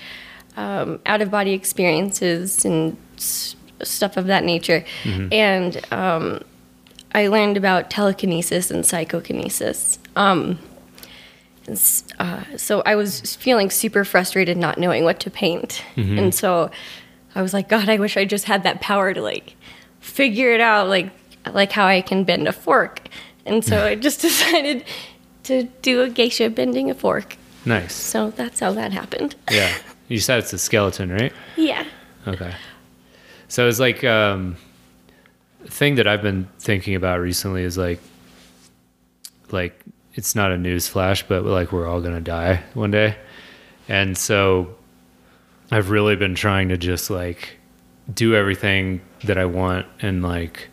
um, 0.57 1.01
out 1.07 1.23
of 1.23 1.33
body 1.33 1.55
experiences 1.55 2.65
and 2.65 2.97
stuff 3.83 4.17
of 4.17 4.27
that 4.27 4.45
nature. 4.45 4.85
And 5.05 5.81
um, 5.93 6.43
I 7.15 7.29
learned 7.29 7.57
about 7.57 7.91
telekinesis 7.91 8.71
and 8.71 8.85
psychokinesis. 8.87 9.99
Um, 10.17 10.59
uh, 12.19 12.45
so 12.57 12.83
I 12.85 12.95
was 12.97 13.37
feeling 13.37 13.71
super 13.71 14.05
frustrated 14.05 14.57
not 14.57 14.79
knowing 14.79 15.05
what 15.05 15.21
to 15.21 15.31
paint. 15.31 15.83
And 15.97 16.35
so 16.35 16.71
I 17.35 17.43
was 17.43 17.55
like, 17.55 17.69
God, 17.69 17.89
I 17.89 17.99
wish 17.99 18.17
I 18.17 18.25
just 18.25 18.45
had 18.47 18.63
that 18.65 18.81
power 18.81 19.15
to 19.15 19.23
like 19.23 19.57
figure 20.01 20.53
it 20.53 20.61
out, 20.61 20.89
like 20.89 21.11
like 21.53 21.73
how 21.73 21.87
I 21.87 22.01
can 22.03 22.25
bend 22.25 22.47
a 22.49 22.53
fork. 22.53 23.09
And 23.47 23.65
so 23.65 23.85
I 23.91 23.95
just 23.95 24.21
decided 24.29 24.85
to 25.45 25.65
do 25.83 26.03
a 26.03 26.09
geisha 26.09 26.51
bending 26.51 26.91
a 26.91 26.95
fork. 26.95 27.37
Nice. 27.65 27.95
So 27.95 28.31
that's 28.31 28.61
how 28.61 28.73
that 28.73 28.93
happened. 28.93 29.35
Yeah. 29.51 29.73
You 30.09 30.19
said 30.19 30.41
it's 30.41 30.53
a 30.53 30.59
skeleton, 30.59 31.11
right? 31.11 31.33
Yeah. 31.57 31.85
Okay. 32.27 32.53
So 33.53 33.69
it's 33.69 33.79
like 33.79 34.03
um 34.03 34.57
thing 35.67 35.97
that 35.97 36.07
I've 36.07 36.23
been 36.23 36.49
thinking 36.59 36.95
about 36.95 37.21
recently 37.21 37.65
is 37.65 37.77
like 37.77 38.01
like 39.51 39.79
it's 40.15 40.35
not 40.35 40.53
a 40.53 40.57
news 40.57 40.89
flash, 40.89 41.23
but 41.29 41.45
like 41.45 41.71
we're 41.71 41.87
all 41.87 42.01
gonna 42.01 42.23
die 42.23 42.63
one 42.73 42.91
day. 42.91 43.15
And 43.91 44.17
so 44.17 44.75
I've 45.71 45.91
really 45.91 46.17
been 46.17 46.35
trying 46.35 46.71
to 46.71 46.79
just 46.79 47.11
like 47.11 47.59
do 48.15 48.35
everything 48.35 49.03
that 49.25 49.37
I 49.37 49.45
want 49.45 49.85
and 50.01 50.23
like 50.23 50.71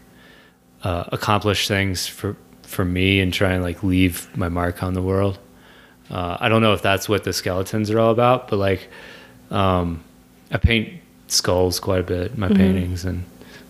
uh, 0.82 1.04
accomplish 1.12 1.68
things 1.68 2.08
for 2.08 2.38
for 2.62 2.86
me 2.86 3.20
and 3.20 3.34
try 3.34 3.52
and 3.52 3.62
like 3.62 3.84
leave 3.84 4.30
my 4.38 4.48
mark 4.48 4.84
on 4.84 4.94
the 4.94 5.02
world. 5.02 5.38
Uh, 6.10 6.38
I 6.40 6.48
don't 6.48 6.62
know 6.62 6.72
if 6.72 6.82
that's 6.82 7.10
what 7.10 7.26
the 7.26 7.34
skeletons 7.34 7.92
are 7.92 8.00
all 8.00 8.12
about, 8.12 8.48
but 8.48 8.56
like 8.56 8.88
um, 9.52 10.02
I 10.50 10.60
paint 10.60 11.02
skulls 11.32 11.80
quite 11.80 12.00
a 12.02 12.04
bit 12.04 12.32
in 12.34 12.40
my 12.40 12.48
paintings, 12.50 13.06
and 13.06 13.24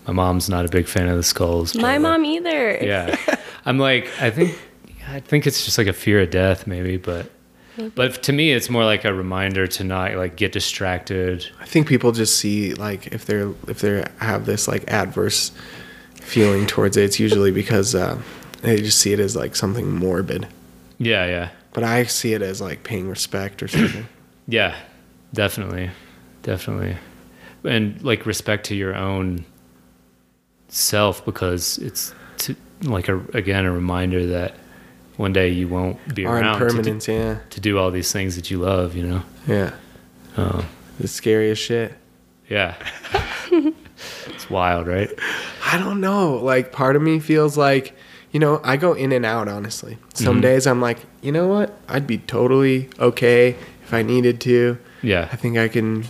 my 0.06 0.12
mom's 0.12 0.48
not 0.48 0.64
a 0.64 0.68
big 0.68 0.86
fan 0.86 1.08
of 1.08 1.16
the 1.16 1.22
skulls. 1.22 1.72
but, 1.72 1.82
My 1.82 1.92
like, 1.92 2.00
mom 2.02 2.24
either. 2.24 2.78
yeah, 2.82 3.16
I'm 3.64 3.78
like 3.78 4.08
I 4.20 4.30
think 4.30 4.58
I 5.08 5.20
think 5.20 5.46
it's 5.46 5.64
just 5.64 5.78
like 5.78 5.86
a 5.86 5.92
fear 5.92 6.20
of 6.20 6.30
death, 6.30 6.66
maybe, 6.66 6.96
but 6.96 7.30
but 7.94 8.22
to 8.24 8.32
me, 8.32 8.52
it's 8.52 8.68
more 8.68 8.84
like 8.84 9.04
a 9.04 9.14
reminder 9.14 9.66
to 9.66 9.84
not 9.84 10.14
like 10.14 10.36
get 10.36 10.52
distracted. 10.52 11.46
I 11.60 11.64
think 11.64 11.86
people 11.88 12.12
just 12.12 12.36
see 12.36 12.74
like 12.74 13.06
if 13.08 13.24
they're 13.26 13.52
if 13.68 13.80
they 13.80 14.04
have 14.18 14.44
this 14.46 14.68
like 14.68 14.90
adverse 14.90 15.52
feeling 16.16 16.66
towards 16.66 16.96
it, 16.96 17.04
it's 17.04 17.18
usually 17.20 17.50
because 17.50 17.94
uh, 17.94 18.20
they 18.62 18.76
just 18.78 18.98
see 18.98 19.12
it 19.12 19.20
as 19.20 19.34
like 19.36 19.56
something 19.56 19.90
morbid. 19.90 20.46
Yeah, 20.98 21.24
yeah, 21.26 21.48
But 21.72 21.82
I 21.84 22.04
see 22.04 22.34
it 22.34 22.42
as 22.42 22.60
like 22.60 22.84
paying 22.84 23.08
respect 23.08 23.62
or 23.62 23.68
something. 23.68 24.06
yeah, 24.46 24.76
definitely, 25.32 25.90
definitely, 26.42 26.96
and 27.64 28.02
like 28.02 28.26
respect 28.26 28.66
to 28.66 28.74
your 28.74 28.94
own 28.94 29.44
self 30.68 31.24
because 31.24 31.78
it's 31.78 32.14
to, 32.38 32.56
like 32.82 33.08
a 33.08 33.18
again 33.34 33.64
a 33.64 33.72
reminder 33.72 34.26
that 34.26 34.54
one 35.16 35.32
day 35.32 35.50
you 35.50 35.68
won't 35.68 36.14
be 36.14 36.24
around 36.24 36.58
to 36.60 36.82
do, 36.82 37.12
yeah, 37.12 37.38
to 37.50 37.60
do 37.60 37.78
all 37.78 37.90
these 37.90 38.10
things 38.12 38.36
that 38.36 38.50
you 38.50 38.58
love. 38.58 38.96
You 38.96 39.06
know. 39.06 39.22
yeah, 39.46 39.72
Oh, 40.36 40.64
the 40.98 41.08
scariest 41.08 41.62
shit. 41.62 41.94
yeah. 42.48 42.74
it's 43.50 44.48
wild, 44.48 44.86
right? 44.86 45.10
I 45.66 45.78
don't 45.78 46.00
know. 46.00 46.36
Like 46.36 46.72
part 46.72 46.96
of 46.96 47.02
me 47.02 47.20
feels 47.20 47.56
like, 47.56 47.96
you 48.32 48.40
know, 48.40 48.60
I 48.64 48.76
go 48.76 48.92
in 48.92 49.12
and 49.12 49.26
out 49.26 49.48
honestly. 49.48 49.98
Some 50.14 50.34
mm-hmm. 50.34 50.42
days 50.42 50.66
I'm 50.66 50.80
like, 50.80 50.98
you 51.20 51.32
know 51.32 51.48
what? 51.48 51.76
I'd 51.88 52.06
be 52.06 52.18
totally 52.18 52.88
okay 52.98 53.56
if 53.82 53.92
I 53.92 54.02
needed 54.02 54.40
to. 54.42 54.78
Yeah. 55.02 55.28
I 55.32 55.36
think 55.36 55.58
I 55.58 55.68
can 55.68 56.04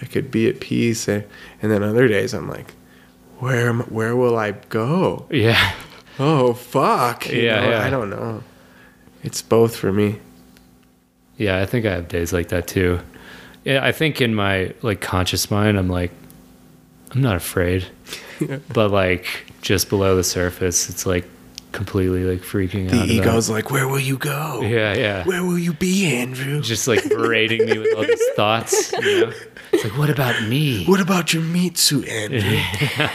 I 0.00 0.06
could 0.06 0.30
be 0.30 0.48
at 0.48 0.60
peace 0.60 1.08
and, 1.08 1.24
and 1.62 1.70
then 1.72 1.82
other 1.82 2.08
days 2.08 2.34
I'm 2.34 2.48
like, 2.48 2.74
where 3.38 3.68
am, 3.68 3.80
where 3.82 4.16
will 4.16 4.36
I 4.36 4.52
go? 4.52 5.26
Yeah. 5.30 5.74
Oh 6.18 6.54
fuck. 6.54 7.28
Yeah, 7.28 7.60
know, 7.60 7.70
yeah. 7.70 7.84
I 7.84 7.90
don't 7.90 8.10
know. 8.10 8.42
It's 9.22 9.42
both 9.42 9.76
for 9.76 9.92
me. 9.92 10.20
Yeah, 11.36 11.60
I 11.60 11.66
think 11.66 11.86
I 11.86 11.92
have 11.92 12.08
days 12.08 12.32
like 12.32 12.48
that 12.48 12.66
too. 12.66 13.00
Yeah, 13.64 13.84
I 13.84 13.92
think 13.92 14.20
in 14.20 14.34
my 14.34 14.74
like 14.82 15.00
conscious 15.00 15.50
mind, 15.50 15.78
I'm 15.78 15.88
like, 15.88 16.10
I'm 17.12 17.20
not 17.20 17.36
afraid, 17.36 17.86
but 18.72 18.90
like 18.90 19.52
just 19.60 19.88
below 19.88 20.16
the 20.16 20.24
surface, 20.24 20.88
it's 20.88 21.06
like 21.06 21.24
completely 21.78 22.24
like 22.24 22.40
freaking 22.40 22.90
The 22.90 22.96
out. 22.98 23.04
about- 23.04 23.10
ego's 23.10 23.48
like, 23.48 23.70
where 23.70 23.86
will 23.86 24.00
you 24.00 24.18
go? 24.18 24.60
Yeah, 24.62 24.94
yeah. 24.94 25.24
Where 25.24 25.44
will 25.44 25.58
you 25.58 25.72
be, 25.72 26.06
Andrew? 26.06 26.60
Just 26.60 26.88
like 26.88 27.08
berating 27.08 27.64
me 27.66 27.78
with 27.78 27.94
all 27.96 28.02
these 28.02 28.28
thoughts. 28.36 28.92
You 28.92 29.26
know? 29.26 29.32
It's 29.72 29.84
like, 29.84 29.96
what 29.96 30.10
about 30.10 30.42
me? 30.48 30.84
What 30.86 31.00
about 31.00 31.32
your 31.32 31.42
meat 31.44 31.78
suit, 31.78 32.08
Andrew? 32.08 32.40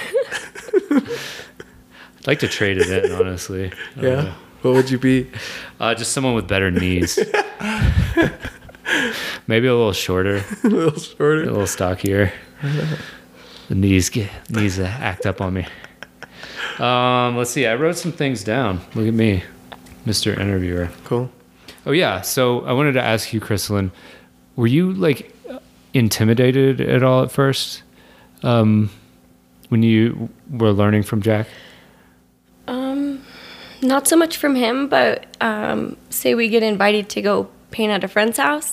I'd 2.20 2.28
like 2.28 2.40
to 2.40 2.48
trade 2.48 2.78
it 2.78 2.90
in, 2.90 3.12
honestly. 3.12 3.72
Yeah. 3.98 4.02
know. 4.02 4.34
What 4.62 4.74
would 4.76 4.90
you 4.90 4.98
be? 4.98 5.30
Uh, 5.80 5.94
just 5.94 6.14
someone 6.14 6.36
with 6.36 6.48
better 6.48 6.72
knees. 6.72 7.20
Maybe 9.48 9.68
a 9.68 9.76
little 9.76 9.92
shorter. 9.92 10.42
a 10.64 10.68
little 10.68 10.98
shorter. 11.00 11.44
a 11.44 11.52
little 11.52 11.68
stockier. 11.68 12.32
the 13.68 13.76
knees 13.76 14.10
get 14.10 14.30
knees 14.50 14.80
uh, 14.80 14.84
act 14.84 15.26
up 15.26 15.42
on 15.42 15.54
me. 15.54 15.68
Um, 16.80 17.38
let's 17.38 17.52
see. 17.52 17.66
I 17.66 17.76
wrote 17.76 17.98
some 17.98 18.12
things 18.12 18.44
down. 18.44 18.82
Look 18.96 19.08
at 19.08 19.14
me, 19.14 19.44
Mr. 20.06 20.38
Interviewer. 20.38 20.90
Cool. 21.06 21.30
Oh 21.86 21.92
yeah. 21.92 22.22
So 22.22 22.66
I 22.66 22.74
wanted 22.74 22.94
to 22.94 23.02
ask 23.02 23.34
you, 23.34 23.40
Crystalline, 23.40 23.92
were 24.56 24.68
you 24.68 24.94
like 24.94 25.34
intimidated 25.94 26.82
at 26.82 27.04
all 27.04 27.24
at 27.24 27.32
first 27.32 27.84
um, 28.42 28.90
when 29.70 29.84
you 29.84 30.30
were 30.50 30.72
learning 30.72 31.04
from 31.04 31.22
Jack? 31.22 31.48
Um, 32.68 33.24
not 33.82 34.08
so 34.08 34.16
much 34.16 34.38
from 34.38 34.56
him, 34.56 34.88
but 34.88 35.28
um, 35.42 35.98
say 36.10 36.36
we 36.36 36.50
get 36.50 36.64
invited 36.64 37.10
to 37.10 37.22
go 37.22 37.50
paint 37.72 37.92
at 37.92 38.04
a 38.04 38.08
friend's 38.08 38.38
house, 38.38 38.72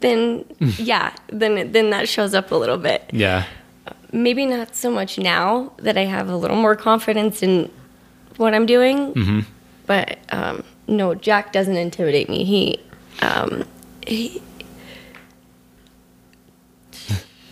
then 0.00 0.44
yeah, 0.78 1.14
then 1.28 1.72
then 1.72 1.90
that 1.90 2.08
shows 2.08 2.34
up 2.34 2.52
a 2.52 2.54
little 2.54 2.78
bit. 2.78 3.08
Yeah. 3.12 3.44
Maybe 4.14 4.46
not 4.46 4.76
so 4.76 4.90
much 4.90 5.18
now 5.18 5.72
that 5.78 5.98
I 5.98 6.04
have 6.04 6.28
a 6.28 6.36
little 6.36 6.56
more 6.56 6.76
confidence 6.76 7.42
in 7.42 7.68
what 8.36 8.54
I'm 8.54 8.64
doing, 8.64 9.44
but 9.86 10.18
um, 10.30 10.62
no, 10.86 11.14
Jack 11.16 11.52
doesn't 11.52 11.76
intimidate 11.76 12.28
me. 12.28 12.44
He, 12.44 12.78
um, 13.22 13.64
he. 14.06 14.40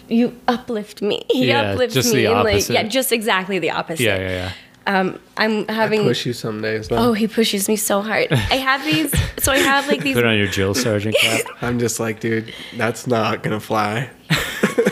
You 0.09 0.37
uplift 0.47 1.01
me. 1.03 1.23
He 1.31 1.47
Yeah, 1.49 1.73
uplifts 1.73 1.95
just 1.95 2.13
me 2.13 2.21
the 2.23 2.27
and 2.27 2.45
like 2.45 2.55
opposite. 2.55 2.73
yeah, 2.75 2.83
just 2.85 3.13
exactly 3.13 3.59
the 3.59 3.71
opposite. 3.71 4.05
Yeah. 4.05 4.19
Yeah. 4.19 4.29
Yeah. 4.31 4.53
Um, 4.85 5.19
I'm 5.37 5.65
I 5.69 5.73
having. 5.73 6.03
push 6.03 6.27
you 6.27 6.33
some 6.33 6.61
days. 6.61 6.89
Though. 6.89 6.97
Oh, 6.97 7.13
he 7.13 7.27
pushes 7.29 7.69
me 7.69 7.77
so 7.77 8.03
hard. 8.03 8.29
I 8.33 8.57
have 8.57 8.85
these. 8.93 9.13
So 9.43 9.53
I 9.53 9.59
have 9.59 9.89
like 9.89 10.03
these. 10.03 10.15
Put 10.15 10.25
on 10.27 10.37
your 10.37 10.49
drill 10.49 10.75
sergeant 10.75 11.17
cap. 11.17 11.41
I'm 11.63 11.79
just 11.79 11.99
like, 11.99 12.21
dude, 12.21 12.53
that's 12.77 13.07
not 13.07 13.43
gonna 13.43 13.61
fly. 13.61 14.11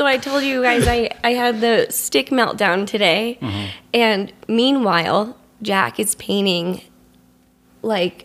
So 0.00 0.06
I 0.06 0.16
told 0.16 0.44
you 0.44 0.62
guys 0.62 0.86
I 0.88 1.10
I 1.22 1.34
had 1.34 1.60
the 1.60 1.86
stick 1.90 2.30
meltdown 2.30 2.86
today, 2.86 3.38
and 3.92 4.32
meanwhile 4.48 5.36
Jack 5.60 6.00
is 6.00 6.14
painting 6.14 6.80
like 7.82 8.24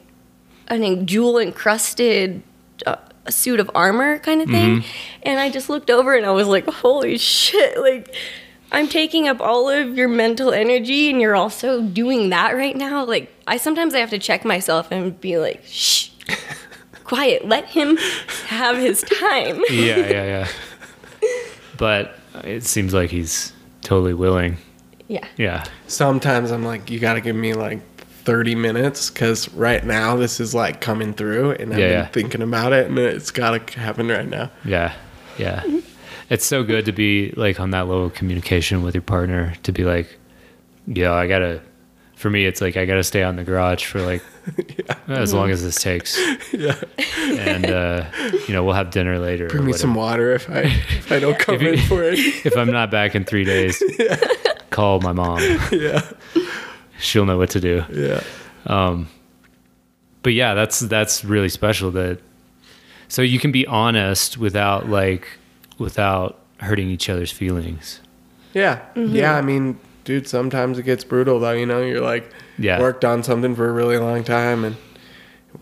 an 0.70 1.06
jewel 1.06 1.38
encrusted 1.38 2.42
uh, 2.86 2.96
suit 3.28 3.60
of 3.60 3.70
armor 3.76 4.20
kind 4.20 4.42
of 4.42 4.48
thing, 4.48 4.86
and 5.24 5.38
I 5.38 5.50
just 5.50 5.68
looked 5.70 5.90
over 5.90 6.16
and 6.16 6.26
I 6.26 6.32
was 6.32 6.48
like, 6.48 6.66
holy 6.66 7.18
shit! 7.18 7.78
Like. 7.78 8.16
I'm 8.72 8.88
taking 8.88 9.28
up 9.28 9.42
all 9.42 9.70
of 9.70 9.96
your 9.96 10.08
mental 10.08 10.52
energy 10.52 11.10
and 11.10 11.22
you're 11.22 11.36
also 11.36 11.82
doing 11.82 12.30
that 12.32 12.56
right 12.56 12.76
now. 12.76 13.06
Like 13.06 13.32
I 13.46 13.58
sometimes 13.58 13.94
I 13.94 14.00
have 14.00 14.10
to 14.10 14.18
check 14.18 14.44
myself 14.44 14.92
and 14.92 15.18
be 15.22 15.38
like, 15.38 15.62
shh. 15.66 16.10
quiet. 17.06 17.48
Let 17.48 17.66
him 17.66 17.98
have 18.48 18.78
his 18.78 19.02
time. 19.02 19.62
yeah, 19.70 19.98
yeah, 19.98 20.10
yeah. 20.10 20.48
But 21.78 22.16
it 22.44 22.64
seems 22.64 22.94
like 22.94 23.10
he's 23.10 23.54
totally 23.82 24.14
willing. 24.14 24.58
Yeah. 25.08 25.26
Yeah. 25.38 25.64
Sometimes 25.88 26.52
I'm 26.52 26.64
like, 26.64 26.90
you 26.90 27.00
got 27.00 27.14
to 27.14 27.22
give 27.22 27.36
me 27.36 27.54
like 27.54 27.80
30 28.00 28.56
minutes 28.56 29.10
because 29.10 29.48
right 29.54 29.84
now 29.86 30.16
this 30.16 30.40
is 30.40 30.56
like 30.56 30.82
coming 30.82 31.14
through 31.14 31.52
and 31.52 31.72
I've 31.74 31.80
Yeah, 31.80 31.88
been 31.88 31.92
yeah. 32.00 32.06
thinking 32.08 32.42
about 32.42 32.74
it 32.74 32.88
and 32.88 32.98
it's 32.98 33.30
got 33.32 33.68
to 33.68 33.80
happen 33.80 34.08
right 34.08 34.28
now. 34.28 34.50
Yeah. 34.64 34.94
Yeah. 35.38 35.64
It's 36.30 36.46
so 36.46 36.64
good 36.64 36.86
to 36.86 36.92
be 36.92 37.32
like 37.36 37.60
on 37.60 37.70
that 37.72 37.82
level 37.82 38.06
of 38.06 38.16
communication 38.16 38.82
with 38.82 38.96
your 38.96 39.04
partner 39.04 39.54
to 39.64 39.72
be 39.72 39.84
like, 39.84 40.18
yeah, 40.88 41.14
I 41.14 41.28
gotta, 41.28 41.62
for 42.16 42.30
me, 42.30 42.46
it's 42.46 42.62
like 42.62 42.78
I 42.78 42.86
gotta 42.86 43.04
stay 43.04 43.24
on 43.24 43.36
the 43.36 43.44
garage 43.44 43.86
for 43.86 44.02
like 44.02 44.24
as 45.08 45.34
long 45.34 45.52
as 45.52 45.64
this 45.64 45.76
takes. 45.76 46.20
Yeah. 46.54 46.76
And, 47.40 47.66
uh, 47.66 48.06
you 48.48 48.54
know, 48.54 48.64
we'll 48.64 48.76
have 48.76 48.92
dinner 48.92 49.20
later. 49.20 49.46
or 49.46 49.50
Bring 49.50 49.66
me 49.66 49.72
whatever. 49.72 49.82
some 49.82 49.96
water 49.96 50.34
if 50.34 50.50
I 50.50 50.62
if 50.62 51.12
I 51.12 51.20
don't 51.20 51.38
come 51.46 51.62
you- 51.62 51.74
in 51.74 51.80
for 51.80 52.04
it. 52.04 52.18
If 52.46 52.56
I'm 52.58 52.72
not 52.72 52.90
back 52.92 53.14
in 53.16 53.26
three 53.26 53.44
days, 53.44 53.82
call 54.70 55.00
my 55.02 55.12
mom. 55.12 55.40
yeah. 55.72 56.02
She'll 57.00 57.26
know 57.26 57.38
what 57.38 57.50
to 57.52 57.60
do. 57.60 57.84
Yeah. 57.92 58.22
but 60.24 60.34
yeah, 60.34 60.54
that's 60.54 60.80
that's 60.82 61.26
really 61.26 61.50
special 61.50 61.92
that 61.92 62.20
so 63.08 63.22
you 63.22 63.38
can 63.40 63.52
be 63.52 63.66
honest 63.68 64.38
without 64.38 64.90
like 64.90 65.28
without 65.78 66.40
hurting 66.60 66.90
each 66.90 67.10
other's 67.10 67.32
feelings. 67.32 68.00
Yeah. 68.54 68.82
Yeah. 68.96 69.36
I 69.36 69.42
mean, 69.42 69.78
dude, 70.06 70.28
sometimes 70.28 70.80
it 70.80 70.84
gets 70.84 71.04
brutal 71.04 71.40
though. 71.40 71.52
You 71.52 71.66
know, 71.66 71.82
you're 71.82 72.00
like, 72.02 72.32
Yeah. 72.58 72.80
worked 72.80 73.04
on 73.04 73.22
something 73.24 73.54
for 73.56 73.68
a 73.68 73.74
really 73.74 73.98
long 73.98 74.24
time. 74.24 74.64
And 74.64 74.78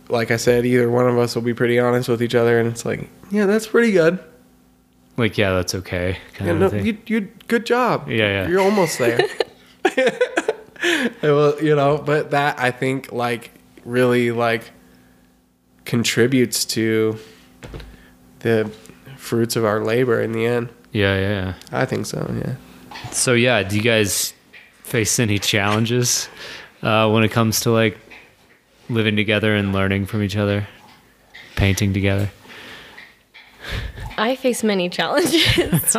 like 0.10 0.29
I 0.32 0.38
said, 0.38 0.65
either 0.65 0.89
one 0.89 1.08
of 1.08 1.17
us 1.17 1.34
will 1.36 1.41
be 1.41 1.53
pretty 1.56 1.79
honest 1.79 2.08
with 2.10 2.21
each 2.21 2.36
other. 2.36 2.60
And 2.60 2.67
it's 2.69 2.86
like, 2.86 3.10
yeah, 3.32 3.45
that's 3.47 3.65
pretty 3.67 3.91
good. 3.91 4.19
Like, 5.17 5.38
yeah, 5.38 5.51
that's 5.53 5.73
okay. 5.75 6.17
Kind 6.34 6.47
Yeah, 6.47 6.53
of 6.53 6.60
no, 6.60 6.69
thing. 6.69 6.86
you, 6.86 6.97
you, 7.08 7.21
good 7.47 7.65
job. 7.65 8.08
Yeah, 8.10 8.15
yeah. 8.43 8.47
You're 8.47 8.62
almost 8.62 8.97
there. 8.99 9.19
well, 11.21 11.62
you 11.63 11.75
know, 11.75 11.97
but 12.03 12.32
that 12.32 12.60
I 12.60 12.71
think 12.71 13.12
like 13.12 13.51
really 13.86 14.32
like 14.32 14.71
contributes 15.86 16.65
to 16.65 17.17
the 18.39 18.71
fruits 19.17 19.56
of 19.56 19.65
our 19.65 19.84
labor 19.84 20.21
in 20.21 20.32
the 20.32 20.45
end. 20.45 20.69
yeah, 20.91 21.15
yeah, 21.17 21.29
yeah. 21.29 21.53
I 21.71 21.86
think 21.86 22.06
so. 22.06 22.29
Yeah. 22.43 22.56
So 23.11 23.33
yeah, 23.33 23.63
do 23.63 23.75
you 23.75 23.81
guys 23.81 24.33
face 24.83 25.19
any 25.19 25.39
challenges 25.39 26.29
uh, 26.81 27.09
when 27.09 27.23
it 27.23 27.29
comes 27.31 27.61
to 27.61 27.71
like 27.71 27.97
living 28.89 29.15
together 29.15 29.55
and 29.55 29.73
learning 29.73 30.05
from 30.05 30.23
each 30.23 30.35
other, 30.35 30.67
painting 31.55 31.93
together? 31.93 32.29
I 34.17 34.35
face 34.35 34.63
many 34.63 34.89
challenges. 34.89 35.33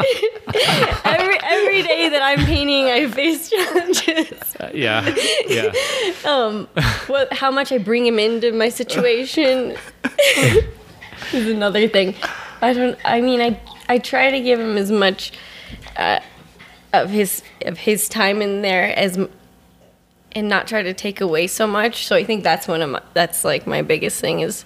every 1.04 1.38
every 1.42 1.82
day 1.82 2.08
that 2.10 2.20
I'm 2.22 2.44
painting, 2.44 2.86
I 2.86 3.08
face 3.10 3.50
challenges. 3.50 4.54
Uh, 4.60 4.70
yeah, 4.72 5.14
yeah, 5.48 5.72
Um, 6.24 6.68
what, 7.06 7.32
how 7.32 7.50
much 7.50 7.72
I 7.72 7.78
bring 7.78 8.06
him 8.06 8.18
into 8.18 8.52
my 8.52 8.68
situation 8.68 9.76
is 10.36 11.48
another 11.48 11.88
thing. 11.88 12.14
I 12.62 12.72
don't. 12.72 12.98
I 13.04 13.20
mean, 13.20 13.40
I 13.40 13.60
I 13.88 13.98
try 13.98 14.30
to 14.30 14.40
give 14.40 14.60
him 14.60 14.76
as 14.76 14.92
much 14.92 15.32
uh, 15.96 16.20
of 17.02 17.10
his 17.10 17.42
of 17.62 17.78
his 17.78 18.08
time 18.08 18.40
in 18.40 18.62
there 18.62 18.96
as, 18.96 19.18
and 20.32 20.48
not 20.48 20.66
try 20.66 20.82
to 20.82 20.94
take 20.94 21.20
away 21.20 21.46
so 21.46 21.66
much. 21.66 22.06
So 22.06 22.16
I 22.16 22.24
think 22.24 22.44
that's 22.44 22.68
one 22.68 22.82
of 22.82 22.90
my 22.90 23.02
that's 23.12 23.44
like 23.44 23.66
my 23.66 23.82
biggest 23.82 24.20
thing 24.20 24.40
is 24.40 24.64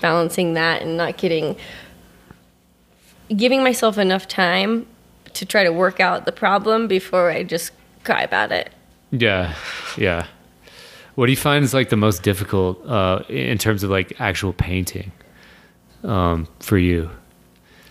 balancing 0.00 0.54
that 0.54 0.82
and 0.82 0.96
not 0.96 1.16
getting 1.16 1.56
giving 3.34 3.62
myself 3.62 3.98
enough 3.98 4.28
time 4.28 4.86
to 5.34 5.44
try 5.44 5.64
to 5.64 5.72
work 5.72 6.00
out 6.00 6.24
the 6.26 6.32
problem 6.32 6.86
before 6.86 7.30
I 7.30 7.42
just 7.42 7.72
cry 8.04 8.22
about 8.22 8.52
it. 8.52 8.70
yeah, 9.10 9.54
yeah. 9.96 10.26
What 11.16 11.26
do 11.26 11.32
you 11.32 11.36
find 11.36 11.64
is 11.64 11.72
like 11.72 11.88
the 11.88 11.96
most 11.96 12.22
difficult 12.22 12.84
uh, 12.86 13.22
in 13.28 13.56
terms 13.58 13.82
of 13.82 13.90
like 13.90 14.20
actual 14.20 14.52
painting 14.52 15.12
um, 16.04 16.46
for 16.60 16.76
you? 16.76 17.10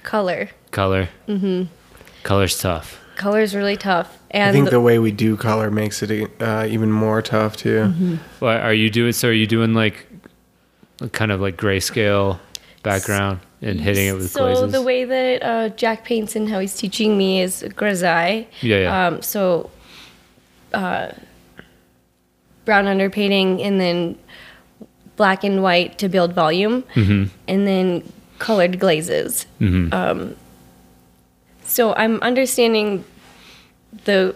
Color. 0.03 0.49
Color. 0.69 1.09
Mm-hmm. 1.27 1.63
Color's 2.21 2.59
tough. 2.59 3.01
Color's 3.15 3.55
really 3.55 3.77
tough. 3.77 4.17
And 4.31 4.49
I 4.49 4.51
think 4.51 4.65
the- 4.65 4.71
the 4.71 4.81
way 4.81 4.99
we 4.99 5.11
do 5.11 5.37
color 5.37 5.71
makes 5.71 6.01
it 6.03 6.29
uh, 6.41 6.65
even 6.69 6.91
more 6.91 7.21
tough 7.21 7.55
too. 7.57 8.19
Well, 8.39 8.57
are 8.57 8.73
you 8.73 8.89
doing? 8.89 9.13
So 9.13 9.29
are 9.29 9.33
you 9.33 9.47
doing 9.47 9.73
like 9.73 10.07
kind 11.11 11.31
of 11.31 11.41
like 11.41 11.57
grayscale 11.57 12.39
background 12.83 13.39
and 13.61 13.79
hitting 13.81 14.07
it 14.07 14.13
with 14.13 14.29
so 14.31 14.45
glazes? 14.45 14.71
the 14.71 14.81
way 14.81 15.05
that 15.05 15.43
uh, 15.43 15.69
Jack 15.69 16.03
paints 16.05 16.35
and 16.35 16.49
how 16.49 16.59
he's 16.59 16.75
teaching 16.75 17.17
me 17.17 17.41
is 17.41 17.63
grisaille. 17.69 18.45
Yeah, 18.61 18.77
yeah. 18.79 19.07
Um, 19.07 19.21
so 19.21 19.69
uh, 20.73 21.11
brown 22.65 22.85
underpainting 22.85 23.61
and 23.63 23.79
then 23.79 24.17
black 25.15 25.43
and 25.43 25.63
white 25.63 25.97
to 25.99 26.09
build 26.09 26.33
volume, 26.33 26.83
Mm-hmm. 26.95 27.25
and 27.47 27.67
then 27.67 28.03
colored 28.39 28.79
glazes. 28.79 29.45
Um, 29.61 30.35
so 31.65 31.93
I'm 31.95 32.19
understanding 32.21 33.03
the 34.05 34.35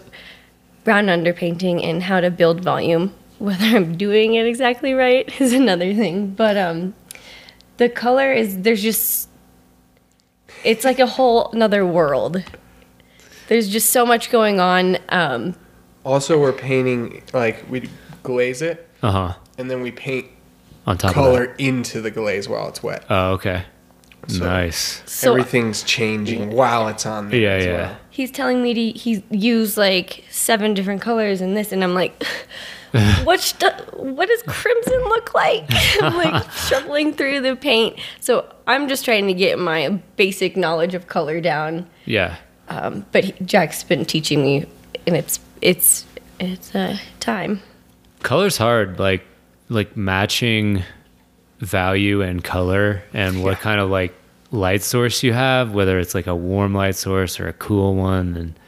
brown 0.84 1.06
underpainting 1.08 1.84
and 1.84 2.04
how 2.04 2.20
to 2.20 2.30
build 2.32 2.64
volume. 2.64 3.14
Whether 3.40 3.66
I'm 3.66 3.96
doing 3.98 4.34
it 4.34 4.46
exactly 4.46 4.94
right 4.94 5.30
is 5.42 5.54
another 5.54 5.94
thing, 5.94 6.32
but 6.32 6.58
um, 6.58 6.94
the 7.78 7.88
color 7.90 8.34
is 8.34 8.62
there's 8.64 8.82
just 8.82 9.30
it's 10.66 10.84
like 10.84 11.00
a 11.00 11.06
whole 11.06 11.50
another 11.52 11.86
world. 11.86 12.44
There's 13.48 13.70
just 13.70 13.90
so 13.92 14.06
much 14.06 14.30
going 14.30 14.60
on. 14.60 14.98
Um, 15.10 15.56
Also, 16.06 16.40
we're 16.40 16.52
painting 16.54 17.24
like 17.34 17.66
we 17.70 17.90
glaze 18.24 18.62
it 18.62 18.88
uh 19.02 19.12
huh. 19.12 19.34
and 19.58 19.72
then 19.72 19.82
we 19.82 19.92
paint 19.92 20.28
On 20.86 20.98
top 20.98 21.12
of 21.12 21.16
color 21.16 21.48
that. 21.48 21.60
into 21.60 22.02
the 22.02 22.12
glaze 22.12 22.50
while 22.50 22.68
it's 22.68 22.84
wet. 22.84 23.06
Oh, 23.10 23.32
okay. 23.34 23.64
So- 24.28 24.44
nice. 24.46 25.02
so 25.06 25.32
Everything's 25.32 25.84
changing 25.84 26.52
while 26.52 26.88
it's 26.88 27.06
on 27.06 27.30
there. 27.30 27.40
Yeah, 27.40 27.50
as 27.54 27.66
yeah. 27.66 27.72
well. 27.74 27.98
he's 28.10 28.32
telling 28.32 28.62
me 28.62 28.74
to 28.74 29.00
he 29.00 29.24
use 29.32 29.78
like 29.78 30.24
seven 30.30 30.74
different 30.74 31.02
colors 31.02 31.42
in 31.42 31.54
this, 31.56 31.72
and 31.72 31.84
I'm 31.84 31.94
like, 31.94 32.24
what 33.24 33.40
stu- 33.40 33.68
what 33.96 34.28
does 34.28 34.42
crimson 34.48 35.00
look 35.06 35.34
like? 35.34 35.66
I'm 36.02 36.16
like 36.16 36.52
struggling 36.66 37.14
through 37.14 37.42
the 37.42 37.56
paint. 37.56 37.98
So 38.20 38.52
I'm 38.68 38.88
just 38.88 39.06
trying 39.06 39.28
to 39.28 39.34
get 39.34 39.58
my 39.60 39.90
basic 40.16 40.56
knowledge 40.58 40.94
of 40.94 41.08
color 41.08 41.40
down. 41.42 41.88
Yeah. 42.06 42.36
Um, 42.68 43.06
but 43.12 43.24
he, 43.24 43.32
Jack's 43.46 43.84
been 43.84 44.06
teaching 44.06 44.42
me, 44.44 44.66
and 45.08 45.16
it's 45.16 45.40
it's 45.62 46.06
it's 46.40 46.76
uh, 46.76 46.98
time. 47.20 47.62
Color's 48.22 48.58
hard. 48.58 49.00
Like 49.00 49.26
like 49.70 49.96
matching 49.98 50.84
value 51.60 52.22
and 52.22 52.44
color 52.44 53.04
and 53.14 53.44
what 53.44 53.60
kind 53.60 53.80
of 53.80 53.90
like 53.90 54.14
light 54.52 54.82
source 54.82 55.24
you 55.24 55.34
have, 55.34 55.74
whether 55.74 56.00
it's 56.00 56.16
like 56.16 56.28
a 56.28 56.36
warm 56.36 56.74
light 56.74 56.96
source 56.96 57.40
or 57.40 57.48
a 57.48 57.54
cool 57.54 57.96
one, 57.96 58.36
and 58.36 58.60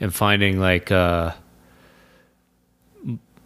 and 0.00 0.14
finding 0.14 0.60
like 0.60 0.90
uh 0.90 1.32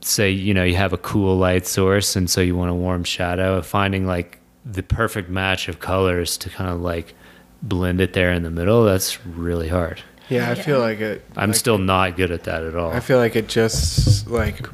say 0.00 0.30
you 0.30 0.54
know 0.54 0.64
you 0.64 0.76
have 0.76 0.92
a 0.92 0.98
cool 0.98 1.36
light 1.36 1.66
source 1.66 2.16
and 2.16 2.30
so 2.30 2.40
you 2.40 2.56
want 2.56 2.70
a 2.70 2.74
warm 2.74 3.04
shadow 3.04 3.60
finding 3.60 4.06
like 4.06 4.38
the 4.64 4.82
perfect 4.82 5.28
match 5.28 5.68
of 5.68 5.80
colors 5.80 6.38
to 6.38 6.48
kind 6.48 6.70
of 6.70 6.80
like 6.80 7.14
blend 7.62 8.00
it 8.00 8.12
there 8.12 8.32
in 8.32 8.42
the 8.42 8.50
middle 8.50 8.84
that's 8.84 9.24
really 9.26 9.68
hard. 9.68 10.00
Yeah, 10.28 10.50
I 10.50 10.54
feel 10.54 10.78
like 10.78 11.00
it. 11.00 11.24
i'm 11.36 11.50
like, 11.50 11.58
still 11.58 11.78
not 11.78 12.16
good 12.16 12.30
at 12.30 12.44
that 12.44 12.62
at 12.62 12.76
all. 12.76 12.92
I 12.92 13.00
feel 13.00 13.16
like 13.18 13.34
it 13.34 13.48
just 13.48 14.28
like 14.28 14.68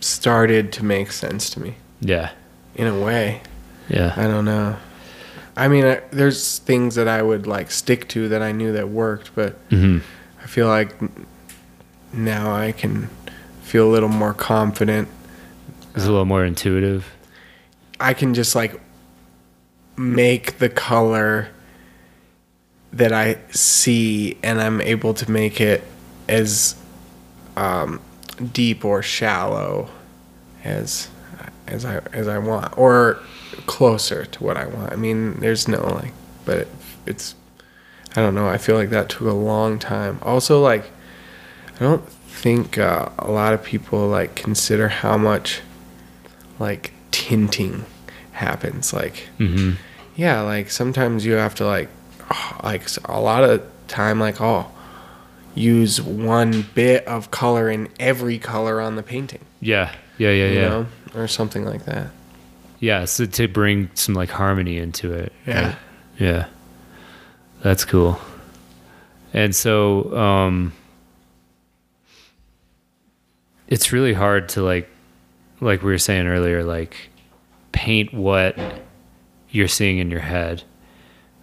started 0.00 0.72
to 0.72 0.84
make 0.84 1.12
sense 1.12 1.50
to 1.50 1.60
me. 1.60 1.76
Yeah 2.00 2.30
in 2.78 2.86
a 2.86 2.98
way. 2.98 3.42
yeah 3.90 4.14
I 4.16 4.22
don't 4.26 4.44
know. 4.46 4.76
I 5.56 5.66
mean, 5.68 5.84
I, 5.84 6.00
there's 6.12 6.58
things 6.60 6.94
that 6.94 7.08
I 7.08 7.20
would 7.20 7.46
like 7.46 7.70
stick 7.72 8.08
to 8.10 8.28
that 8.30 8.40
I 8.42 8.52
knew 8.52 8.72
that 8.72 8.88
worked, 8.88 9.34
but 9.34 9.52
hmm 9.70 9.98
I 10.42 10.46
feel 10.46 10.68
like 10.68 10.94
now 12.12 12.54
I 12.54 12.72
can 12.72 13.10
feel 13.62 13.86
a 13.86 13.92
little 13.92 14.08
more 14.08 14.32
confident. 14.32 15.08
it's 15.94 16.04
a 16.04 16.10
little 16.10 16.24
more 16.24 16.44
intuitive 16.44 17.04
I 18.00 18.14
can 18.14 18.32
just 18.32 18.54
like 18.54 18.80
make 19.96 20.58
the 20.58 20.68
color 20.68 21.48
that 22.92 23.12
I 23.12 23.36
see, 23.50 24.38
and 24.42 24.60
I'm 24.62 24.80
able 24.80 25.12
to 25.14 25.30
make 25.30 25.60
it 25.60 25.82
as 26.28 26.76
um, 27.56 28.00
deep 28.52 28.84
or 28.84 29.02
shallow 29.02 29.90
as 30.64 31.08
as 31.68 31.84
I 31.84 32.00
as 32.12 32.28
I 32.28 32.38
want, 32.38 32.76
or 32.78 33.18
closer 33.66 34.24
to 34.24 34.44
what 34.44 34.56
I 34.56 34.66
want. 34.66 34.92
I 34.92 34.96
mean, 34.96 35.40
there's 35.40 35.68
no 35.68 35.82
like, 35.94 36.12
but 36.44 36.58
it, 36.58 36.68
it's 37.06 37.34
I 38.16 38.20
don't 38.22 38.34
know. 38.34 38.48
I 38.48 38.58
feel 38.58 38.74
like 38.76 38.90
that 38.90 39.08
took 39.08 39.28
a 39.28 39.32
long 39.32 39.78
time. 39.78 40.18
Also, 40.22 40.60
like 40.62 40.90
I 41.76 41.80
don't 41.84 42.06
think 42.08 42.78
uh, 42.78 43.08
a 43.18 43.30
lot 43.30 43.52
of 43.54 43.62
people 43.62 44.08
like 44.08 44.34
consider 44.34 44.88
how 44.88 45.16
much 45.16 45.60
like 46.58 46.92
tinting 47.10 47.84
happens. 48.32 48.92
Like, 48.92 49.28
Mm-hmm. 49.38 49.72
yeah, 50.16 50.40
like 50.42 50.70
sometimes 50.70 51.24
you 51.26 51.32
have 51.34 51.54
to 51.56 51.66
like, 51.66 51.88
like 52.62 52.86
a 53.04 53.20
lot 53.20 53.44
of 53.44 53.62
time, 53.88 54.18
like 54.20 54.40
oh, 54.40 54.66
use 55.54 56.00
one 56.00 56.62
bit 56.74 57.04
of 57.06 57.30
color 57.30 57.68
in 57.70 57.88
every 57.98 58.38
color 58.38 58.80
on 58.80 58.96
the 58.96 59.02
painting, 59.02 59.40
Yeah. 59.60 59.92
Yeah. 60.18 60.30
Yeah. 60.30 60.46
you 60.48 60.54
Yeah. 60.60 60.68
know, 60.68 60.86
or 61.14 61.28
something 61.28 61.64
like 61.64 61.84
that. 61.84 62.08
Yeah. 62.80 63.04
So 63.06 63.26
to 63.26 63.48
bring 63.48 63.90
some 63.94 64.14
like 64.14 64.30
harmony 64.30 64.78
into 64.78 65.12
it. 65.12 65.32
Yeah. 65.46 65.66
right? 65.66 65.76
Yeah. 66.18 66.46
That's 67.62 67.84
cool. 67.84 68.18
And 69.32 69.54
so, 69.54 70.16
um, 70.16 70.72
it's 73.66 73.92
really 73.92 74.14
hard 74.14 74.48
to 74.50 74.62
like, 74.62 74.88
like 75.60 75.82
we 75.82 75.90
were 75.90 75.98
saying 75.98 76.26
earlier, 76.26 76.64
like 76.64 76.96
paint 77.72 78.14
what 78.14 78.56
you're 79.50 79.68
seeing 79.68 79.98
in 79.98 80.10
your 80.10 80.20
head 80.20 80.62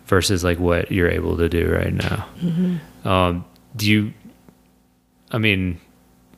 versus 0.06 0.44
like 0.44 0.58
what 0.58 0.92
you're 0.92 1.10
able 1.10 1.38
to 1.38 1.50
do 1.50 1.72
right 1.72 1.94
now. 1.94 2.28
Um, 3.04 3.46
do 3.76 3.90
you, 3.92 4.14
I 5.32 5.38
mean, 5.38 5.80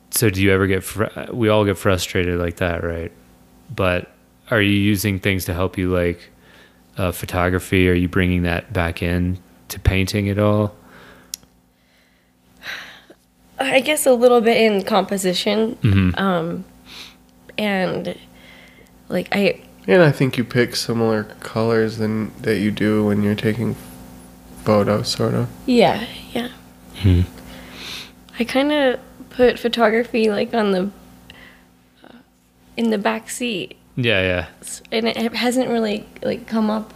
so 0.10 0.30
do 0.30 0.42
you 0.42 0.52
ever 0.52 0.68
get, 0.68 0.84
fr- 0.84 1.06
we 1.32 1.50
all 1.50 1.64
get 1.66 1.78
frustrated 1.78 2.40
like 2.40 2.58
that, 2.58 2.84
right? 2.84 3.12
But 3.76 4.12
are 4.52 4.62
you 4.62 4.72
using 4.78 5.20
things 5.20 5.46
to 5.46 5.54
help 5.54 5.78
you 5.78 5.94
like 5.94 6.30
uh, 6.98 7.12
photography? 7.12 7.90
Are 7.90 7.94
you 7.94 8.08
bringing 8.08 8.44
that 8.44 8.72
back 8.74 9.02
in 9.04 9.40
to 9.70 9.80
painting 9.80 10.30
at 10.30 10.40
all? 10.40 10.76
I 13.60 13.80
guess 13.80 14.06
a 14.06 14.14
little 14.14 14.42
bit 14.42 14.58
in 14.58 14.84
composition, 14.84 15.76
Mm-hmm. 15.82 16.20
um, 16.20 16.64
and 17.58 18.16
like 19.10 19.28
I 19.32 19.62
And 19.88 20.04
I 20.04 20.12
think 20.12 20.38
you 20.38 20.44
pick 20.44 20.76
similar 20.76 21.24
colors 21.40 21.98
than 21.98 22.32
that 22.44 22.60
you 22.60 22.70
do 22.70 23.06
when 23.06 23.24
you're 23.24 23.34
taking 23.36 23.76
photos, 24.64 25.08
sort 25.10 25.34
of. 25.34 25.50
yeah 25.66 26.06
yeah. 26.34 26.50
Hmm. 27.02 27.22
I 28.40 28.44
kind 28.44 28.72
of 28.72 29.00
put 29.32 29.58
photography 29.58 30.30
like 30.30 30.54
on 30.54 30.72
the 30.72 30.92
in 32.78 32.92
the 32.92 32.98
back 32.98 33.30
seat, 33.30 33.76
Yeah, 33.96 34.22
yeah. 34.22 34.80
And 34.92 35.08
it 35.08 35.34
hasn't 35.34 35.70
really 35.70 36.06
like 36.22 36.48
come 36.48 36.70
up 36.70 36.94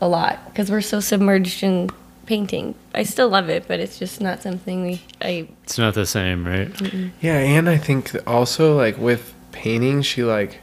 a 0.00 0.08
lot 0.08 0.44
because 0.46 0.70
we're 0.70 0.80
so 0.80 1.00
submerged 1.00 1.62
in 1.62 1.90
painting. 2.26 2.74
I 2.94 3.02
still 3.02 3.28
love 3.28 3.48
it, 3.48 3.66
but 3.68 3.80
it's 3.80 3.98
just 3.98 4.20
not 4.20 4.42
something 4.42 4.82
we 4.82 5.02
I 5.20 5.48
It's 5.64 5.78
not 5.78 5.94
the 5.94 6.06
same, 6.06 6.46
right? 6.46 6.70
Yeah, 7.20 7.38
and 7.38 7.68
I 7.68 7.76
think 7.76 8.14
also 8.26 8.76
like 8.76 8.96
with 8.98 9.34
painting, 9.52 10.02
she 10.02 10.22
like 10.22 10.60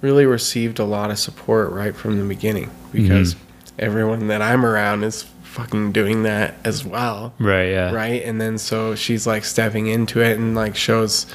really 0.00 0.24
received 0.24 0.78
a 0.78 0.84
lot 0.84 1.10
of 1.10 1.18
support 1.18 1.70
right 1.72 1.94
from 1.94 2.18
the 2.18 2.24
beginning 2.24 2.66
mm-hmm. 2.66 2.92
because 2.92 3.36
everyone 3.78 4.28
that 4.28 4.40
I'm 4.40 4.64
around 4.64 5.04
is 5.04 5.24
fucking 5.42 5.92
doing 5.92 6.22
that 6.22 6.54
as 6.64 6.84
well, 6.84 7.34
Right, 7.38 7.70
yeah. 7.70 7.92
right? 7.92 8.22
And 8.22 8.40
then 8.40 8.56
so 8.56 8.94
she's 8.94 9.26
like 9.26 9.44
stepping 9.44 9.88
into 9.88 10.20
it 10.20 10.38
and 10.38 10.54
like 10.54 10.76
shows 10.76 11.26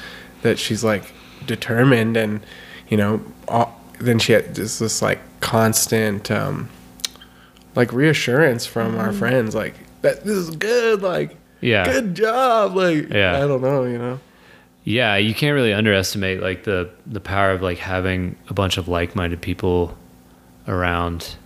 that 0.42 0.58
she's 0.58 0.82
like 0.82 1.12
determined 1.46 2.16
and 2.16 2.40
you 2.88 2.96
know 2.96 3.20
all, 3.48 3.80
then 4.00 4.18
she 4.18 4.32
had 4.32 4.54
just 4.54 4.78
this 4.80 5.00
like 5.02 5.20
constant 5.40 6.30
um 6.30 6.68
like 7.74 7.92
reassurance 7.92 8.66
from 8.66 8.96
our 8.98 9.12
friends 9.12 9.54
like 9.54 9.74
that 10.02 10.24
this 10.24 10.36
is 10.36 10.50
good 10.56 11.02
like 11.02 11.36
Yeah. 11.60 11.84
good 11.84 12.14
job 12.14 12.74
like 12.76 13.08
Yeah. 13.10 13.36
I 13.36 13.46
don't 13.46 13.62
know 13.62 13.84
you 13.84 13.98
know 13.98 14.20
Yeah, 14.84 15.16
you 15.16 15.34
can't 15.34 15.54
really 15.54 15.72
underestimate 15.72 16.40
like 16.40 16.64
the 16.64 16.90
the 17.06 17.20
power 17.20 17.50
of 17.50 17.62
like 17.62 17.78
having 17.78 18.36
a 18.48 18.54
bunch 18.54 18.76
of 18.78 18.88
like-minded 18.88 19.40
people 19.40 19.96
around 20.68 21.36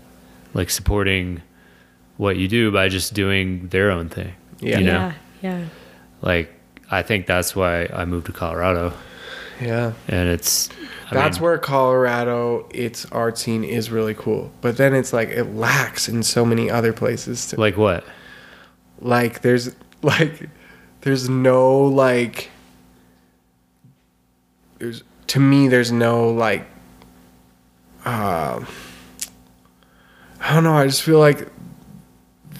like 0.54 0.70
supporting 0.70 1.42
what 2.16 2.36
you 2.36 2.48
do 2.48 2.70
by 2.70 2.88
just 2.88 3.14
doing 3.14 3.68
their 3.68 3.90
own 3.90 4.08
thing. 4.08 4.32
Yeah. 4.60 4.78
You 4.78 4.84
know? 4.86 4.92
yeah 4.92 5.12
yeah. 5.42 5.64
Like 6.22 6.52
I 6.90 7.02
think 7.02 7.26
that's 7.26 7.54
why 7.56 7.86
I 7.86 8.04
moved 8.04 8.26
to 8.26 8.32
Colorado 8.32 8.92
yeah 9.60 9.92
and 10.08 10.28
it's 10.28 10.68
I 11.10 11.14
That's 11.14 11.38
mean, 11.38 11.44
where 11.44 11.58
Colorado, 11.58 12.68
its 12.70 13.04
art 13.06 13.36
scene 13.36 13.64
is 13.64 13.90
really 13.90 14.14
cool. 14.14 14.52
But 14.60 14.76
then 14.76 14.94
it's 14.94 15.12
like 15.12 15.28
it 15.30 15.56
lacks 15.56 16.08
in 16.08 16.22
so 16.22 16.44
many 16.44 16.70
other 16.70 16.92
places. 16.92 17.46
To, 17.48 17.60
like 17.60 17.76
what? 17.76 18.04
like 19.00 19.40
there's 19.40 19.74
like 20.02 20.48
there's 21.00 21.28
no 21.28 21.80
like 21.80 22.50
there's 24.78 25.02
to 25.28 25.40
me 25.40 25.68
there's 25.68 25.90
no 25.90 26.30
like 26.30 26.66
uh, 28.04 28.64
I 30.40 30.54
don't 30.54 30.64
know. 30.64 30.74
I 30.74 30.86
just 30.86 31.02
feel 31.02 31.18
like 31.18 31.48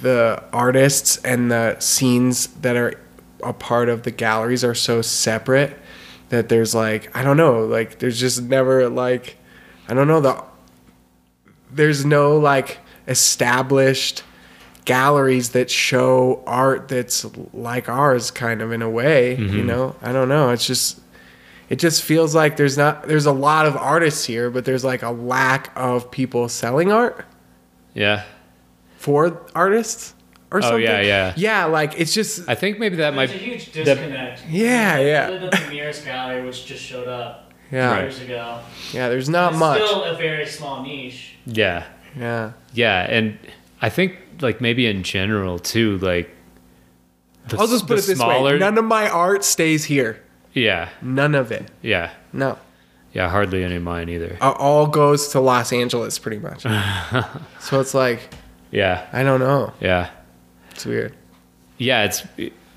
the 0.03 0.43
artists 0.53 1.19
and 1.19 1.51
the 1.51 1.79
scenes 1.79 2.49
that 2.49 2.77
are 2.77 3.01
a 3.43 3.53
part 3.53 3.89
of 3.89 4.03
the 4.03 4.11
galleries 4.11 4.65
are 4.65 4.75
so 4.75 5.01
separate 5.03 5.79
that 6.31 6.49
there's 6.49 6.75
like 6.75 7.15
I 7.17 7.23
don't 7.23 7.37
know, 7.37 7.67
like 7.67 7.99
there's 7.99 8.19
just 8.19 8.43
never 8.43 8.89
like 8.89 9.37
I 9.89 9.95
don't 9.95 10.09
know 10.09 10.21
the 10.21 10.43
there's 11.71 12.05
no 12.05 12.39
like 12.39 12.79
established 13.07 14.23
galleries 14.85 15.51
that 15.51 15.71
show 15.71 16.43
art 16.47 16.89
that's 16.89 17.25
like 17.53 17.89
ours 17.89 18.31
kind 18.31 18.63
of 18.63 18.73
in 18.73 18.83
a 18.83 18.91
way, 18.91 19.33
you 19.33 19.47
mm-hmm. 19.47 19.67
know? 19.67 19.97
I 20.03 20.13
don't 20.13 20.29
know. 20.29 20.51
It's 20.51 20.67
just 20.67 21.01
it 21.69 21.79
just 21.79 22.03
feels 22.03 22.35
like 22.35 22.57
there's 22.57 22.77
not 22.77 23.07
there's 23.07 23.27
a 23.27 23.33
lot 23.33 23.67
of 23.67 23.77
artists 23.77 24.25
here, 24.25 24.51
but 24.51 24.65
there's 24.65 24.85
like 24.85 25.03
a 25.03 25.11
lack 25.11 25.71
of 25.77 26.11
people 26.11 26.49
selling 26.49 26.91
art 26.91 27.25
Yeah. 27.95 28.25
for 28.99 29.47
artists 29.55 30.15
or 30.51 30.59
Oh, 30.59 30.63
something. 30.63 30.83
yeah, 30.83 31.01
yeah. 31.01 31.33
Yeah, 31.37 31.65
like 31.67 31.99
it's 31.99 32.13
just 32.15 32.49
I 32.49 32.55
think 32.55 32.79
maybe 32.79 32.97
that 32.97 33.15
There's 33.15 33.31
might 33.31 33.35
a 33.35 33.39
huge 33.39 33.73
disconnect. 33.73 34.43
Yeah, 34.49 34.99
yeah. 34.99 35.27
Other 35.29 35.39
than 35.39 35.51
the 35.51 35.57
Ramirez 35.67 36.01
Gallery, 36.05 36.45
which 36.45 36.67
just 36.67 36.83
showed 36.83 37.09
up 37.09 37.53
yeah. 37.71 38.01
years 38.01 38.21
ago. 38.21 38.61
Yeah, 38.93 39.09
there's 39.09 39.29
not 39.29 39.53
it's 39.53 39.61
much. 39.61 39.83
still 39.83 40.05
a 40.05 40.17
very 40.17 40.47
small 40.47 40.83
niche. 40.83 41.35
Yeah. 41.47 41.85
yeah. 42.17 42.53
Yeah, 42.73 43.07
and 43.09 43.39
I 43.81 43.89
think 43.91 44.17
like 44.41 44.61
maybe 44.61 44.87
in 44.87 45.03
general 45.03 45.59
too, 45.59 45.99
like 45.99 46.31
the, 47.49 47.59
I'll 47.59 47.67
just 47.67 47.87
put 47.87 47.97
the 47.97 48.03
it 48.03 48.07
this 48.07 48.17
smaller, 48.19 48.53
way. 48.53 48.59
None 48.59 48.77
of 48.79 48.85
my 48.85 49.09
art 49.09 49.45
stays 49.45 49.85
here. 49.85 50.23
Yeah, 50.53 50.89
None 51.01 51.35
of 51.37 51.53
it. 51.53 51.71
yeah, 51.81 52.11
No. 52.33 52.59
yeah. 53.13 53.29
Hardly 53.29 53.63
any 53.63 53.77
of 53.77 53.83
mine 53.85 54.09
either. 54.09 54.37
Uh, 54.41 54.51
All 54.51 54.87
goes 54.89 55.29
to 55.29 55.41
Los 55.41 55.73
Angeles 55.73 56.19
pretty 56.19 56.39
much. 56.41 56.63
so 57.61 57.79
it's 57.81 57.95
like 57.95 58.35
Yeah, 58.73 59.07
I 59.13 59.23
don't 59.23 59.39
know. 59.41 59.73
yeah, 59.81 60.11
It's 60.81 60.87
weird. 60.87 61.15
yeah. 61.77 62.05
It's 62.05 62.23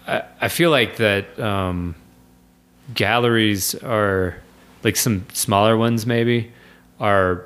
I, 0.08 0.24
I 0.42 0.48
feel 0.50 0.72
like 0.72 0.98
that 0.98 1.40
um, 1.40 1.96
galleries 2.94 3.76
are 3.76 4.36
like 4.84 4.98
some 4.98 5.26
smaller 5.32 5.78
ones 5.78 6.06
maybe 6.06 6.52
are 7.00 7.46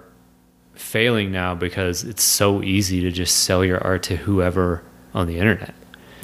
failing 0.74 1.32
now 1.32 1.54
because 1.54 2.04
it's 2.04 2.24
so 2.24 2.64
easy 2.64 3.02
to 3.02 3.12
just 3.12 3.44
sell 3.44 3.64
your 3.64 3.84
art 3.84 4.02
to 4.04 4.16
whoever 4.16 4.82
on 5.14 5.28
the 5.28 5.38
internet. 5.38 5.76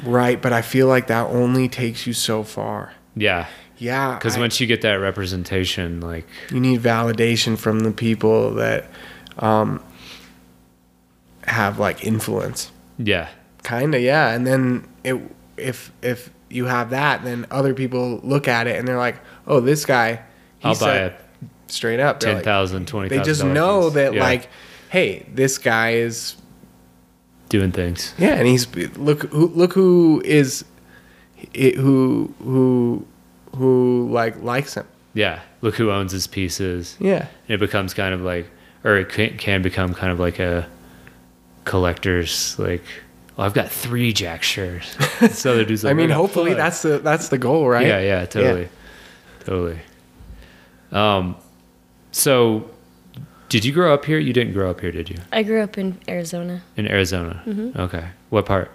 Right, 0.04 0.42
but 0.42 0.52
I 0.52 0.62
feel 0.62 0.88
like 0.88 1.06
that 1.06 1.26
only 1.28 1.68
takes 1.68 2.06
you 2.08 2.12
so 2.12 2.42
far. 2.42 2.92
Yeah, 3.14 3.46
Yeah. 3.78 4.14
because 4.18 4.36
once 4.36 4.60
you 4.60 4.66
get 4.66 4.82
that 4.82 4.94
representation, 4.94 6.00
like 6.00 6.26
you 6.50 6.58
need 6.58 6.80
validation 6.80 7.56
from 7.56 7.80
the 7.80 7.92
people 7.92 8.54
that 8.54 8.90
um, 9.38 9.80
have 11.44 11.78
like 11.78 12.04
influence. 12.04 12.72
yeah, 12.98 13.28
Kinda, 13.64 13.98
yeah. 14.00 14.30
And 14.30 14.46
then 14.46 14.86
it, 15.02 15.20
if 15.56 15.90
if 16.02 16.30
you 16.50 16.66
have 16.66 16.90
that, 16.90 17.24
then 17.24 17.46
other 17.50 17.74
people 17.74 18.20
look 18.22 18.46
at 18.46 18.66
it 18.68 18.78
and 18.78 18.86
they're 18.86 18.96
like, 18.98 19.16
"Oh, 19.46 19.58
this 19.60 19.84
guy." 19.84 20.20
he 20.60 20.68
I'll 20.68 20.78
buy 20.78 20.96
it. 20.98 21.20
straight 21.66 21.98
up. 22.00 22.22
Like- 22.22 22.44
thousand, 22.44 22.86
twenty 22.86 23.08
They 23.08 23.20
just 23.22 23.42
know 23.44 23.90
that 23.90 24.14
Yeah. 24.14 24.22
like, 24.22 24.48
hey, 24.90 25.26
this 25.34 25.58
guy 25.58 25.94
is 25.94 26.36
doing 27.48 27.72
things. 27.72 28.14
yeah, 28.18 28.34
and 28.34 28.46
he's 28.46 28.66
look 28.96 29.24
who 29.30 29.48
look 29.48 29.72
who 29.72 30.22
is 30.24 30.64
it, 31.52 31.74
who 31.76 32.32
who 32.42 33.04
who 33.56 34.08
like 34.10 34.42
likes 34.42 34.74
him. 34.74 34.86
Yeah, 35.14 35.40
look 35.62 35.74
who 35.76 35.90
owns 35.90 36.12
his 36.12 36.26
pieces. 36.26 36.96
Yeah. 36.98 37.26
It 37.48 37.60
becomes 37.60 37.94
kind 37.94 38.12
of 38.14 38.20
like, 38.22 38.50
or 38.82 38.96
it 38.96 39.08
can, 39.10 39.36
can 39.38 39.62
become 39.62 39.94
kind 39.94 40.10
of 40.12 40.18
like 40.20 40.38
a 40.38 40.66
collector's 41.64 42.58
like. 42.58 42.82
Oh, 43.36 43.42
I've 43.42 43.54
got 43.54 43.68
three 43.70 44.12
Jack 44.12 44.42
shirts. 44.44 44.96
This 45.20 45.44
other 45.44 45.64
dude's 45.64 45.82
like, 45.84 45.90
I 45.90 45.94
mean, 45.94 46.10
hopefully 46.10 46.50
five." 46.52 46.56
that's 46.58 46.82
the 46.82 46.98
that's 46.98 47.28
the 47.28 47.38
goal, 47.38 47.68
right? 47.68 47.86
Yeah, 47.86 48.00
yeah, 48.00 48.26
totally, 48.26 48.68
totally. 49.40 49.78
Um, 50.92 51.36
so 52.12 52.70
did 53.48 53.64
you 53.64 53.72
grow 53.72 53.92
up 53.92 54.04
here? 54.04 54.18
You 54.18 54.32
didn't 54.32 54.52
grow 54.52 54.70
up 54.70 54.80
here, 54.80 54.92
did 54.92 55.10
you? 55.10 55.16
I 55.32 55.42
grew 55.42 55.60
up 55.62 55.76
in 55.78 55.98
Arizona, 56.08 56.62
In 56.76 56.86
Arizona. 56.88 57.42
Mm-hmm. 57.46 57.80
Okay. 57.80 58.06
What 58.30 58.46
part? 58.46 58.70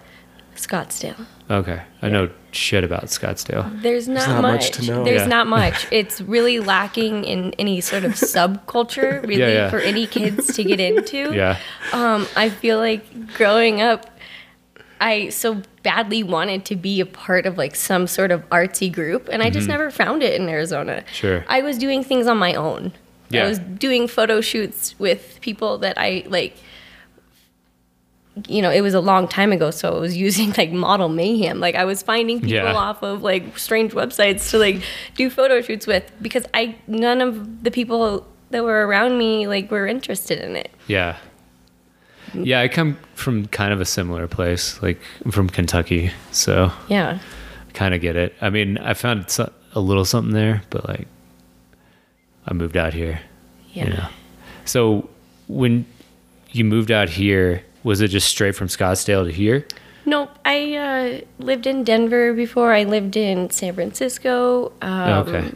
Scottsdale. 0.56 1.24
Okay, 1.50 1.80
I 2.02 2.08
know 2.10 2.28
shit 2.52 2.84
about 2.84 3.04
Scottsdale. 3.04 3.80
There's 3.82 4.06
not, 4.08 4.28
not 4.28 4.42
much. 4.42 4.52
much 4.52 4.70
to 4.72 4.86
know. 4.86 5.04
There's 5.04 5.22
Yeah. 5.22 5.26
not 5.26 5.46
much. 5.60 5.86
It's 5.90 6.20
really 6.20 6.60
lacking 6.60 7.24
in 7.24 7.54
any 7.58 7.80
sort 7.80 8.04
of 8.04 8.12
subculture, 8.34 9.22
really, 9.22 9.40
Yeah, 9.40 9.48
yeah. 9.48 9.70
for 9.70 9.78
any 9.78 10.06
kids 10.06 10.54
to 10.56 10.64
get 10.64 10.78
into. 10.80 11.32
Yeah, 11.34 11.56
Um, 11.94 12.26
I 12.36 12.50
feel 12.50 12.76
like 12.78 13.34
growing 13.34 13.80
up, 13.80 14.09
I 15.00 15.30
so 15.30 15.62
badly 15.82 16.22
wanted 16.22 16.64
to 16.66 16.76
be 16.76 17.00
a 17.00 17.06
part 17.06 17.46
of 17.46 17.56
like 17.56 17.74
some 17.74 18.06
sort 18.06 18.30
of 18.30 18.46
artsy 18.50 18.92
group, 18.92 19.28
and 19.32 19.42
I 19.42 19.48
just 19.50 19.66
never 19.68 19.90
found 19.90 20.22
it 20.22 20.38
in 20.40 20.48
Arizona. 20.48 20.96
Mm-hmm. 20.96 21.12
Sure. 21.14 21.44
I 21.48 21.62
was 21.62 21.78
doing 21.78 22.04
things 22.04 22.26
on 22.26 22.36
my 22.38 22.54
own. 22.54 22.92
Yeah. 23.30 23.44
I 23.44 23.48
was 23.48 23.58
doing 23.58 24.08
photo 24.08 24.40
shoots 24.40 24.98
with 24.98 25.38
people 25.40 25.78
that 25.78 25.96
I 25.96 26.24
like. 26.28 26.56
You 28.48 28.62
know, 28.62 28.70
it 28.70 28.80
was 28.80 28.94
a 28.94 29.00
long 29.00 29.26
time 29.28 29.52
ago, 29.52 29.70
so 29.70 29.96
I 29.96 29.98
was 30.00 30.16
using 30.26 30.52
like 30.56 30.70
Model 30.72 31.08
Mayhem. 31.08 31.60
Like 31.60 31.74
I 31.74 31.84
was 31.84 32.02
finding 32.02 32.40
people 32.40 32.54
Yeah. 32.54 32.74
off 32.74 33.02
of 33.02 33.22
like 33.22 33.58
strange 33.58 33.92
websites 33.92 34.50
to 34.50 34.58
like 34.58 34.82
do 35.16 35.28
photo 35.30 35.60
shoots 35.60 35.86
with 35.86 36.10
because 36.22 36.46
I 36.54 36.76
none 36.86 37.20
of 37.20 37.64
the 37.64 37.70
people 37.70 38.26
that 38.50 38.64
were 38.64 38.86
around 38.86 39.18
me 39.18 39.46
like 39.46 39.70
were 39.70 39.86
interested 39.86 40.38
in 40.40 40.56
it. 40.56 40.70
yeah, 40.86 41.16
yeah. 42.34 42.60
I 42.60 42.68
come 42.68 42.96
from 43.14 43.46
kind 43.48 43.72
of 43.72 43.80
a 43.80 43.84
similar 43.84 44.26
place, 44.26 44.80
like 44.82 45.00
I'm 45.24 45.30
from 45.30 45.48
Kentucky, 45.48 46.10
so 46.32 46.72
Yeah. 46.88 47.18
kind 47.74 47.94
of 47.94 48.00
get 48.00 48.16
it. 48.16 48.34
I 48.40 48.50
mean, 48.50 48.78
I 48.78 48.94
found 48.94 49.26
a 49.72 49.80
little 49.80 50.04
something 50.04 50.32
there, 50.34 50.62
but 50.70 50.88
like, 50.88 51.06
I 52.46 52.52
moved 52.54 52.76
out 52.76 52.94
here. 52.94 53.20
Yeah. 53.72 53.84
You 53.84 53.90
know, 53.94 54.06
so 54.64 55.08
when 55.48 55.84
you 56.50 56.64
moved 56.64 56.90
out 56.90 57.08
here, 57.08 57.62
was 57.84 58.00
it 58.00 58.08
just 58.08 58.28
straight 58.28 58.54
from 58.54 58.66
Scottsdale 58.68 59.24
to 59.24 59.32
here? 59.32 59.66
Nope. 60.06 60.30
I 60.44 60.74
uh, 60.74 61.20
lived 61.44 61.66
in 61.66 61.84
Denver 61.84 62.32
before. 62.34 62.72
I 62.72 62.84
lived 62.84 63.16
in 63.16 63.50
San 63.50 63.74
Francisco. 63.74 64.72
Um, 64.82 65.28
Okay. 65.28 65.52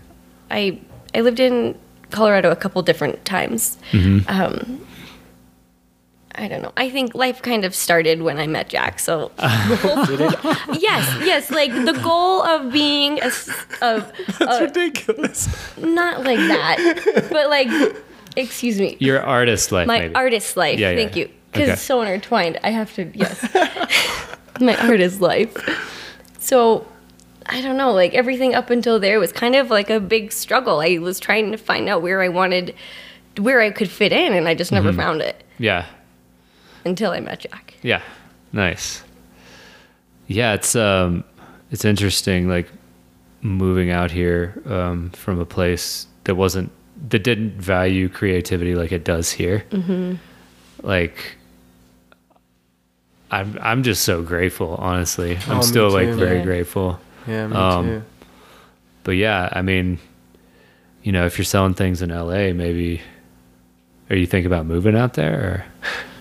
I 0.50 0.78
I 1.14 1.20
lived 1.22 1.40
in 1.40 1.76
Colorado 2.10 2.50
a 2.50 2.56
couple 2.56 2.80
different 2.82 3.24
times. 3.24 3.78
Mm-hmm. 3.92 4.28
Um, 4.28 4.86
I 6.36 6.48
don't 6.48 6.62
know. 6.62 6.72
I 6.76 6.90
think 6.90 7.14
life 7.14 7.42
kind 7.42 7.64
of 7.64 7.74
started 7.74 8.22
when 8.22 8.38
I 8.38 8.46
met 8.46 8.68
Jack. 8.68 8.98
So 8.98 9.30
yes, 9.38 11.06
yes. 11.24 11.50
Like 11.50 11.72
the 11.72 11.98
goal 12.02 12.42
of 12.42 12.72
being 12.72 13.20
a, 13.20 13.26
of 13.82 14.12
that's 14.38 14.40
uh, 14.40 14.58
ridiculous. 14.62 15.48
not 15.78 16.24
like 16.24 16.38
that, 16.38 17.28
but 17.30 17.48
like 17.50 17.68
excuse 18.36 18.78
me. 18.80 18.96
Your 19.00 19.22
artist 19.22 19.70
life, 19.72 19.86
my 19.86 20.00
maybe. 20.00 20.14
artist 20.14 20.56
life. 20.56 20.78
Yeah, 20.78 20.90
yeah. 20.90 20.96
Thank 20.96 21.16
you. 21.16 21.30
Because 21.52 21.68
Okay. 21.68 21.72
it's 21.74 21.82
so 21.82 22.02
intertwined. 22.02 22.58
I 22.64 22.70
have 22.70 22.92
to, 22.96 23.04
yes. 23.14 23.40
my 24.60 24.76
artist 24.88 25.20
life. 25.20 25.54
So, 26.40 26.84
I 27.46 27.60
don't 27.60 27.76
know, 27.76 27.92
like 27.92 28.12
everything 28.14 28.56
up 28.56 28.70
until 28.70 28.98
there 28.98 29.20
was 29.20 29.30
kind 29.32 29.54
of 29.54 29.70
like 29.70 29.88
a 29.88 30.00
big 30.00 30.32
struggle. 30.32 30.80
I 30.80 30.98
was 30.98 31.20
trying 31.20 31.52
to 31.52 31.56
find 31.56 31.88
out 31.88 32.02
where 32.02 32.22
I 32.22 32.28
wanted, 32.28 32.74
where 33.38 33.60
I 33.60 33.70
could 33.70 33.88
fit 33.88 34.12
in, 34.12 34.32
and 34.32 34.48
I 34.48 34.54
just 34.54 34.72
Mm-hmm. 34.72 34.84
never 34.84 34.96
found 34.96 35.20
it 35.22 35.44
Yeah, 35.58 35.86
until 36.84 37.10
I 37.12 37.20
met 37.20 37.40
Jack. 37.40 37.74
yeah, 37.82 38.02
nice. 38.52 39.02
Yeah, 40.26 40.54
it's 40.54 40.74
um, 40.74 41.24
it's 41.70 41.84
interesting, 41.84 42.48
like 42.48 42.68
moving 43.42 43.90
out 43.90 44.10
here 44.10 44.62
um, 44.66 45.10
from 45.10 45.38
a 45.38 45.44
place 45.46 46.06
that 46.24 46.34
wasn't 46.34 46.70
that 47.10 47.22
didn't 47.24 47.60
value 47.60 48.08
creativity 48.08 48.74
like 48.74 48.90
it 48.92 49.04
does 49.04 49.30
here. 49.32 49.64
Mm-hmm. 49.70 50.14
Like, 50.82 51.36
I'm 53.30 53.58
I'm 53.60 53.82
just 53.82 54.02
so 54.02 54.22
grateful. 54.22 54.76
Honestly, 54.76 55.36
I'm 55.46 55.52
Oh, 55.52 55.56
me 55.56 55.62
still 55.62 55.90
like 55.90 56.08
too. 56.08 56.16
very 56.16 56.42
grateful. 56.42 56.98
Yeah, 57.26 57.46
me 57.48 57.56
Um, 57.56 57.86
too. 57.86 58.02
But 59.02 59.12
yeah, 59.16 59.48
I 59.52 59.60
mean, 59.62 59.98
you 61.02 61.12
know, 61.12 61.26
if 61.26 61.36
you're 61.36 61.44
selling 61.44 61.74
things 61.74 62.00
in 62.02 62.10
LA, 62.10 62.52
maybe. 62.52 63.00
Are 64.10 64.16
you 64.16 64.26
thinking 64.26 64.46
about 64.46 64.66
moving 64.66 64.96
out 64.96 65.14
there? 65.14 65.34
Or? 65.34 65.64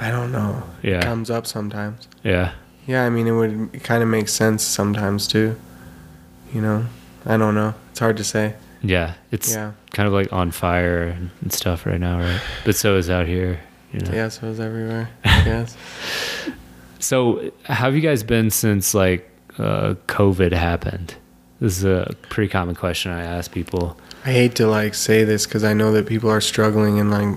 I 0.00 0.10
don't 0.10 0.32
know. 0.32 0.62
Yeah. 0.82 0.98
It 0.98 1.02
comes 1.04 1.30
up 1.30 1.46
sometimes. 1.46 2.08
Yeah. 2.22 2.52
Yeah, 2.86 3.04
I 3.04 3.10
mean, 3.10 3.26
it 3.26 3.32
would 3.32 3.82
kind 3.82 4.02
of 4.02 4.08
make 4.08 4.28
sense 4.28 4.62
sometimes 4.62 5.26
too. 5.26 5.56
You 6.52 6.60
know, 6.60 6.86
I 7.24 7.36
don't 7.36 7.54
know. 7.54 7.74
It's 7.90 7.98
hard 7.98 8.16
to 8.18 8.24
say. 8.24 8.54
Yeah, 8.82 9.14
it's 9.32 9.52
Yeah. 9.54 9.72
kind 9.92 10.06
of 10.06 10.12
like 10.12 10.32
on 10.32 10.50
fire 10.52 11.02
and, 11.42 11.52
stuff 11.52 11.86
right 11.86 11.98
now, 11.98 12.18
right? 12.20 12.40
But 12.64 12.76
so 12.76 12.96
is 12.96 13.10
out 13.10 13.26
here, 13.26 13.60
you 13.92 14.00
know. 14.00 14.10
Yeah, 14.12 14.28
so 14.28 14.48
it's 14.50 14.60
everywhere. 14.60 15.08
yes. 15.24 15.76
So, 16.98 17.50
how 17.64 17.74
have 17.74 17.94
you 17.94 18.00
guys 18.00 18.22
been 18.22 18.50
since 18.50 18.94
like 18.94 19.28
uh, 19.58 19.94
COVID 20.06 20.52
happened? 20.52 21.14
This 21.60 21.78
is 21.78 21.84
a 21.84 22.14
pretty 22.28 22.48
common 22.50 22.74
question 22.74 23.10
I 23.12 23.22
ask 23.24 23.50
people. 23.50 23.98
I 24.24 24.32
hate 24.32 24.54
to 24.56 24.66
like 24.66 24.94
say 24.94 25.24
this 25.24 25.46
because 25.46 25.64
I 25.64 25.72
know 25.72 25.92
that 25.92 26.06
people 26.06 26.30
are 26.30 26.40
struggling 26.40 26.98
and 27.00 27.10
like 27.10 27.36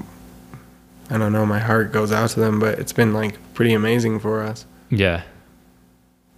I 1.10 1.18
don't 1.18 1.34
know. 1.34 1.46
My 1.46 1.60
heart 1.60 1.92
goes 1.92 2.12
out 2.12 2.30
to 2.32 2.40
them, 2.40 2.60
but 2.60 2.80
it's 2.80 2.94
been 2.94 3.14
like 3.14 3.36
pretty 3.54 3.74
amazing 3.74 4.20
for 4.20 4.42
us. 4.44 4.66
Yeah, 4.90 5.22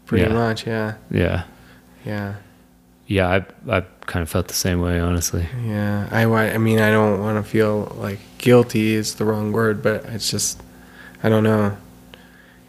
Pretty 0.06 0.26
Yeah. 0.26 0.34
much, 0.34 0.68
yeah, 0.68 0.94
yeah, 1.10 1.44
yeah, 2.06 2.36
yeah. 3.08 3.28
I 3.30 3.78
I 3.78 3.82
kind 4.08 4.24
of 4.24 4.30
felt 4.30 4.48
the 4.48 4.54
same 4.54 4.82
way, 4.82 5.00
honestly. 5.00 5.46
yeah. 5.66 6.08
I 6.12 6.24
I 6.26 6.58
mean, 6.58 6.80
I 6.80 6.92
don't 6.92 7.20
want 7.22 7.44
to 7.44 7.50
feel 7.50 7.96
like 7.98 8.20
guilty 8.38 8.96
is 8.96 9.16
the 9.16 9.26
wrong 9.26 9.52
word, 9.54 9.82
but 9.82 10.04
it's 10.06 10.30
just 10.30 10.62
I 11.24 11.30
don't 11.30 11.44
know. 11.44 11.78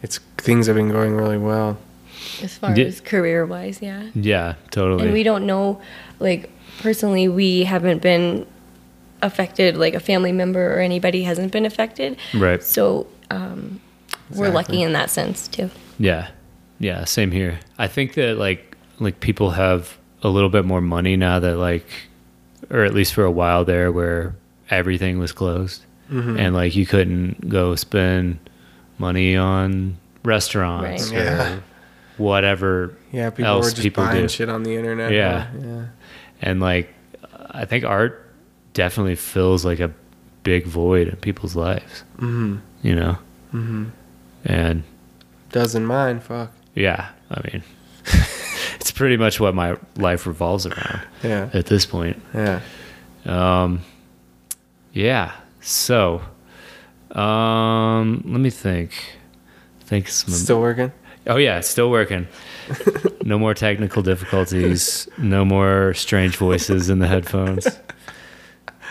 It's 0.01 0.19
things 0.37 0.67
have 0.67 0.75
been 0.75 0.89
going 0.89 1.15
really 1.15 1.37
well. 1.37 1.77
As 2.41 2.57
far 2.57 2.75
Yeah. 2.75 2.85
as 2.85 3.01
career 3.01 3.45
wise, 3.45 3.79
yeah. 3.81 4.03
Yeah, 4.15 4.55
totally. 4.71 5.03
And 5.03 5.13
we 5.13 5.23
don't 5.23 5.45
know, 5.45 5.81
like, 6.19 6.49
personally, 6.81 7.27
we 7.27 7.63
haven't 7.63 8.01
been 8.01 8.45
affected, 9.23 9.77
like, 9.77 9.93
a 9.95 9.99
family 9.99 10.31
member 10.31 10.75
or 10.75 10.79
anybody 10.79 11.23
hasn't 11.23 11.51
been 11.51 11.65
affected. 11.65 12.17
right. 12.35 12.61
So, 12.61 13.07
um, 13.31 13.79
we're 14.35 14.49
lucky 14.49 14.81
in 14.83 14.93
that 14.93 15.09
sense, 15.09 15.47
too. 15.47 15.69
Yeah. 15.99 16.27
Yeah, 16.79 17.05
same 17.05 17.31
here. 17.31 17.59
I 17.77 17.87
think 17.87 18.13
that 18.15 18.37
like 18.37 18.75
like 18.99 19.19
people 19.19 19.51
have 19.51 19.97
a 20.21 20.27
little 20.29 20.49
bit 20.49 20.65
more 20.65 20.81
money 20.81 21.15
now 21.15 21.39
that 21.39 21.55
like 21.57 21.85
or 22.69 22.83
at 22.83 22.93
least 22.93 23.13
for 23.13 23.23
a 23.23 23.31
while 23.31 23.63
there 23.65 23.91
where 23.91 24.35
everything 24.69 25.19
was 25.19 25.31
closed 25.31 25.83
Mm-hmm. 26.11 26.37
and 26.37 26.53
like 26.55 26.75
you 26.75 26.85
couldn't 26.85 27.47
go 27.49 27.75
spend 27.75 28.37
money 28.97 29.35
on 29.37 29.97
restaurants 30.23 31.11
Right. 31.11 31.21
or 31.21 31.23
Yeah. 31.23 31.59
whatever 32.17 32.93
Yeah, 33.11 33.29
people 33.29 33.45
else 33.45 33.65
were 33.65 33.71
just 33.71 33.81
people 33.83 34.03
buying 34.05 34.23
do. 34.23 34.27
shit 34.27 34.49
on 34.49 34.63
the 34.63 34.75
internet. 34.75 35.11
Yeah. 35.11 35.47
yeah. 35.59 35.85
And 36.41 36.59
like 36.59 36.93
I 37.51 37.65
think 37.65 37.85
art 37.85 38.22
definitely 38.73 39.15
fills 39.15 39.63
like 39.65 39.79
a 39.79 39.91
big 40.43 40.65
void 40.65 41.07
in 41.07 41.15
people's 41.17 41.55
lives, 41.55 42.03
Mm-hmm. 42.17 42.57
you 42.81 42.95
know? 42.95 43.17
Mm-hmm. 43.53 43.85
And 44.45 44.83
Doesn't 45.51 45.85
mind. 45.85 46.23
Fuck. 46.23 46.51
yeah, 46.75 47.09
I 47.31 47.41
mean 47.51 47.63
it's 48.75 48.91
pretty 48.91 49.15
much 49.17 49.39
what 49.39 49.55
my 49.55 49.77
life 49.95 50.25
revolves 50.27 50.65
around. 50.65 51.01
Yeah. 51.23 51.49
at 51.53 51.67
this 51.67 51.85
point. 51.85 52.21
Yeah. 52.33 52.59
Um, 53.25 53.81
yeah. 54.91 55.31
So, 55.61 56.21
um, 57.11 58.21
let 58.25 58.39
me 58.41 58.49
think. 58.49 58.91
Think 59.81 60.07
some. 60.07 60.33
Still 60.33 60.59
working. 60.61 60.91
oh 61.27 61.37
yeah, 61.37 61.59
still 61.61 61.89
working. 61.89 62.27
no 63.23 63.37
more 63.39 63.53
technical 63.53 64.01
difficulties. 64.01 65.07
No 65.17 65.45
more 65.45 65.93
strange 65.93 66.35
voices 66.37 66.89
in 66.89 66.99
the 66.99 67.07
headphones. 67.07 67.67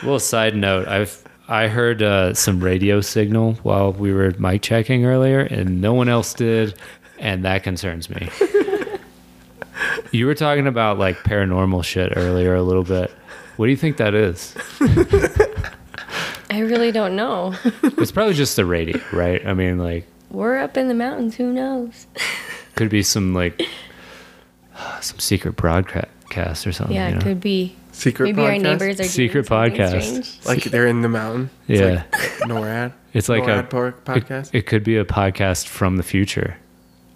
Little 0.03 0.19
side 0.19 0.55
note: 0.57 0.89
I've 0.89 1.23
I 1.49 1.69
heard 1.69 2.03
uh, 2.03 2.35
some 2.35 2.63
radio 2.63 3.01
signal 3.01 3.55
while 3.63 3.93
we 3.93 4.13
were 4.13 4.33
mic 4.39 4.63
checking 4.63 5.05
earlier, 5.05 5.41
and 5.41 5.81
no 5.81 5.93
one 5.93 6.09
else 6.09 6.35
did, 6.35 6.75
and 7.19 7.45
that 7.45 7.63
concerns 7.63 8.09
me. 8.09 8.29
you 10.13 10.27
were 10.27 10.35
talking 10.35 10.67
about 10.67 10.99
like 10.99 11.17
paranormal 11.19 11.85
shit 11.85 12.13
earlier 12.17 12.55
a 12.55 12.63
little 12.63 12.85
bit. 12.85 13.11
What 13.57 13.67
do 13.67 13.71
you 13.71 13.77
think 13.77 13.99
that 13.99 14.15
is? 14.15 14.55
I 16.51 16.61
really 16.61 16.93
don't 16.93 17.17
know. 17.17 17.55
It's 17.83 18.13
probably 18.13 18.35
just 18.35 18.57
the 18.57 18.65
radio, 18.65 19.01
right? 19.13 19.47
I 19.47 19.55
mean, 19.55 19.79
like, 19.79 20.07
We're 20.31 20.59
up 20.59 20.77
in 20.77 20.89
the 20.89 20.95
mountains. 20.95 21.37
Who 21.37 21.53
knows? 21.53 22.07
could 22.75 22.89
be 22.89 23.03
some 23.03 23.35
like 23.35 23.61
some 25.01 25.19
secret 25.19 25.57
broadcast 25.57 26.67
or 26.67 26.73
something. 26.73 26.97
Yeah, 26.97 27.09
you 27.09 27.15
it 27.15 27.19
know? 27.19 27.25
could 27.25 27.41
be. 27.41 27.77
Secret 27.93 28.27
Maybe 28.35 28.43
our 28.43 28.51
podcast? 28.53 28.63
neighbors 28.63 29.01
are 29.01 29.05
Secret 29.05 29.47
doing 29.47 29.77
something 29.77 29.81
podcast. 29.81 30.03
strange. 30.03 30.47
Like 30.47 30.65
they're 30.65 30.87
in 30.87 31.03
the 31.03 31.09
mountain. 31.09 31.51
It's 31.69 31.81
Yeah. 31.81 32.03
Like, 32.41 32.49
no 32.49 32.65
ad. 32.65 32.93
It's 33.13 33.29
like 33.29 33.47
no 33.47 33.53
a 33.53 33.57
ad 33.59 33.71
por- 33.71 33.89
it- 33.89 34.05
podcast. 34.07 34.51
It, 34.55 34.63
could 34.67 34.83
be 34.83 34.97
a 34.97 35.05
podcast 35.05 35.67
from 35.69 35.97
the 35.99 36.03
future. 36.03 36.57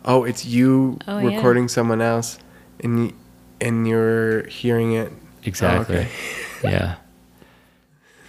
oh, 0.05 0.25
it's 0.25 0.45
you 0.45 0.99
Oh, 1.09 1.19
yeah. 1.19 1.35
recording 1.37 1.69
someone 1.69 2.01
else, 2.03 2.39
and 2.81 3.07
y- 3.07 3.13
and 3.61 3.89
you're 3.89 4.47
hearing 4.49 4.93
it. 4.93 5.11
Exactly. 5.45 5.97
okay. 5.97 6.09
Yeah. 6.65 6.97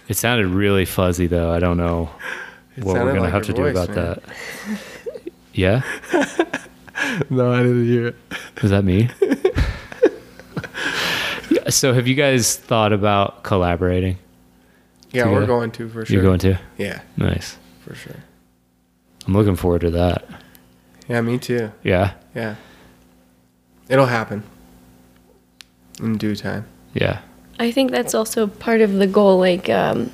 It 0.08 0.16
sounded 0.16 0.46
really 0.46 0.84
fuzzy 0.86 1.26
though. 1.26 1.50
I 1.52 1.58
don't 1.58 1.76
know 1.76 2.08
It 2.76 2.84
what 2.84 2.94
we're 2.94 3.00
sounded 3.00 3.10
gonna 3.12 3.20
like 3.24 3.32
have 3.32 3.42
to 3.42 3.48
your 3.48 3.56
do 3.56 3.62
voice, 3.78 3.84
about 3.88 3.96
man. 3.96 4.06
that. 4.06 5.22
Yeah. 5.52 5.82
no, 7.30 7.52
I 7.52 7.62
didn't 7.62 7.84
hear 7.86 8.06
it. 8.08 8.16
Was 8.62 8.70
that 8.70 8.84
me? 8.84 9.10
So, 11.68 11.92
have 11.92 12.06
you 12.06 12.14
guys 12.14 12.56
thought 12.56 12.92
about 12.92 13.42
collaborating? 13.42 14.18
Yeah, 15.10 15.24
Together? 15.24 15.40
we're 15.40 15.46
going 15.46 15.70
to 15.72 15.88
for 15.88 16.04
sure. 16.04 16.14
You're 16.14 16.22
going 16.22 16.38
to? 16.40 16.58
Yeah, 16.76 17.00
Nice. 17.16 17.56
for 17.80 17.94
sure. 17.94 18.16
I'm 19.26 19.32
looking 19.34 19.56
forward 19.56 19.80
to 19.82 19.90
that. 19.90 20.24
Yeah, 21.08 21.20
me 21.22 21.38
too. 21.38 21.70
Yeah. 21.82 22.12
Yeah. 22.34 22.56
It'll 23.88 24.06
happen 24.06 24.42
in 26.00 26.18
due 26.18 26.36
time. 26.36 26.66
Yeah. 26.94 27.20
I 27.58 27.70
think 27.72 27.90
that's 27.90 28.14
also 28.14 28.46
part 28.46 28.80
of 28.82 28.92
the 28.94 29.06
goal. 29.06 29.38
Like, 29.38 29.68
um, 29.70 30.12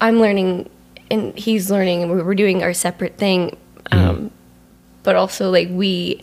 I'm 0.00 0.20
learning 0.20 0.68
and 1.10 1.36
he's 1.38 1.70
learning, 1.70 2.02
and 2.02 2.10
we're 2.10 2.24
we're 2.24 2.34
doing 2.34 2.62
our 2.62 2.72
separate 2.74 3.16
thing. 3.18 3.56
Um, 3.92 4.30
But 5.02 5.16
also, 5.16 5.50
like, 5.50 5.68
we 5.70 6.22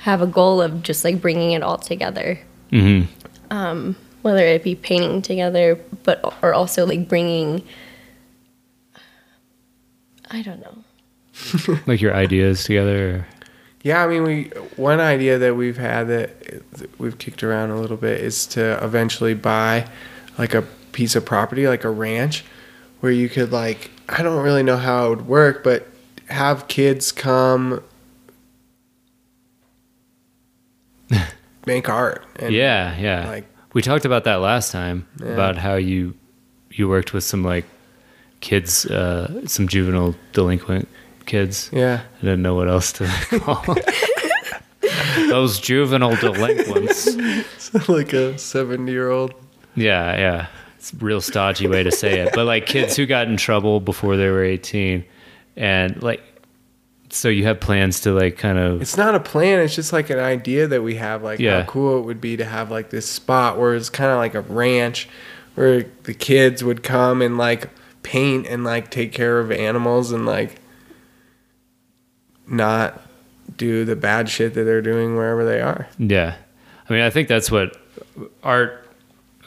have 0.00 0.20
a 0.20 0.26
goal 0.26 0.60
of 0.60 0.82
just 0.82 1.04
like 1.04 1.20
bringing 1.20 1.52
it 1.52 1.62
all 1.62 1.78
together, 1.78 2.38
Mm-hmm. 2.70 3.92
whether 4.22 4.44
it 4.44 4.62
be 4.64 4.74
painting 4.74 5.22
together, 5.22 5.78
but 6.02 6.22
or 6.42 6.52
also 6.54 6.86
like 6.86 7.08
bringing. 7.08 7.62
I 10.30 10.42
don't 10.42 10.60
know. 10.60 10.82
Like 11.86 12.00
your 12.00 12.14
ideas 12.14 12.64
together. 12.64 13.26
Yeah, 13.82 14.02
I 14.02 14.08
mean, 14.08 14.24
we 14.24 14.44
one 14.76 14.98
idea 15.00 15.38
that 15.38 15.54
we've 15.54 15.76
had 15.76 16.08
that 16.08 16.40
that 16.72 16.98
we've 16.98 17.18
kicked 17.18 17.44
around 17.44 17.70
a 17.70 17.80
little 17.80 17.96
bit 17.96 18.20
is 18.20 18.46
to 18.48 18.82
eventually 18.84 19.34
buy 19.34 19.88
like 20.38 20.54
a 20.54 20.62
piece 20.92 21.14
of 21.14 21.24
property, 21.24 21.68
like 21.68 21.84
a 21.84 21.90
ranch, 21.90 22.44
where 23.00 23.12
you 23.12 23.28
could 23.28 23.52
like 23.52 23.90
I 24.08 24.22
don't 24.22 24.42
really 24.42 24.62
know 24.62 24.76
how 24.76 25.06
it 25.06 25.10
would 25.10 25.28
work, 25.28 25.62
but 25.62 25.86
have 26.28 26.66
kids 26.66 27.12
come 27.12 27.82
make 31.66 31.88
art. 31.88 32.24
And 32.36 32.54
yeah. 32.54 32.96
Yeah. 32.98 33.28
like- 33.28 33.46
we 33.74 33.82
talked 33.82 34.04
about 34.06 34.24
that 34.24 34.36
last 34.36 34.72
time 34.72 35.06
Yeah. 35.20 35.28
about 35.32 35.56
how 35.58 35.74
you 35.74 36.14
you 36.70 36.88
worked 36.88 37.12
with 37.12 37.24
some 37.24 37.42
like 37.44 37.64
kids, 38.40 38.86
uh, 38.86 39.46
some 39.46 39.68
juvenile 39.68 40.14
delinquent 40.32 40.88
kids. 41.26 41.68
Yeah. 41.72 42.00
I 42.18 42.20
didn't 42.20 42.42
know 42.42 42.54
what 42.54 42.68
else 42.68 42.92
to 42.92 43.06
call 43.40 43.62
them. 43.74 43.76
those 45.28 45.60
juvenile 45.60 46.16
delinquents. 46.16 47.08
like 47.88 48.12
a 48.12 48.38
seventy 48.38 48.92
year 48.92 49.10
old. 49.10 49.32
Yeah, 49.74 50.16
yeah. 50.16 50.46
It's 50.76 50.92
a 50.92 50.96
real 50.96 51.20
stodgy 51.20 51.66
way 51.66 51.82
to 51.82 51.90
say 51.90 52.20
it. 52.20 52.30
But 52.34 52.46
like 52.46 52.66
kids 52.66 52.96
who 52.96 53.06
got 53.06 53.28
in 53.28 53.36
trouble 53.36 53.80
before 53.80 54.16
they 54.16 54.28
were 54.28 54.44
18 54.44 55.04
and 55.56 56.02
like 56.02 56.22
so 57.16 57.28
you 57.28 57.44
have 57.44 57.60
plans 57.60 58.00
to 58.00 58.12
like 58.12 58.36
kind 58.38 58.58
of 58.58 58.80
It's 58.82 58.96
not 58.96 59.14
a 59.14 59.20
plan. 59.20 59.60
It's 59.60 59.74
just 59.74 59.92
like 59.92 60.10
an 60.10 60.18
idea 60.18 60.66
that 60.68 60.82
we 60.82 60.96
have. 60.96 61.22
Like 61.22 61.38
Yeah. 61.40 61.62
how 61.62 61.66
cool 61.68 61.98
it 61.98 62.02
would 62.02 62.20
be 62.20 62.36
to 62.36 62.44
have 62.44 62.70
like 62.70 62.90
this 62.90 63.06
spot 63.08 63.58
where 63.58 63.74
it's 63.74 63.88
kind 63.90 64.10
of 64.10 64.18
like 64.18 64.34
a 64.34 64.40
ranch, 64.42 65.08
where 65.54 65.84
the 66.04 66.14
kids 66.14 66.62
would 66.62 66.82
come 66.82 67.22
and 67.22 67.36
like 67.38 67.70
paint 68.02 68.46
and 68.46 68.62
like 68.64 68.90
take 68.90 69.12
care 69.12 69.38
of 69.40 69.50
animals 69.50 70.12
and 70.12 70.26
like 70.26 70.60
not 72.46 73.00
do 73.56 73.84
the 73.84 73.96
bad 73.96 74.28
shit 74.28 74.54
that 74.54 74.64
they're 74.64 74.82
doing 74.82 75.16
wherever 75.16 75.44
they 75.44 75.60
are. 75.60 75.88
yeah. 75.98 76.36
I 76.88 76.92
mean, 76.92 77.02
I 77.02 77.10
think 77.10 77.26
that's 77.26 77.50
what 77.50 77.76
art 78.44 78.86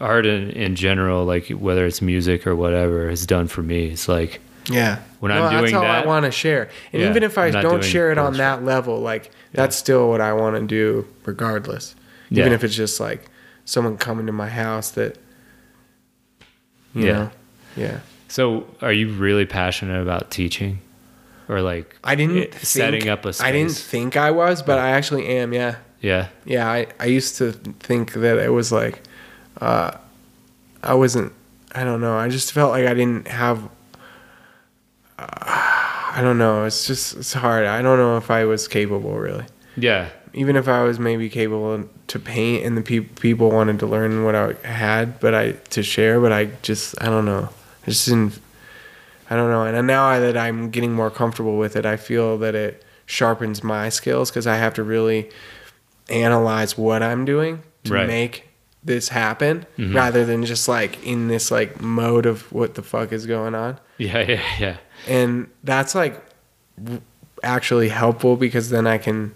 art 0.01 0.25
in, 0.25 0.49
in 0.51 0.75
general 0.75 1.23
like 1.25 1.47
whether 1.49 1.85
it's 1.85 2.01
music 2.01 2.45
or 2.47 2.55
whatever 2.55 3.09
has 3.09 3.25
done 3.25 3.47
for 3.47 3.63
me. 3.63 3.85
It's 3.87 4.07
like 4.09 4.41
Yeah. 4.69 4.99
When 5.19 5.31
I'm 5.31 5.41
Well, 5.41 5.49
doing 5.51 5.61
that's 5.63 5.73
all 5.73 5.81
that- 5.81 6.03
I 6.03 6.07
want 6.07 6.25
to 6.25 6.31
share. 6.31 6.69
And 6.93 7.01
Yeah, 7.01 7.09
even 7.09 7.23
if 7.23 7.37
I 7.37 7.49
don't 7.49 7.83
share 7.83 8.11
it 8.11 8.17
on 8.17 8.33
that 8.37 8.63
level, 8.63 8.99
like 8.99 9.31
that's 9.53 9.75
still 9.75 10.09
what 10.09 10.21
I 10.21 10.33
want 10.33 10.55
to 10.55 10.61
do 10.65 11.05
regardless. 11.25 11.95
Yeah. 12.29 12.41
Even 12.41 12.53
if 12.53 12.63
it's 12.63 12.75
just 12.75 12.99
like 12.99 13.25
someone 13.65 13.97
coming 13.97 14.25
to 14.27 14.31
my 14.31 14.47
house 14.49 14.91
that 14.91 15.17
you 16.93 17.05
Yeah. 17.07 17.13
know. 17.13 17.31
Yeah. 17.75 17.99
so 18.27 18.65
are 18.81 18.93
you 18.93 19.09
really 19.11 19.45
passionate 19.45 20.01
about 20.01 20.29
teaching 20.29 20.79
or 21.47 21.61
like 21.61 21.95
I 22.03 22.13
didn't 22.15 22.37
it- 22.37 22.51
think, 22.53 22.65
setting 22.65 23.09
up 23.09 23.25
a 23.25 23.33
space? 23.33 23.47
I 23.47 23.51
didn't 23.51 23.71
think 23.71 24.15
I 24.17 24.29
was, 24.31 24.61
but 24.61 24.77
I 24.77 24.91
actually 24.91 25.25
am. 25.27 25.51
Yeah, 25.53 25.75
yeah. 26.01 26.27
yeah. 26.45 26.69
I, 26.69 26.87
I 26.99 27.05
used 27.05 27.37
to 27.37 27.53
think 27.53 28.13
that 28.13 28.37
it 28.37 28.51
was 28.53 28.71
like, 28.71 29.01
uh, 29.61 29.91
I 30.83 30.93
wasn't. 30.93 31.33
I 31.73 31.83
don't 31.83 32.01
know. 32.01 32.17
I 32.17 32.29
just 32.29 32.51
felt 32.53 32.71
like 32.71 32.85
I 32.87 32.93
didn't 32.93 33.27
have. 33.27 33.67
I 35.21 36.19
don't 36.21 36.37
know. 36.37 36.65
It's 36.65 36.87
just 36.87 37.15
it's 37.17 37.33
hard. 37.33 37.65
I 37.65 37.81
don't 37.81 37.97
know 37.97 38.17
if 38.17 38.31
I 38.31 38.45
was 38.45 38.67
capable 38.67 39.17
really. 39.17 39.45
Yeah. 39.75 40.09
Even 40.33 40.55
if 40.55 40.67
I 40.67 40.83
was 40.83 40.99
maybe 40.99 41.29
capable 41.29 41.89
to 42.07 42.19
paint 42.19 42.65
and 42.65 42.77
the 42.77 42.81
pe- 42.81 42.99
people 42.99 43.51
wanted 43.51 43.79
to 43.79 43.85
learn 43.87 44.23
what 44.23 44.35
I 44.35 44.53
had, 44.67 45.19
but 45.19 45.33
I 45.33 45.53
to 45.71 45.83
share, 45.83 46.19
but 46.21 46.31
I 46.31 46.45
just 46.61 46.95
I 47.01 47.07
don't 47.07 47.25
know. 47.25 47.49
I 47.85 47.89
just 47.91 48.05
didn't. 48.07 48.39
I 49.29 49.35
don't 49.35 49.49
know. 49.51 49.63
And 49.63 49.85
now 49.87 50.19
that 50.19 50.37
I'm 50.37 50.69
getting 50.71 50.93
more 50.93 51.11
comfortable 51.11 51.57
with 51.57 51.75
it, 51.75 51.85
I 51.85 51.97
feel 51.97 52.37
that 52.39 52.55
it 52.55 52.83
sharpens 53.05 53.63
my 53.63 53.89
skills 53.89 54.29
because 54.31 54.47
I 54.47 54.55
have 54.57 54.73
to 54.75 54.83
really 54.83 55.29
analyze 56.09 56.77
what 56.77 57.03
I'm 57.03 57.25
doing 57.25 57.61
to 57.85 57.93
Right. 57.93 58.07
make 58.07 58.45
this 58.83 59.09
happen, 59.09 59.65
Mhm. 59.77 59.93
rather 59.93 60.25
than 60.25 60.45
just 60.45 60.67
like 60.67 61.03
in 61.05 61.27
this 61.27 61.51
like 61.51 61.81
mode 61.81 62.25
of 62.25 62.51
what 62.51 62.75
the 62.75 62.81
fuck 62.81 63.11
is 63.11 63.25
going 63.25 63.53
on 63.53 63.77
Yeah, 63.97 64.19
yeah, 64.27 64.41
yeah. 64.59 64.77
And 65.07 65.47
that's 65.63 65.95
like 65.95 66.21
actually 67.43 67.89
helpful 67.89 68.35
because 68.35 68.69
then 68.69 68.85
I 68.87 68.97
can 68.97 69.33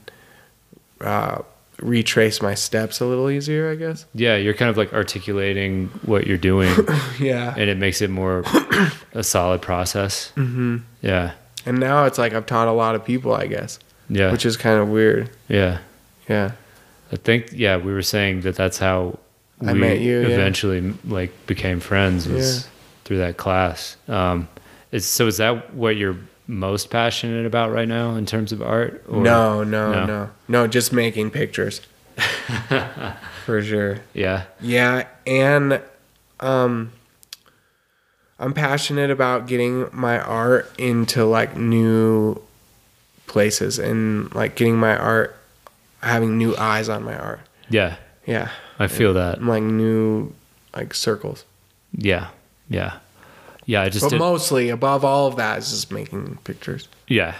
uh, 1.02 1.42
retrace 1.82 2.42
my 2.42 2.54
steps 2.54 3.00
a 3.02 3.06
little 3.06 3.30
easier, 3.30 3.72
I 3.72 3.76
guess. 3.76 4.06
Yeah, 4.14 4.36
you're 4.38 4.54
kind 4.54 4.70
of 4.70 4.78
like 4.78 4.94
articulating 4.94 5.88
what 6.06 6.28
you're 6.28 6.38
doing 6.38 6.74
Yeah. 7.20 7.54
and 7.58 7.70
it 7.70 7.78
makes 7.78 8.02
it 8.02 8.10
more 8.10 8.44
a 9.14 9.24
solid 9.24 9.62
process. 9.62 10.30
hmm 10.36 10.78
Yeah. 11.02 11.32
And 11.66 11.80
now 11.80 12.06
it's 12.06 12.18
like 12.18 12.34
I've 12.34 12.46
taught 12.46 12.68
a 12.68 12.74
lot 12.74 12.96
of 12.96 13.06
people, 13.06 13.34
I 13.34 13.48
guess, 13.48 13.80
Yeah. 14.10 14.32
which 14.32 14.46
is 14.46 14.58
kind 14.58 14.80
of 14.80 14.90
weird. 14.90 15.30
yeah. 15.48 15.80
Yeah. 16.30 16.52
I 17.12 17.16
think 17.18 17.52
yeah, 17.52 17.78
we 17.78 17.92
were 17.94 18.02
saying 18.02 18.42
that 18.42 18.56
that's 18.56 18.80
how 18.80 19.20
we 19.60 19.68
I 19.70 19.74
met 19.74 20.00
you, 20.00 20.22
yeah. 20.22 20.28
eventually 20.30 20.94
like 21.06 21.32
became 21.48 21.80
friends 21.80 22.28
was 22.28 22.64
Yeah. 22.66 22.70
through 23.06 23.18
that 23.20 23.38
class. 23.38 23.98
Um 24.08 24.48
is 24.94 25.06
so 25.06 25.28
is 25.28 25.38
that 25.38 25.74
what 25.74 25.98
you're 25.98 26.16
most 26.48 26.90
passionate 26.90 27.46
about 27.46 27.72
right 27.72 27.88
now 27.88 28.16
in 28.16 28.26
terms 28.26 28.52
of 28.52 28.62
art? 28.62 29.04
Or- 29.10 29.22
no, 29.22 29.64
no, 29.64 29.92
No. 29.92 30.06
no, 30.06 30.30
no, 30.48 30.68
just 30.68 30.94
making 30.94 31.32
pictures 31.32 31.82
for 33.46 33.62
sure. 33.62 34.00
Yeah. 34.14 34.44
Yeah, 34.62 35.08
and 35.28 35.82
um 36.40 36.92
I'm 38.40 38.54
passionate 38.54 39.10
about 39.12 39.48
getting 39.48 39.88
my 39.94 40.20
art 40.20 40.70
into 40.78 41.24
like 41.26 41.56
new 41.56 42.42
places 43.28 43.80
and 43.80 44.34
like 44.36 44.56
getting 44.56 44.76
my 44.78 44.98
art 44.98 45.36
having 46.02 46.38
new 46.38 46.56
eyes 46.58 46.90
on 46.90 47.04
my 47.04 47.18
art. 47.18 47.40
Yeah. 47.70 47.96
Yeah. 48.26 48.50
I 48.80 48.88
feel 48.88 49.14
that. 49.14 49.42
Like 49.42 49.64
new 49.64 50.34
like 50.76 50.94
circles. 50.94 51.46
Yeah. 51.94 52.30
Yeah. 52.70 52.98
Yeah, 53.66 53.82
I 53.82 53.90
just 53.90 54.06
But 54.06 54.10
did, 54.12 54.20
mostly 54.20 54.70
above 54.70 55.06
all 55.06 55.28
of 55.28 55.38
that 55.38 55.60
is 55.60 55.70
just 55.70 55.92
making 55.92 56.38
pictures. 56.44 56.88
Yeah. 57.08 57.36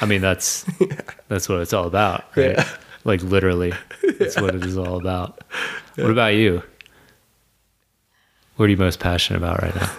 I 0.00 0.06
mean 0.06 0.20
that's 0.20 0.64
that's 1.28 1.48
what 1.48 1.60
it's 1.60 1.72
all 1.72 1.86
about, 1.86 2.24
right? 2.36 2.56
Yeah. 2.56 2.68
Like 3.04 3.22
literally. 3.22 3.72
That's 4.18 4.40
what 4.40 4.54
it 4.54 4.64
is 4.64 4.76
all 4.76 4.96
about. 4.96 5.40
What 5.96 6.10
about 6.10 6.34
you? 6.34 6.62
What 8.56 8.66
are 8.66 8.68
you 8.68 8.76
most 8.76 9.00
passionate 9.00 9.38
about 9.38 9.62
right 9.62 9.74
now? 9.74 9.90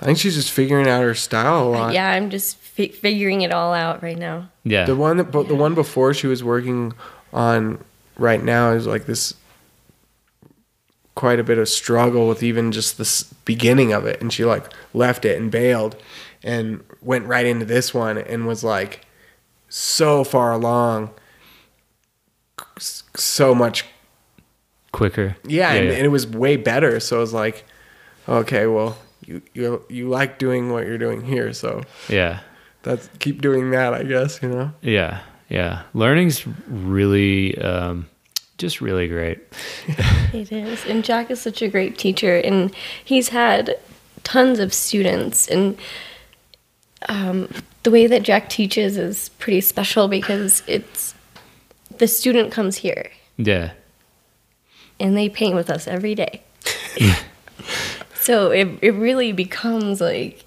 I 0.00 0.04
think 0.04 0.18
she's 0.18 0.36
just 0.36 0.52
figuring 0.52 0.86
out 0.86 1.02
her 1.02 1.14
style 1.14 1.64
a 1.64 1.66
uh, 1.66 1.70
lot. 1.70 1.94
Yeah, 1.94 2.10
I'm 2.10 2.30
just 2.30 2.56
fi- 2.58 2.88
figuring 2.88 3.40
it 3.42 3.52
all 3.52 3.74
out 3.74 4.02
right 4.02 4.16
now. 4.16 4.48
Yeah. 4.64 4.84
The 4.84 4.94
one 4.94 5.16
that, 5.16 5.32
but 5.32 5.48
the 5.48 5.56
one 5.56 5.74
before 5.74 6.14
she 6.14 6.28
was 6.28 6.44
working 6.44 6.92
on 7.32 7.82
right 8.16 8.42
now 8.42 8.70
is 8.72 8.86
like 8.86 9.06
this 9.06 9.34
quite 11.18 11.40
a 11.40 11.42
bit 11.42 11.58
of 11.58 11.68
struggle 11.68 12.28
with 12.28 12.44
even 12.44 12.70
just 12.70 12.96
the 12.96 13.34
beginning 13.44 13.92
of 13.92 14.06
it 14.06 14.20
and 14.20 14.32
she 14.32 14.44
like 14.44 14.72
left 14.94 15.24
it 15.24 15.36
and 15.36 15.50
bailed 15.50 15.96
and 16.44 16.80
went 17.02 17.26
right 17.26 17.44
into 17.44 17.64
this 17.64 17.92
one 17.92 18.16
and 18.16 18.46
was 18.46 18.62
like 18.62 19.04
so 19.68 20.22
far 20.22 20.52
along 20.52 21.10
so 22.78 23.52
much 23.52 23.84
Quicker. 24.92 25.36
yeah, 25.42 25.72
and, 25.72 25.88
yeah. 25.88 25.94
and 25.94 26.06
it 26.06 26.10
was 26.10 26.24
way 26.24 26.54
better 26.54 27.00
so 27.00 27.16
I 27.16 27.20
was 27.20 27.34
like 27.34 27.64
okay 28.28 28.68
well 28.68 28.96
you 29.26 29.42
you 29.54 29.84
you 29.88 30.08
like 30.08 30.38
doing 30.38 30.70
what 30.70 30.86
you're 30.86 30.98
doing 30.98 31.22
here 31.24 31.52
so 31.52 31.82
yeah. 32.08 32.42
that's 32.84 33.10
keep 33.18 33.42
doing 33.42 33.72
that 33.72 33.92
I 33.92 34.04
guess 34.04 34.40
you 34.40 34.50
know 34.50 34.70
Yeah. 34.82 35.22
Yeah. 35.48 35.82
Learning's 35.94 36.46
really 36.68 37.58
um 37.58 38.06
just 38.58 38.80
really 38.80 39.08
great. 39.08 39.38
It 40.34 40.52
is. 40.52 40.84
And 40.84 41.02
Jack 41.04 41.30
is 41.30 41.40
such 41.40 41.62
a 41.62 41.68
great 41.68 41.96
teacher 41.96 42.36
and 42.36 42.74
he's 43.04 43.28
had 43.30 43.76
tons 44.24 44.58
of 44.58 44.74
students 44.74 45.48
and 45.48 45.78
um, 47.08 47.48
the 47.84 47.90
way 47.90 48.06
that 48.08 48.22
Jack 48.24 48.48
teaches 48.48 48.96
is 48.98 49.28
pretty 49.38 49.60
special 49.60 50.08
because 50.08 50.62
it's 50.66 51.14
the 51.96 52.08
student 52.08 52.52
comes 52.52 52.76
here 52.76 53.10
Yeah. 53.36 53.70
and 55.00 55.16
they 55.16 55.28
paint 55.28 55.54
with 55.54 55.70
us 55.70 55.86
every 55.86 56.14
day. 56.14 56.42
so 58.20 58.50
it 58.50 58.68
it 58.82 58.90
really 58.94 59.32
becomes 59.32 60.00
like 60.00 60.44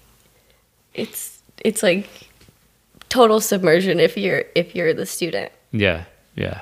it's 0.94 1.42
it's 1.64 1.82
like 1.82 2.08
total 3.08 3.40
submersion 3.40 3.98
if 3.98 4.16
you're 4.16 4.44
if 4.54 4.74
you're 4.76 4.92
the 4.94 5.06
student. 5.06 5.50
Yeah. 5.72 6.04
Yeah. 6.36 6.60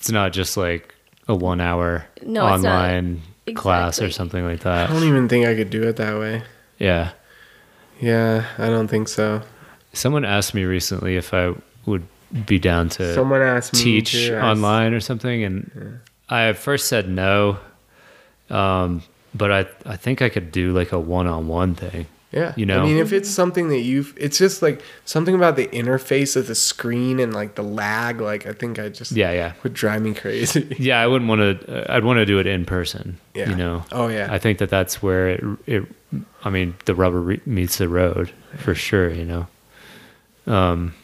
It's 0.00 0.10
not 0.10 0.32
just 0.32 0.56
like 0.56 0.94
a 1.28 1.34
one 1.34 1.60
hour 1.60 2.06
No, 2.22 2.54
it's 2.54 2.62
not. 2.62 2.72
online 2.86 3.20
class 3.54 4.00
or 4.00 4.10
something 4.10 4.42
like 4.42 4.60
that. 4.60 4.88
I 4.88 4.92
don't 4.94 5.04
even 5.04 5.28
think 5.28 5.46
I 5.46 5.54
could 5.54 5.68
do 5.68 5.82
it 5.82 5.96
that 5.96 6.18
way. 6.18 6.42
Yeah. 6.78 7.10
Yeah, 8.00 8.46
I 8.56 8.68
don't 8.68 8.88
think 8.88 9.08
so. 9.08 9.42
Someone 9.92 10.24
asked 10.24 10.54
me 10.54 10.64
recently 10.64 11.16
if 11.16 11.34
I 11.34 11.52
would 11.84 12.06
be 12.46 12.58
down 12.58 12.88
to 12.90 13.12
Someone 13.14 13.42
asked 13.42 13.74
me 13.74 13.80
teach 13.80 14.12
to 14.12 14.36
ask- 14.36 14.44
online 14.46 14.94
or 14.94 15.00
something, 15.00 15.44
and 15.44 16.00
I 16.30 16.44
at 16.44 16.56
first 16.56 16.88
said 16.88 17.06
no. 17.08 17.58
Um, 18.48 19.02
but 19.34 19.52
I 19.52 19.66
I 19.84 19.96
think 19.96 20.22
I 20.22 20.30
could 20.30 20.50
do 20.50 20.72
like 20.72 20.92
a 20.92 20.98
one 20.98 21.26
on 21.26 21.46
one 21.46 21.74
thing. 21.74 22.06
Yeah, 22.32 22.52
you 22.56 22.64
know? 22.64 22.82
I 22.82 22.84
mean, 22.84 22.98
if 22.98 23.12
it's 23.12 23.28
something 23.28 23.70
that 23.70 23.80
you've, 23.80 24.14
it's 24.16 24.38
just 24.38 24.62
like 24.62 24.82
something 25.04 25.34
about 25.34 25.56
the 25.56 25.66
interface 25.68 26.36
of 26.36 26.46
the 26.46 26.54
screen 26.54 27.18
and 27.18 27.34
like 27.34 27.56
the 27.56 27.64
lag. 27.64 28.20
Like 28.20 28.46
I 28.46 28.52
think 28.52 28.78
I 28.78 28.88
just 28.88 29.10
Yeah, 29.12 29.32
yeah, 29.32 29.52
would 29.64 29.74
drive 29.74 30.02
me 30.02 30.14
crazy. 30.14 30.76
yeah. 30.78 31.00
I 31.00 31.08
wouldn't 31.08 31.28
want 31.28 31.40
to. 31.40 31.92
I'd 31.92 32.04
want 32.04 32.18
to 32.18 32.26
do 32.26 32.38
it 32.38 32.46
in 32.46 32.64
person. 32.64 33.18
Yeah. 33.34 33.50
You 33.50 33.56
know. 33.56 33.84
Oh 33.90 34.06
yeah. 34.06 34.28
I 34.30 34.38
think 34.38 34.58
that 34.58 34.70
that's 34.70 35.02
where 35.02 35.30
it. 35.30 35.44
it 35.66 35.84
I 36.44 36.50
mean, 36.50 36.76
the 36.84 36.94
rubber 36.94 37.20
re- 37.20 37.40
meets 37.46 37.78
the 37.78 37.88
road 37.88 38.32
for 38.58 38.76
sure. 38.76 39.10
You 39.10 39.24
know. 39.24 39.46
Um. 40.46 40.94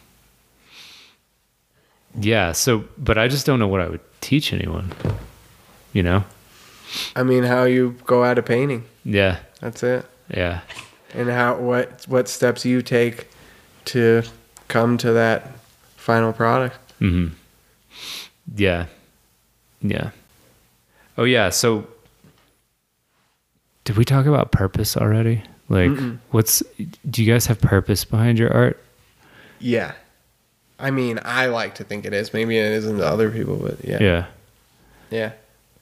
Yeah. 2.17 2.53
So, 2.53 2.85
but 2.97 3.17
I 3.17 3.27
just 3.27 3.45
don't 3.45 3.59
know 3.59 3.67
what 3.67 3.81
I 3.81 3.89
would 3.89 4.01
teach 4.21 4.53
anyone. 4.53 4.93
You 5.91 6.03
know. 6.03 6.23
I 7.17 7.23
mean, 7.23 7.43
how 7.43 7.65
you 7.65 7.97
go 8.05 8.23
out 8.23 8.37
of 8.37 8.45
painting. 8.45 8.85
Yeah. 9.03 9.39
That's 9.59 9.83
it. 9.83 10.05
Yeah. 10.33 10.61
And 11.13 11.29
how 11.29 11.55
what 11.57 12.05
what 12.07 12.27
steps 12.27 12.65
you 12.65 12.81
take 12.81 13.27
to 13.85 14.23
come 14.67 14.97
to 14.97 15.13
that 15.13 15.51
final 15.95 16.33
product. 16.33 16.77
hmm 16.99 17.27
Yeah. 18.55 18.85
Yeah. 19.81 20.09
Oh 21.17 21.23
yeah. 21.23 21.49
So, 21.49 21.87
did 23.85 23.97
we 23.97 24.05
talk 24.05 24.25
about 24.25 24.51
purpose 24.51 24.97
already? 24.97 25.43
Like, 25.69 25.89
Mm-mm. 25.91 26.17
what's? 26.31 26.61
Do 27.09 27.23
you 27.23 27.31
guys 27.31 27.45
have 27.47 27.59
purpose 27.61 28.05
behind 28.05 28.37
your 28.39 28.53
art? 28.53 28.81
Yeah. 29.59 29.93
I 30.79 30.91
mean, 30.91 31.19
I 31.23 31.47
like 31.47 31.75
to 31.75 31.83
think 31.83 32.05
it 32.05 32.13
is. 32.13 32.33
Maybe 32.33 32.57
it 32.57 32.71
isn't 32.73 32.97
to 32.97 33.05
other 33.07 33.31
people, 33.31 33.55
but 33.57 33.83
yeah. 33.83 33.97
Yeah. 34.01 34.25
Yeah. 35.09 35.31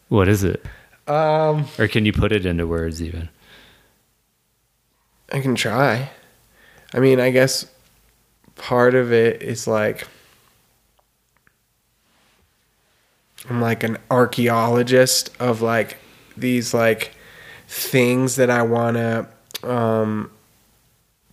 What 0.10 0.28
is 0.30 0.44
it? 0.44 0.64
Um, 1.08 1.66
Or 1.78 1.88
can 1.88 2.06
you 2.06 2.14
put 2.14 2.32
it 2.32 2.46
into 2.46 2.66
words 2.66 3.02
even? 3.02 3.30
I 5.32 5.40
can 5.40 5.56
try. 5.56 6.10
I 6.94 7.00
mean, 7.00 7.20
I 7.20 7.32
guess 7.32 7.66
part 8.56 8.96
of 8.96 9.12
it 9.12 9.42
is 9.42 9.68
like 9.68 10.08
I'm 13.50 13.62
like 13.62 13.84
an 13.84 13.98
archaeologist 14.10 15.30
of 15.40 15.62
like 15.62 15.98
these 16.36 16.74
like 16.74 17.14
things 17.68 18.36
that 18.38 18.50
I 18.50 18.64
want 18.64 18.98
to 18.98 19.28
um 19.64 20.32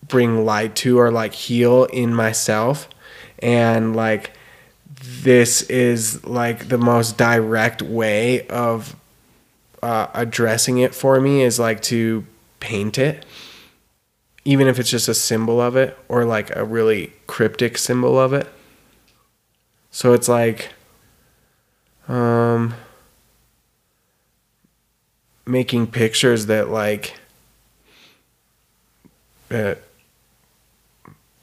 bring 0.09 0.45
light 0.45 0.75
to 0.77 0.99
or 0.99 1.11
like 1.11 1.33
heal 1.33 1.85
in 1.85 2.15
myself 2.15 2.89
and 3.39 3.95
like 3.95 4.33
this 5.03 5.63
is 5.63 6.25
like 6.25 6.69
the 6.69 6.79
most 6.79 7.17
direct 7.17 7.83
way 7.83 8.47
of 8.49 8.97
uh, 9.83 10.07
addressing 10.15 10.79
it 10.79 10.95
for 10.95 11.21
me 11.21 11.43
is 11.43 11.59
like 11.59 11.83
to 11.83 12.25
paint 12.61 12.99
it 12.99 13.25
even 14.45 14.67
if 14.67 14.79
it's 14.79 14.91
just 14.91 15.09
a 15.09 15.15
symbol 15.15 15.61
of 15.61 15.77
it 15.77 15.97
or 16.09 16.25
like 16.25 16.55
a 16.57 16.65
really 16.65 17.13
cryptic 17.27 17.79
symbol 17.79 18.19
of 18.19 18.33
it. 18.33 18.47
So 19.91 20.13
it's 20.13 20.29
like 20.29 20.71
um 22.09 22.75
making 25.47 25.87
pictures 25.89 26.47
that 26.47 26.69
like 26.71 27.15
that 29.49 29.79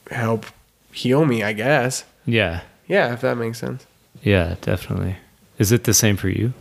help 0.10 0.46
heal 0.92 1.26
me, 1.26 1.44
I 1.44 1.54
guess. 1.54 2.04
Yeah. 2.26 2.62
Yeah, 2.88 3.14
if 3.14 3.22
that 3.22 3.38
makes 3.38 3.60
sense. 3.60 3.86
Yeah. 4.24 4.56
Definitely. 4.62 5.18
Is 5.60 5.72
it 5.72 5.84
the 5.84 5.94
same 5.94 6.18
for 6.18 6.30
you? 6.30 6.54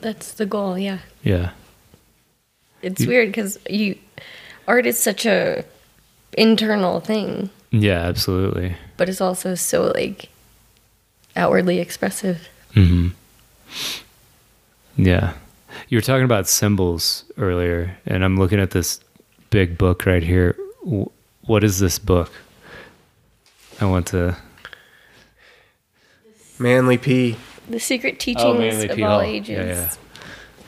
That's 0.00 0.32
the 0.32 0.46
goal, 0.46 0.78
yeah. 0.78 0.98
Yeah. 1.22 1.50
It's 2.82 3.00
You- 3.00 3.08
weird 3.08 3.28
because 3.28 3.58
you 3.68 3.96
art 4.66 4.86
is 4.86 4.98
such 4.98 5.26
a 5.26 5.64
internal 6.36 7.00
thing, 7.00 7.50
Yeah. 7.70 8.00
Absolutely. 8.00 8.76
but 8.96 9.08
it's 9.08 9.20
also 9.20 9.54
so 9.54 9.92
like 9.94 10.28
outwardly 11.36 11.78
expressive. 11.78 12.48
hmm 12.74 13.08
Yeah. 14.96 15.34
You 15.88 15.98
were 15.98 16.02
talking 16.02 16.24
about 16.24 16.48
symbols 16.48 17.24
earlier, 17.36 17.96
and 18.06 18.24
I'm 18.24 18.36
looking 18.36 18.60
at 18.60 18.70
this 18.70 19.00
big 19.50 19.76
book 19.76 20.06
right 20.06 20.22
here. 20.22 20.56
What 21.42 21.62
is 21.64 21.78
this 21.78 21.98
book? 21.98 22.30
I 23.80 23.86
want 23.86 24.06
to. 24.08 24.36
Manly 26.58 26.98
P. 26.98 27.36
The 27.68 27.80
secret 27.80 28.20
teachings 28.20 28.44
Oh, 28.44 28.54
Manly 28.58 28.88
of 28.88 28.96
P. 28.96 29.02
all 29.02 29.20
ages. 29.20 29.48
Yeah, 29.50 29.64
yeah. 29.64 29.90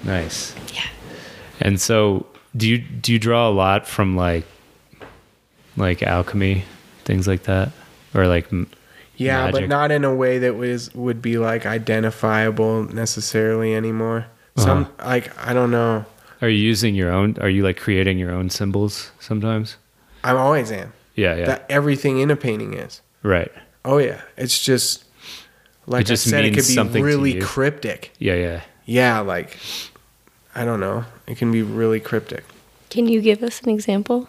Nice. 0.05 0.55
Yeah. 0.75 0.87
And 1.61 1.81
so, 1.81 2.27
do 2.57 2.69
you 2.69 2.79
do 2.79 3.13
you 3.13 3.19
draw 3.19 3.49
a 3.49 3.51
lot 3.53 3.87
from 3.87 4.17
like 4.17 4.45
like 5.77 6.03
alchemy, 6.03 6.65
things 7.05 7.27
like 7.29 7.45
that, 7.45 7.71
or 8.15 8.27
like 8.27 8.47
Yeah, 9.17 9.51
but 9.51 9.69
not 9.69 9.91
in 9.91 10.05
a 10.05 10.15
way 10.15 10.39
that 10.39 10.57
was 10.57 10.95
would 10.95 11.21
be 11.23 11.39
like 11.39 11.67
identifiable 11.67 12.85
necessarily 12.85 13.75
anymore. 13.75 14.27
Some 14.57 14.85
Uh-huh. 14.85 15.09
like 15.09 15.47
I 15.47 15.53
don't 15.53 15.71
know. 15.71 16.05
are 16.41 16.49
you 16.49 16.59
using 16.59 16.95
your 16.95 17.11
own? 17.11 17.37
Are 17.41 17.49
you 17.49 17.63
like 17.63 17.77
creating 17.79 18.19
your 18.19 18.31
own 18.31 18.51
symbols 18.51 19.11
sometimes? 19.21 19.77
I'm 20.25 20.37
always 20.37 20.73
am. 20.73 20.93
Yeah, 21.15 21.35
yeah, 21.37 21.47
That 21.47 21.67
everything 21.71 22.19
in 22.19 22.31
a 22.31 22.37
painting 22.37 22.75
is. 22.75 23.01
right. 23.23 23.51
Oh 23.85 23.99
yeah, 23.99 24.21
it's 24.37 24.59
just 24.59 25.05
like 25.87 26.07
just 26.07 26.27
I 26.27 26.31
said, 26.31 26.45
it 26.45 26.55
could 26.55 26.67
be 26.95 27.01
really 27.03 27.41
cryptic. 27.41 28.13
Yeah, 28.19 28.35
yeah. 28.35 28.61
Yeah, 28.85 29.21
like 29.21 29.57
I 30.57 30.65
don't 30.65 30.81
know. 30.81 31.05
It 31.29 31.39
can 31.39 31.53
be 31.53 31.63
really 31.63 32.01
cryptic. 32.01 32.45
Can 32.91 33.07
you 33.07 33.21
give 33.21 33.43
us 33.43 33.61
an 33.63 33.71
example? 33.71 34.29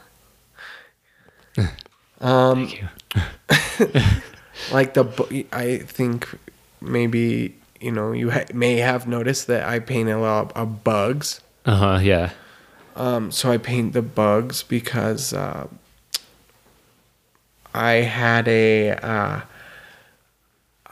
Um, 2.19 2.67
Thank 2.67 2.81
you. 2.81 4.01
like 4.71 4.95
the 4.95 5.45
I 5.51 5.77
think 5.77 6.27
maybe 6.81 7.55
you 7.79 7.91
know 7.91 8.11
you 8.11 8.31
ha- 8.31 8.49
may 8.55 8.77
have 8.77 9.05
noticed 9.07 9.45
that 9.47 9.69
I 9.69 9.77
paint 9.77 10.09
a 10.09 10.17
lot 10.17 10.51
of 10.57 10.83
bugs. 10.83 11.41
Uh 11.63 11.75
huh. 11.75 11.99
Yeah. 12.01 12.31
Um, 12.95 13.31
so 13.31 13.51
I 13.51 13.59
paint 13.59 13.93
the 13.93 14.01
bugs 14.01 14.63
because 14.63 15.31
uh, 15.31 15.67
I 17.77 17.91
had 18.01 18.47
a, 18.47 18.89
uh, 18.93 19.41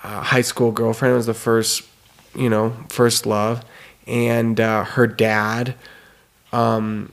a 0.04 0.22
high 0.22 0.42
school 0.42 0.72
girlfriend. 0.72 1.14
It 1.14 1.18
was 1.18 1.26
the 1.26 1.34
first, 1.34 1.82
you 2.36 2.48
know, 2.48 2.76
first 2.90 3.26
love, 3.26 3.66
and 4.08 4.60
uh, 4.60 4.84
her 4.84 5.08
dad 5.08 5.76
um, 6.54 7.12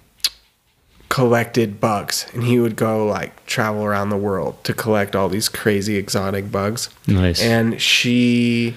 collected 1.08 1.80
bugs, 1.80 2.26
and 2.32 2.44
he 2.44 2.58
would 2.58 2.76
go 2.76 3.06
like 3.06 3.44
travel 3.46 3.84
around 3.84 4.10
the 4.10 4.16
world 4.16 4.62
to 4.64 4.72
collect 4.72 5.14
all 5.16 5.28
these 5.28 5.48
crazy 5.48 5.96
exotic 5.96 6.50
bugs 6.50 6.88
Nice. 7.06 7.40
and 7.42 7.80
she 7.80 8.76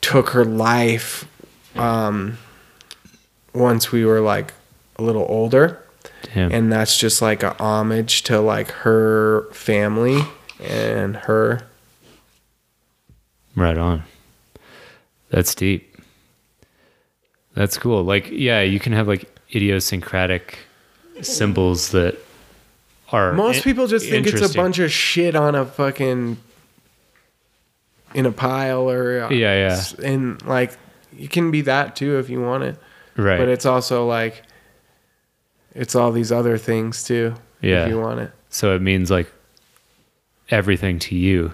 took 0.00 0.30
her 0.30 0.44
life 0.44 1.26
um, 1.76 2.36
once 3.54 3.90
we 3.92 4.04
were 4.04 4.20
like 4.20 4.52
a 4.96 5.02
little 5.02 5.26
older 5.28 5.82
Damn. 6.34 6.52
and 6.52 6.72
that's 6.72 6.98
just 6.98 7.22
like 7.22 7.42
a 7.42 7.56
homage 7.62 8.22
to 8.24 8.40
like 8.40 8.70
her 8.70 9.48
family 9.52 10.22
and 10.60 11.16
her 11.16 11.62
Right 13.54 13.78
on. 13.78 14.02
That's 15.30 15.54
deep. 15.54 15.95
That's 17.56 17.76
cool. 17.78 18.04
Like, 18.04 18.30
yeah, 18.30 18.60
you 18.60 18.78
can 18.78 18.92
have 18.92 19.08
like 19.08 19.24
idiosyncratic 19.52 20.58
symbols 21.22 21.90
that 21.90 22.16
are 23.10 23.32
most 23.32 23.56
in- 23.58 23.62
people 23.62 23.86
just 23.88 24.08
think 24.08 24.26
it's 24.28 24.54
a 24.54 24.54
bunch 24.56 24.78
of 24.78 24.92
shit 24.92 25.34
on 25.34 25.54
a 25.56 25.64
fucking 25.64 26.36
in 28.14 28.26
a 28.26 28.32
pile 28.32 28.88
or 28.88 29.22
uh, 29.24 29.30
Yeah, 29.30 29.68
yeah. 29.68 29.82
and 30.08 30.44
like 30.46 30.76
you 31.12 31.28
can 31.28 31.50
be 31.50 31.62
that 31.62 31.96
too 31.96 32.18
if 32.18 32.28
you 32.28 32.40
want 32.42 32.64
it 32.64 32.76
right. 33.16 33.38
but 33.38 33.48
it's 33.48 33.64
also 33.66 34.06
like 34.06 34.42
it's 35.74 35.94
all 35.94 36.12
these 36.12 36.30
other 36.32 36.58
things 36.58 37.02
too 37.04 37.34
Yeah. 37.62 37.84
if 37.84 37.90
you 37.90 37.98
want 38.00 38.20
it 38.20 38.32
so 38.50 38.74
it 38.74 38.82
means 38.82 39.10
like 39.10 39.30
everything 40.50 40.98
to 41.00 41.14
you, 41.16 41.52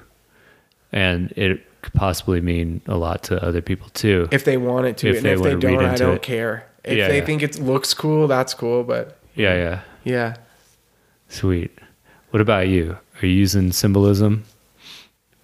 and 0.93 1.33
it 1.37 1.65
could 1.83 1.93
possibly 1.95 2.41
mean 2.41 2.80
a 2.87 2.97
lot 2.97 3.22
to 3.24 3.43
other 3.45 3.61
people 3.61 3.89
too. 3.91 4.28
if 4.30 4.45
they 4.45 4.57
want 4.57 4.87
it 4.87 4.97
to, 4.99 5.09
If 5.11 5.16
and 5.18 5.26
they 5.26 5.33
if 5.33 5.43
they 5.43 5.55
wanna 5.55 5.59
don't, 5.83 5.85
I 5.85 5.97
don't 5.97 6.16
it. 6.16 6.22
care. 6.22 6.66
If 6.85 6.97
Yeah, 6.97 7.09
they 7.09 7.18
yeah. 7.18 7.24
think 7.24 7.43
it 7.43 7.59
looks 7.59 7.93
cool, 7.95 8.26
that's 8.28 8.55
cool. 8.55 8.83
But 8.85 9.18
yeah, 9.35 9.55
yeah, 9.55 9.80
yeah, 10.05 10.37
sweet. 11.28 11.70
What 12.30 12.41
about 12.41 12.68
you? 12.68 12.97
Are 13.20 13.26
you 13.26 13.33
using 13.35 13.72
symbolism? 13.72 14.45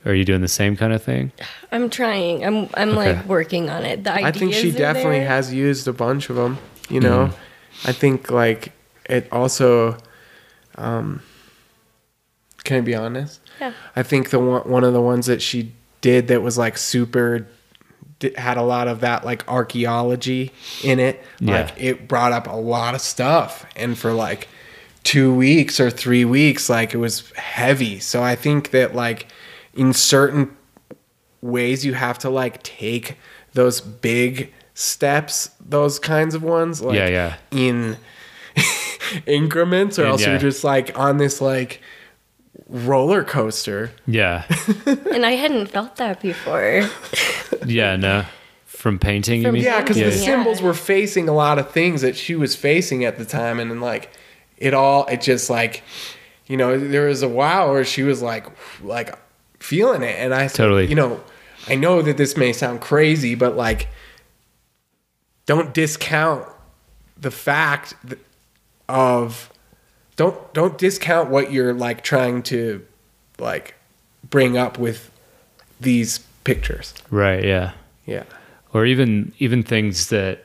Are 0.05 0.14
you 0.14 0.24
doing 0.24 0.41
the 0.41 0.49
same 0.49 0.76
kind 0.76 0.93
of 0.93 1.03
thing? 1.03 1.32
I'm 1.72 1.91
trying. 1.91 2.45
I'm 2.45 2.68
I'm 2.74 2.91
Okay. 2.91 3.14
like 3.16 3.24
working 3.26 3.68
on 3.68 3.84
it. 3.84 4.05
The 4.05 4.12
I 4.14 4.32
think 4.32 4.55
she 4.55 4.70
definitely 4.70 5.18
there. 5.18 5.28
has 5.28 5.53
used 5.53 5.86
a 5.89 5.93
bunch 5.93 6.30
of 6.30 6.36
them. 6.36 6.59
You 6.89 7.01
know, 7.01 7.26
Mm-hmm. 7.26 7.89
I 7.89 7.93
think 7.93 8.30
like 8.30 8.72
it 9.09 9.28
also. 9.32 9.97
Um, 10.76 11.20
can 12.64 12.78
I 12.78 12.80
be 12.80 12.95
honest? 12.95 13.41
Yeah. 13.61 13.72
I 13.97 14.03
think 14.03 14.30
the 14.30 14.39
one 14.39 14.62
one 14.70 14.84
of 14.84 14.93
the 14.93 15.01
ones 15.03 15.26
that 15.26 15.43
she 15.43 15.72
did 16.01 16.28
that 16.28 16.42
was 16.42 16.59
like 16.59 16.78
super 16.78 17.46
had 18.36 18.57
a 18.57 18.62
lot 18.62 18.88
of 18.88 19.01
that 19.01 19.24
like 19.24 19.46
archaeology 19.49 20.53
in 20.82 20.99
it. 20.99 21.22
Yeah. 21.40 21.62
Like 21.62 21.74
it 21.76 22.09
brought 22.09 22.32
up 22.32 22.46
a 22.46 22.57
lot 22.57 22.94
of 22.94 23.01
stuff, 23.01 23.66
and 23.76 23.96
for 23.96 24.12
like 24.12 24.49
two 25.05 25.32
weeks 25.34 25.80
or 25.80 25.90
three 25.90 26.24
weeks, 26.24 26.68
like 26.68 26.94
it 26.94 26.99
was 26.99 27.30
heavy. 27.32 27.99
So 28.01 28.22
I 28.22 28.34
think 28.34 28.70
that 28.70 28.94
like 28.94 29.28
in 29.74 29.92
certain 29.92 30.57
ways 31.40 31.84
you 31.84 31.94
have 31.94 32.18
to 32.18 32.30
like 32.30 32.62
take 32.62 33.16
those 33.53 33.80
big 33.80 34.53
steps, 34.74 35.51
those 35.61 35.99
kinds 35.99 36.34
of 36.34 36.42
ones. 36.42 36.82
Like 36.82 36.96
Yeah, 36.96 37.09
yeah. 37.09 37.36
In 37.51 37.96
increments, 39.26 39.99
or 39.99 40.03
And 40.03 40.11
else 40.11 40.22
yeah. 40.22 40.30
you're 40.30 40.38
just 40.38 40.64
like 40.64 40.99
on 40.99 41.18
this 41.18 41.40
like 41.40 41.80
roller 42.69 43.25
coaster. 43.25 43.91
Yeah, 44.07 44.45
and 44.87 45.25
I 45.27 45.33
hadn't 45.33 45.66
felt 45.66 45.97
that 45.97 46.21
before. 46.21 46.89
yeah, 47.66 47.97
no. 47.97 48.25
From 48.66 48.99
painting, 48.99 49.43
From 49.43 49.57
you 49.57 49.62
mean? 49.62 49.73
Yeah, 49.73 49.81
because 49.81 49.97
Yeah. 49.99 50.07
the 50.07 50.12
symbols 50.12 50.62
were 50.62 50.75
facing 50.75 51.29
a 51.29 51.33
lot 51.33 51.59
of 51.59 51.71
things 51.73 52.01
that 52.03 52.16
she 52.16 52.37
was 52.37 52.55
facing 52.55 53.05
at 53.05 53.19
the 53.19 53.25
time, 53.25 53.59
and 53.59 53.71
then 53.71 53.81
like 53.81 54.11
it 54.57 54.75
all, 54.75 55.07
it 55.07 55.21
just 55.21 55.51
like, 55.51 55.83
you 56.47 56.57
know, 56.57 56.79
there 56.79 57.07
was 57.07 57.23
a 57.23 57.29
while 57.29 57.71
where 57.73 57.85
she 57.85 58.03
was 58.03 58.23
like, 58.23 58.47
like 58.83 59.14
feeling 59.59 60.03
it, 60.03 60.16
and 60.19 60.33
I 60.35 60.47
Totally. 60.49 60.87
you 60.87 60.95
know, 60.95 61.21
I 61.66 61.75
know 61.75 62.03
that 62.03 62.16
this 62.16 62.37
may 62.37 62.53
sound 62.53 62.81
crazy, 62.81 63.35
but 63.35 63.57
like, 63.57 63.89
don't 65.47 65.73
discount 65.75 66.47
the 67.16 67.31
fact 67.31 67.95
th- 68.07 68.21
of 68.89 69.51
don't 70.19 70.53
don't 70.53 70.77
discount 70.77 71.31
what 71.31 71.51
you're 71.53 71.73
like 71.73 72.03
trying 72.05 72.43
to 72.43 72.85
like 73.39 73.75
bring 74.29 74.59
up 74.59 74.79
with 74.79 75.11
these 75.81 76.19
pictures. 76.45 76.93
Right. 77.11 77.43
Yeah. 77.45 77.73
Yeah. 78.05 78.25
or 78.75 78.85
even 78.85 79.33
even 79.39 79.62
things 79.62 80.09
that 80.09 80.45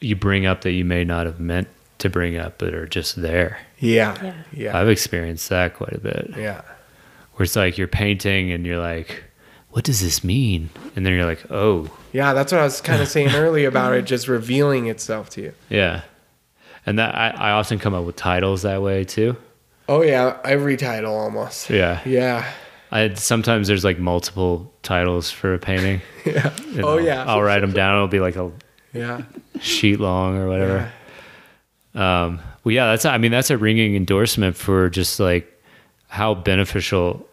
you 0.00 0.16
bring 0.16 0.44
up 0.46 0.62
that 0.62 0.72
you 0.72 0.84
may 0.84 1.04
not 1.04 1.24
have 1.26 1.38
meant 1.40 1.68
to 1.98 2.08
bring 2.10 2.36
up 2.36 2.58
but 2.58 2.74
are 2.74 2.86
just 2.88 3.20
there 3.20 3.58
Yeah. 3.78 4.16
Yeah. 4.22 4.34
Yeah. 4.52 4.76
i've 4.78 4.88
experienced 4.88 5.48
that 5.50 5.74
quite 5.74 5.92
a 5.92 6.00
bit 6.00 6.32
yeah. 6.36 6.62
where 7.34 7.44
it's 7.44 7.54
like 7.54 7.78
you're 7.78 7.86
painting 7.86 8.50
and 8.50 8.66
you're 8.66 8.80
like 8.80 9.22
what 9.70 9.84
does 9.84 10.00
this 10.00 10.24
mean 10.24 10.70
and 10.96 11.06
then 11.06 11.12
you're 11.14 11.24
like 11.26 11.44
oh 11.50 11.88
Yeah, 12.12 12.32
that's 12.34 12.50
what 12.50 12.60
I 12.60 12.64
was 12.64 12.80
kind 12.80 13.00
of 13.00 13.08
saying 13.14 13.30
earlier 13.34 13.68
about 13.68 13.92
it 13.94 14.04
just 14.06 14.26
revealing 14.26 14.86
itself 14.88 15.30
to 15.30 15.42
you. 15.42 15.52
yeah 15.68 16.00
and 16.86 16.98
that 16.98 17.14
I, 17.14 17.30
I 17.30 17.50
often 17.52 17.78
come 17.78 17.94
up 17.94 18.04
with 18.04 18.16
titles 18.16 18.62
that 18.62 18.82
way 18.82 19.04
too 19.04 19.36
Oh 19.88 20.02
yeah, 20.02 20.38
every 20.44 20.76
title 20.76 21.14
almost. 21.14 21.68
yeah 21.70 22.00
Yeah. 22.04 22.50
I, 22.90 23.14
sometimes 23.14 23.68
there's 23.68 23.84
like 23.84 23.98
multiple 23.98 24.72
titles 24.82 25.30
for 25.30 25.54
a 25.54 25.58
painting 25.58 26.00
Yeah. 26.24 26.52
and 26.74 26.84
Oh 26.84 26.98
I'll- 26.98 27.00
yeah. 27.00 27.24
i'll 27.26 27.42
write 27.42 27.60
them 27.60 27.72
down 27.72 27.96
it'll 27.96 28.08
be 28.08 28.20
like 28.20 28.36
a 28.36 28.50
Yeah. 28.92 29.22
sheet 29.60 29.98
long 30.00 30.36
or 30.36 30.48
whatever 30.48 30.90
Um, 31.94 32.40
well, 32.64 32.72
yeah, 32.72 32.86
that's 32.86 33.04
I 33.04 33.18
mean 33.18 33.32
that's 33.32 33.50
a 33.50 33.58
ringing 33.58 33.94
endorsement 33.96 34.56
for 34.56 34.88
just 34.88 35.20
like 35.20 35.46
how 36.08 36.34
beneficial 36.34 37.28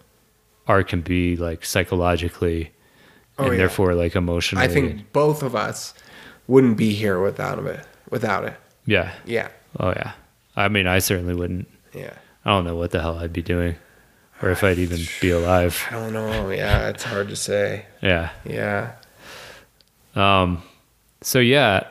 art 0.67 0.87
can 0.89 1.01
be, 1.01 1.35
like 1.37 1.63
psychologically, 1.65 2.71
Oh, 3.37 3.43
and 3.45 3.53
yeah. 3.53 3.57
therefore 3.59 3.93
like 3.93 4.15
emotionally. 4.17 4.65
I 4.65 4.67
think 4.67 5.11
both 5.13 5.43
of 5.43 5.55
us 5.55 5.93
wouldn't 6.47 6.75
be 6.77 6.93
here 6.93 7.21
without 7.21 7.57
it. 7.65 7.79
Without 8.09 8.43
it. 8.43 8.55
Yeah. 8.89 9.13
Yeah. 9.25 9.49
Oh 9.79 9.89
yeah. 9.89 10.13
I 10.55 10.67
mean, 10.67 10.87
I 10.87 10.99
certainly 10.99 11.35
wouldn't. 11.35 11.67
Yeah. 11.93 12.13
I 12.45 12.49
don't 12.49 12.65
know 12.65 12.75
what 12.75 12.91
the 12.91 13.01
hell 13.01 13.17
I'd 13.17 13.33
be 13.33 13.41
doing, 13.41 13.75
or 14.41 14.49
if 14.49 14.63
I'd 14.63 14.79
even 14.79 14.99
be 15.21 15.29
alive. 15.29 15.85
I 15.91 15.93
don't 15.93 16.13
know. 16.13 16.49
Yeah, 16.49 16.89
it's 16.89 17.03
hard 17.03 17.29
to 17.29 17.35
say. 17.35 17.85
Yeah. 18.01 18.31
Yeah. 18.45 18.93
Um. 20.15 20.63
So 21.21 21.39
yeah, 21.39 21.87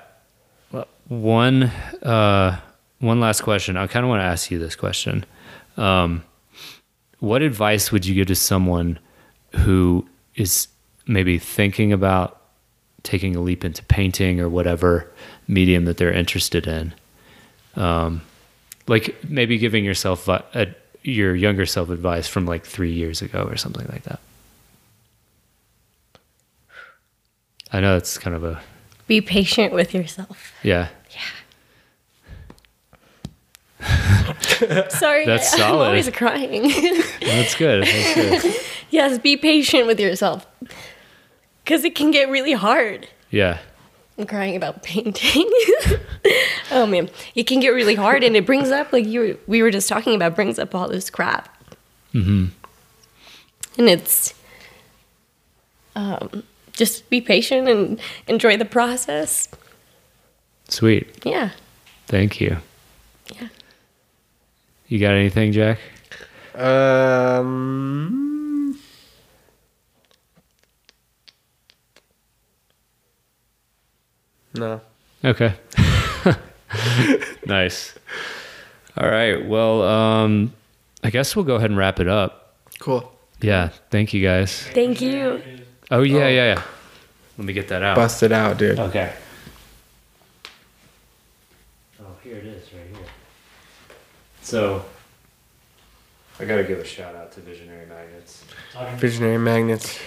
one 1.09 1.65
uh 2.03 2.59
one 2.99 3.21
last 3.21 3.43
question. 3.43 3.77
I 3.77 3.87
kind 3.87 4.05
of 4.05 4.11
want 4.11 4.21
to 4.21 4.25
ask 4.25 4.51
you 4.51 4.59
this 4.59 4.75
question. 4.77 5.25
Um, 5.77 6.25
what 7.21 7.43
advice 7.43 7.93
would 7.93 8.07
you 8.07 8.15
give 8.15 8.27
to 8.29 8.35
someone 8.35 8.99
who 9.55 10.07
is 10.35 10.69
maybe 11.07 11.39
thinking 11.39 11.93
about 11.93 12.38
taking 13.03 13.37
a 13.37 13.41
leap 13.41 13.65
into 13.65 13.83
painting 13.85 14.41
or 14.41 14.49
whatever 14.49 15.11
medium 15.47 15.85
that 15.85 15.97
they're 15.97 16.13
interested 16.13 16.67
in? 16.67 16.95
Um, 17.77 18.23
like 18.87 19.17
maybe 19.29 19.59
giving 19.59 19.85
yourself 19.85 20.25
vi- 20.25 20.45
a, 20.55 20.67
your 21.03 21.35
younger 21.35 21.67
self 21.67 21.91
advice 21.91 22.27
from 22.27 22.47
like 22.47 22.65
three 22.65 22.93
years 22.93 23.23
ago 23.23 23.45
or 23.45 23.57
something 23.57 23.87
like 23.89 24.03
that. 24.05 24.21
I 27.73 27.81
know 27.81 27.95
that's 27.95 28.17
kind 28.19 28.35
of 28.35 28.45
a 28.45 28.61
Be 29.07 29.21
patient 29.21 29.73
with 29.75 29.93
yourself. 29.95 30.53
Yeah. 30.63 30.89
Yeah. 31.11 31.21
Sorry, 34.89 35.25
That's 35.25 35.53
I, 35.55 35.59
solid. 35.59 35.83
I'm 35.83 35.89
always 35.89 36.11
crying. 36.11 36.63
That's 37.21 37.55
good. 37.55 37.85
That's 37.85 38.43
good. 38.43 38.57
yes, 38.91 39.19
be 39.19 39.37
patient 39.37 39.87
with 39.87 40.01
yourself. 40.01 40.47
Because 41.69 41.85
it 41.85 41.95
can 41.95 42.11
get 42.11 42.31
really 42.31 42.55
hard. 42.55 43.07
Yeah. 43.29 43.59
I'm 44.17 44.27
crying 44.27 44.57
about 44.57 44.83
painting. 44.85 45.47
oh 46.71 46.87
man, 46.87 47.11
it 47.35 47.43
can 47.43 47.61
get 47.61 47.69
really 47.69 47.95
hard, 47.95 48.25
and 48.25 48.35
it 48.35 48.47
brings 48.47 48.71
up 48.71 48.91
like 48.91 49.05
you 49.05 49.21
were, 49.21 49.37
we 49.47 49.63
were 49.63 49.71
just 49.71 49.87
talking 49.87 50.15
about 50.15 50.35
brings 50.35 50.59
up 50.59 50.75
all 50.75 50.89
this 50.89 51.11
crap. 51.11 51.55
Mm-hmm. 52.15 52.47
And 53.77 53.89
it's 53.91 54.33
um, 55.95 56.43
just 56.73 57.11
be 57.11 57.21
patient 57.21 57.69
and 57.69 58.01
enjoy 58.27 58.57
the 58.57 58.65
process. 58.65 59.47
Sweet. 60.69 61.07
Yeah. 61.27 61.51
Thank 62.07 62.41
you. 62.41 62.57
Yeah. 63.35 63.49
You 64.87 65.01
got 65.01 65.13
anything, 65.13 65.53
Jack? 65.53 65.81
Um. 66.55 68.38
No. 74.55 74.81
Okay. 75.25 75.55
nice. 77.47 77.95
All 78.97 79.09
right. 79.09 79.45
Well, 79.47 79.83
um, 79.83 80.53
I 81.03 81.11
guess 81.11 81.35
we'll 81.37 81.45
go 81.45 81.57
ahead 81.57 81.71
and 81.71 81.79
wrap 81.79 82.01
it 82.01 82.09
up. 82.09 82.55
Cool. 82.79 83.13
Yeah. 83.41 83.69
Thank 83.91 84.13
you 84.15 84.23
guys. 84.23 84.63
Thank 84.69 85.01
you. 85.01 85.43
Oh 85.91 86.03
yeah, 86.03 86.29
yeah, 86.29 86.55
yeah. 86.55 86.63
Let 87.39 87.47
me 87.47 87.53
get 87.53 87.69
that 87.69 87.83
out. 87.83 87.97
Bust 87.97 88.23
it 88.23 88.33
out, 88.33 88.59
dude. 88.59 88.79
Okay. 88.79 89.13
Oh, 92.01 92.05
here 92.23 92.37
it 92.37 92.45
is, 92.45 92.65
right 92.73 92.83
here. 92.91 93.07
So, 94.43 94.85
I 96.41 96.45
gotta 96.45 96.65
give 96.65 96.79
a 96.79 96.85
shout 96.85 97.15
out 97.15 97.33
to 97.33 97.41
Visionary 97.41 97.87
Magnets. 97.87 98.45
Visionary 98.97 99.39
magnets. 99.39 99.99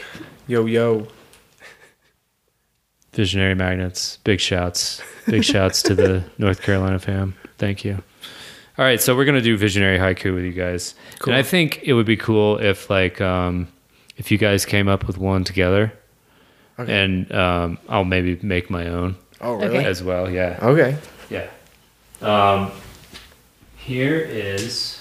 Yo 0.48 0.66
yo. 0.66 1.08
Visionary 3.14 3.56
Magnets. 3.56 4.18
Big 4.24 4.40
shouts. 4.40 5.02
Big 5.28 5.44
shouts 5.44 5.82
to 5.84 5.96
the 5.96 6.24
North 6.38 6.62
Carolina 6.62 7.00
fam. 7.00 7.36
Thank 7.58 7.84
you. 7.84 8.02
All 8.78 8.86
right, 8.86 9.02
so 9.02 9.16
we're 9.16 9.26
gonna 9.26 9.42
do 9.42 9.58
Visionary 9.58 9.98
Haiku 10.00 10.34
with 10.34 10.44
you 10.46 10.54
guys, 10.54 10.96
Cool. 11.20 11.34
and 11.34 11.40
I 11.40 11.44
think 11.44 11.82
it 11.84 11.94
would 11.94 12.06
be 12.06 12.16
cool 12.18 12.58
if 12.58 12.90
like 12.90 13.20
um, 13.22 13.68
if 14.18 14.32
you 14.32 14.38
guys 14.38 14.66
came 14.66 14.88
up 14.88 15.06
with 15.08 15.18
one 15.18 15.44
together, 15.44 15.94
Okay. 16.80 17.04
and 17.04 17.32
um, 17.34 17.78
I'll 17.90 18.06
maybe 18.06 18.40
make 18.42 18.70
my 18.70 18.88
own 18.88 19.18
Oh 19.42 19.56
really? 19.56 19.78
Okay. 19.80 19.86
as 19.86 20.02
well. 20.02 20.30
Yeah. 20.32 20.58
Okay. 20.62 20.98
Yeah. 21.30 21.48
Um, 22.22 22.72
here 23.76 24.16
is 24.20 25.00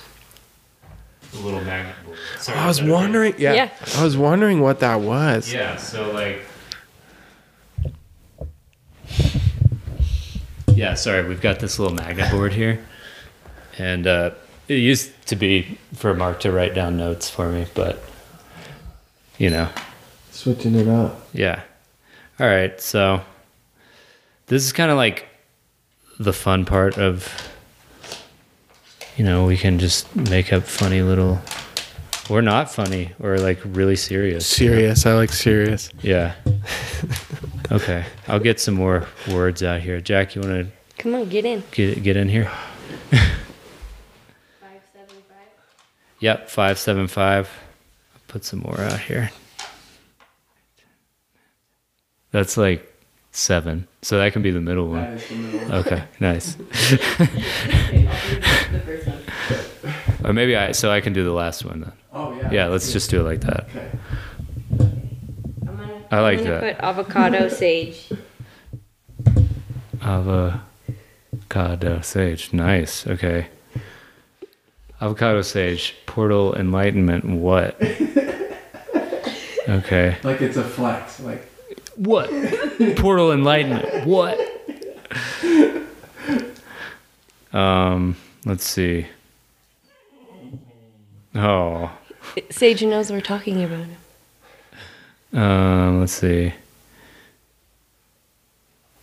a 1.33 1.37
little 1.39 1.61
magnet 1.63 1.95
board. 2.05 2.19
Sorry, 2.39 2.59
I 2.59 2.67
was 2.67 2.79
is 2.81 2.85
that 2.85 2.91
okay? 2.93 2.93
wondering. 3.03 3.35
Yeah, 3.39 3.53
Yeah. 3.55 3.71
I 3.97 4.05
was 4.05 4.17
wondering 4.17 4.61
what 4.61 4.81
that 4.81 5.01
was. 5.01 5.51
Yeah, 5.53 5.77
so 5.77 6.11
like. 6.13 6.43
Yeah, 10.81 10.95
sorry, 10.95 11.29
we've 11.29 11.43
got 11.43 11.61
this 11.61 11.79
little 11.79 11.95
magnet 11.95 12.31
board 12.33 12.55
here. 12.55 12.83
And 13.77 14.07
uh, 14.07 14.31
It 14.67 14.77
used 14.77 15.11
to 15.27 15.37
be 15.37 15.77
for 15.93 16.15
Mark 16.15 16.41
to 16.41 16.51
write 16.51 16.75
down 16.75 16.97
notes 16.97 17.29
for 17.29 17.51
me, 17.53 17.67
but 17.75 18.03
you 19.37 19.51
know, 19.51 19.69
Switching 20.31 20.75
it 20.75 20.89
up. 20.89 21.29
yeah. 21.35 21.61
All 22.39 22.47
right, 22.47 22.81
so 22.81 23.21
this 24.47 24.65
is 24.65 24.73
kind 24.73 24.91
of 24.91 24.97
like 24.97 25.27
the 26.19 26.33
fun 26.33 26.65
part 26.65 26.97
of 26.97 27.29
you 29.19 29.25
know, 29.27 29.45
we 29.45 29.59
can 29.59 29.79
just 29.79 30.17
make 30.17 30.51
up 30.51 30.63
funny 30.63 31.03
little 31.03 31.43
or 32.31 32.41
not 32.41 32.71
funny 32.73 33.13
or 33.21 33.37
like 33.37 33.59
really 33.67 33.97
serious. 33.97 34.47
Serious. 34.47 35.05
I 35.05 35.13
like 35.13 35.31
serious. 35.31 35.91
Yeah. 36.01 36.37
okay. 37.71 38.05
I'll 38.29 38.39
get 38.41 38.61
some 38.61 38.75
more 38.75 39.07
words 39.31 39.63
out 39.63 39.81
here. 39.81 40.01
Jack, 40.01 40.35
you 40.35 40.43
want 40.43 40.67
to 40.67 40.73
Come 40.99 41.15
on, 41.15 41.29
get 41.29 41.45
in. 41.45 41.63
get 41.73 42.03
get 42.03 42.17
in 42.17 42.29
here? 42.29 42.51
Five, 43.11 43.21
seven, 44.93 45.17
five. 45.29 45.49
Yep, 46.21 46.49
575. 46.51 47.51
Put 48.29 48.45
some 48.45 48.61
more 48.61 48.81
out 48.81 49.01
here. 49.01 49.31
That's 52.33 52.57
like 52.57 52.87
7. 53.33 53.87
So 54.03 54.19
that 54.19 54.33
can 54.33 54.43
be 54.43 54.51
the 54.51 54.61
middle 54.61 54.89
one. 54.89 55.21
Okay, 55.71 56.05
nice. 56.21 56.57
or 60.25 60.33
maybe 60.33 60.57
I 60.57 60.73
so 60.73 60.91
I 60.91 61.01
can 61.01 61.13
do 61.13 61.25
the 61.25 61.33
last 61.33 61.65
one 61.65 61.81
then. 61.81 61.93
Oh 62.13 62.35
yeah. 62.35 62.51
Yeah, 62.53 62.67
let's 62.69 62.93
just 62.93 63.11
do 63.11 63.21
it 63.21 63.25
like 63.25 63.41
that. 63.43 63.69
Okay. 63.71 63.91
I'm 66.11 66.19
gonna, 66.19 66.21
I 66.21 66.21
like 66.21 66.39
I'm 66.39 66.45
gonna 66.45 66.61
that. 66.61 66.77
put 66.77 66.85
avocado 66.85 67.49
sage. 67.61 68.11
Avocado 70.03 72.01
sage. 72.01 72.53
Nice. 72.53 73.07
Okay. 73.07 73.47
Avocado 75.01 75.43
sage. 75.43 75.95
Portal 76.07 76.55
enlightenment. 76.57 77.25
What? 77.25 77.81
Okay. 79.69 80.17
Like 80.25 80.41
it's 80.41 80.57
a 80.57 80.65
flex. 80.65 81.21
Like 81.21 81.47
What? 81.97 82.29
Portal 82.97 83.31
enlightenment. 83.33 84.05
What? 84.07 84.39
Um, 87.53 88.17
let's 88.45 88.65
see. 88.65 89.07
Oh. 91.35 91.91
Sage 92.51 92.83
knows 92.83 93.11
we're 93.13 93.21
talking 93.21 93.63
about 93.63 93.87
him. 93.87 93.97
Um, 95.33 96.01
let's 96.01 96.13
see. 96.13 96.53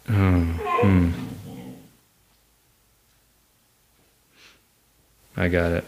Um, 0.10 0.60
hmm. 0.64 1.12
I 5.36 5.48
got 5.50 5.72
it. 5.72 5.86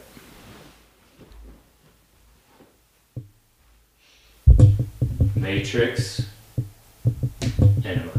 Matrix. 5.36 6.26
Enema. 7.84 8.12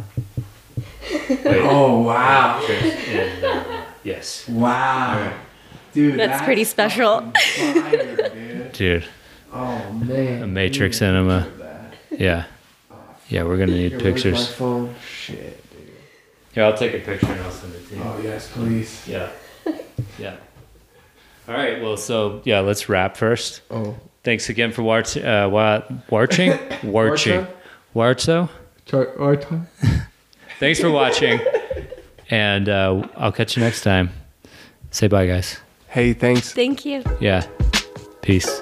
Oh 1.46 2.00
wow. 2.02 2.60
Matrix 2.60 3.08
Enema. 3.08 3.86
Yes. 4.02 4.48
Wow. 4.48 5.32
Dude. 5.92 6.18
That's 6.18 6.42
pretty 6.42 6.64
special. 6.64 7.20
fire, 7.32 8.30
dude. 8.30 8.72
Dude, 8.72 9.04
Oh 9.52 9.92
man. 9.92 10.42
a 10.42 10.46
Matrix 10.46 10.98
Dude, 10.98 11.08
Enema. 11.08 11.48
Look 12.10 12.12
at 12.12 12.18
that. 12.18 12.24
Yeah. 12.24 12.44
Yeah, 13.28 13.42
we're 13.44 13.58
gonna 13.58 13.72
need 13.72 13.92
Here, 13.92 14.00
where's 14.00 14.14
pictures. 14.22 14.38
My 14.38 14.44
phone. 14.56 14.94
Shit, 15.06 15.70
dude. 15.70 15.88
Here, 16.52 16.64
I'll 16.64 16.76
take 16.76 16.94
a 16.94 16.98
picture 16.98 17.26
and 17.26 17.40
I'll 17.42 17.50
send 17.50 17.74
it 17.74 17.88
to 17.88 17.94
you. 17.96 18.02
Oh 18.04 18.20
yes, 18.22 18.50
please. 18.52 19.06
Yeah. 19.08 19.30
Yeah. 20.18 20.36
All 21.48 21.54
right. 21.54 21.80
Well, 21.80 21.96
so 21.96 22.42
yeah, 22.44 22.60
let's 22.60 22.88
wrap 22.88 23.16
first. 23.16 23.62
Oh. 23.70 23.96
Thanks 24.24 24.48
again 24.50 24.72
for 24.72 24.82
watch, 24.82 25.16
uh, 25.16 25.48
wa- 25.50 25.82
watching, 26.10 26.50
watching, 26.82 27.46
Warcho. 27.94 28.48
Char- 28.84 29.06
or 29.14 29.36
time. 29.36 29.66
Thanks 30.58 30.78
for 30.80 30.90
watching, 30.90 31.40
and 32.30 32.68
uh, 32.68 33.06
I'll 33.16 33.32
catch 33.32 33.56
you 33.56 33.62
next 33.62 33.80
time. 33.82 34.10
Say 34.90 35.06
bye, 35.08 35.26
guys. 35.26 35.58
Hey, 35.88 36.12
thanks. 36.12 36.52
Thank 36.52 36.84
you. 36.84 37.02
Yeah. 37.20 37.46
Peace. 38.22 38.60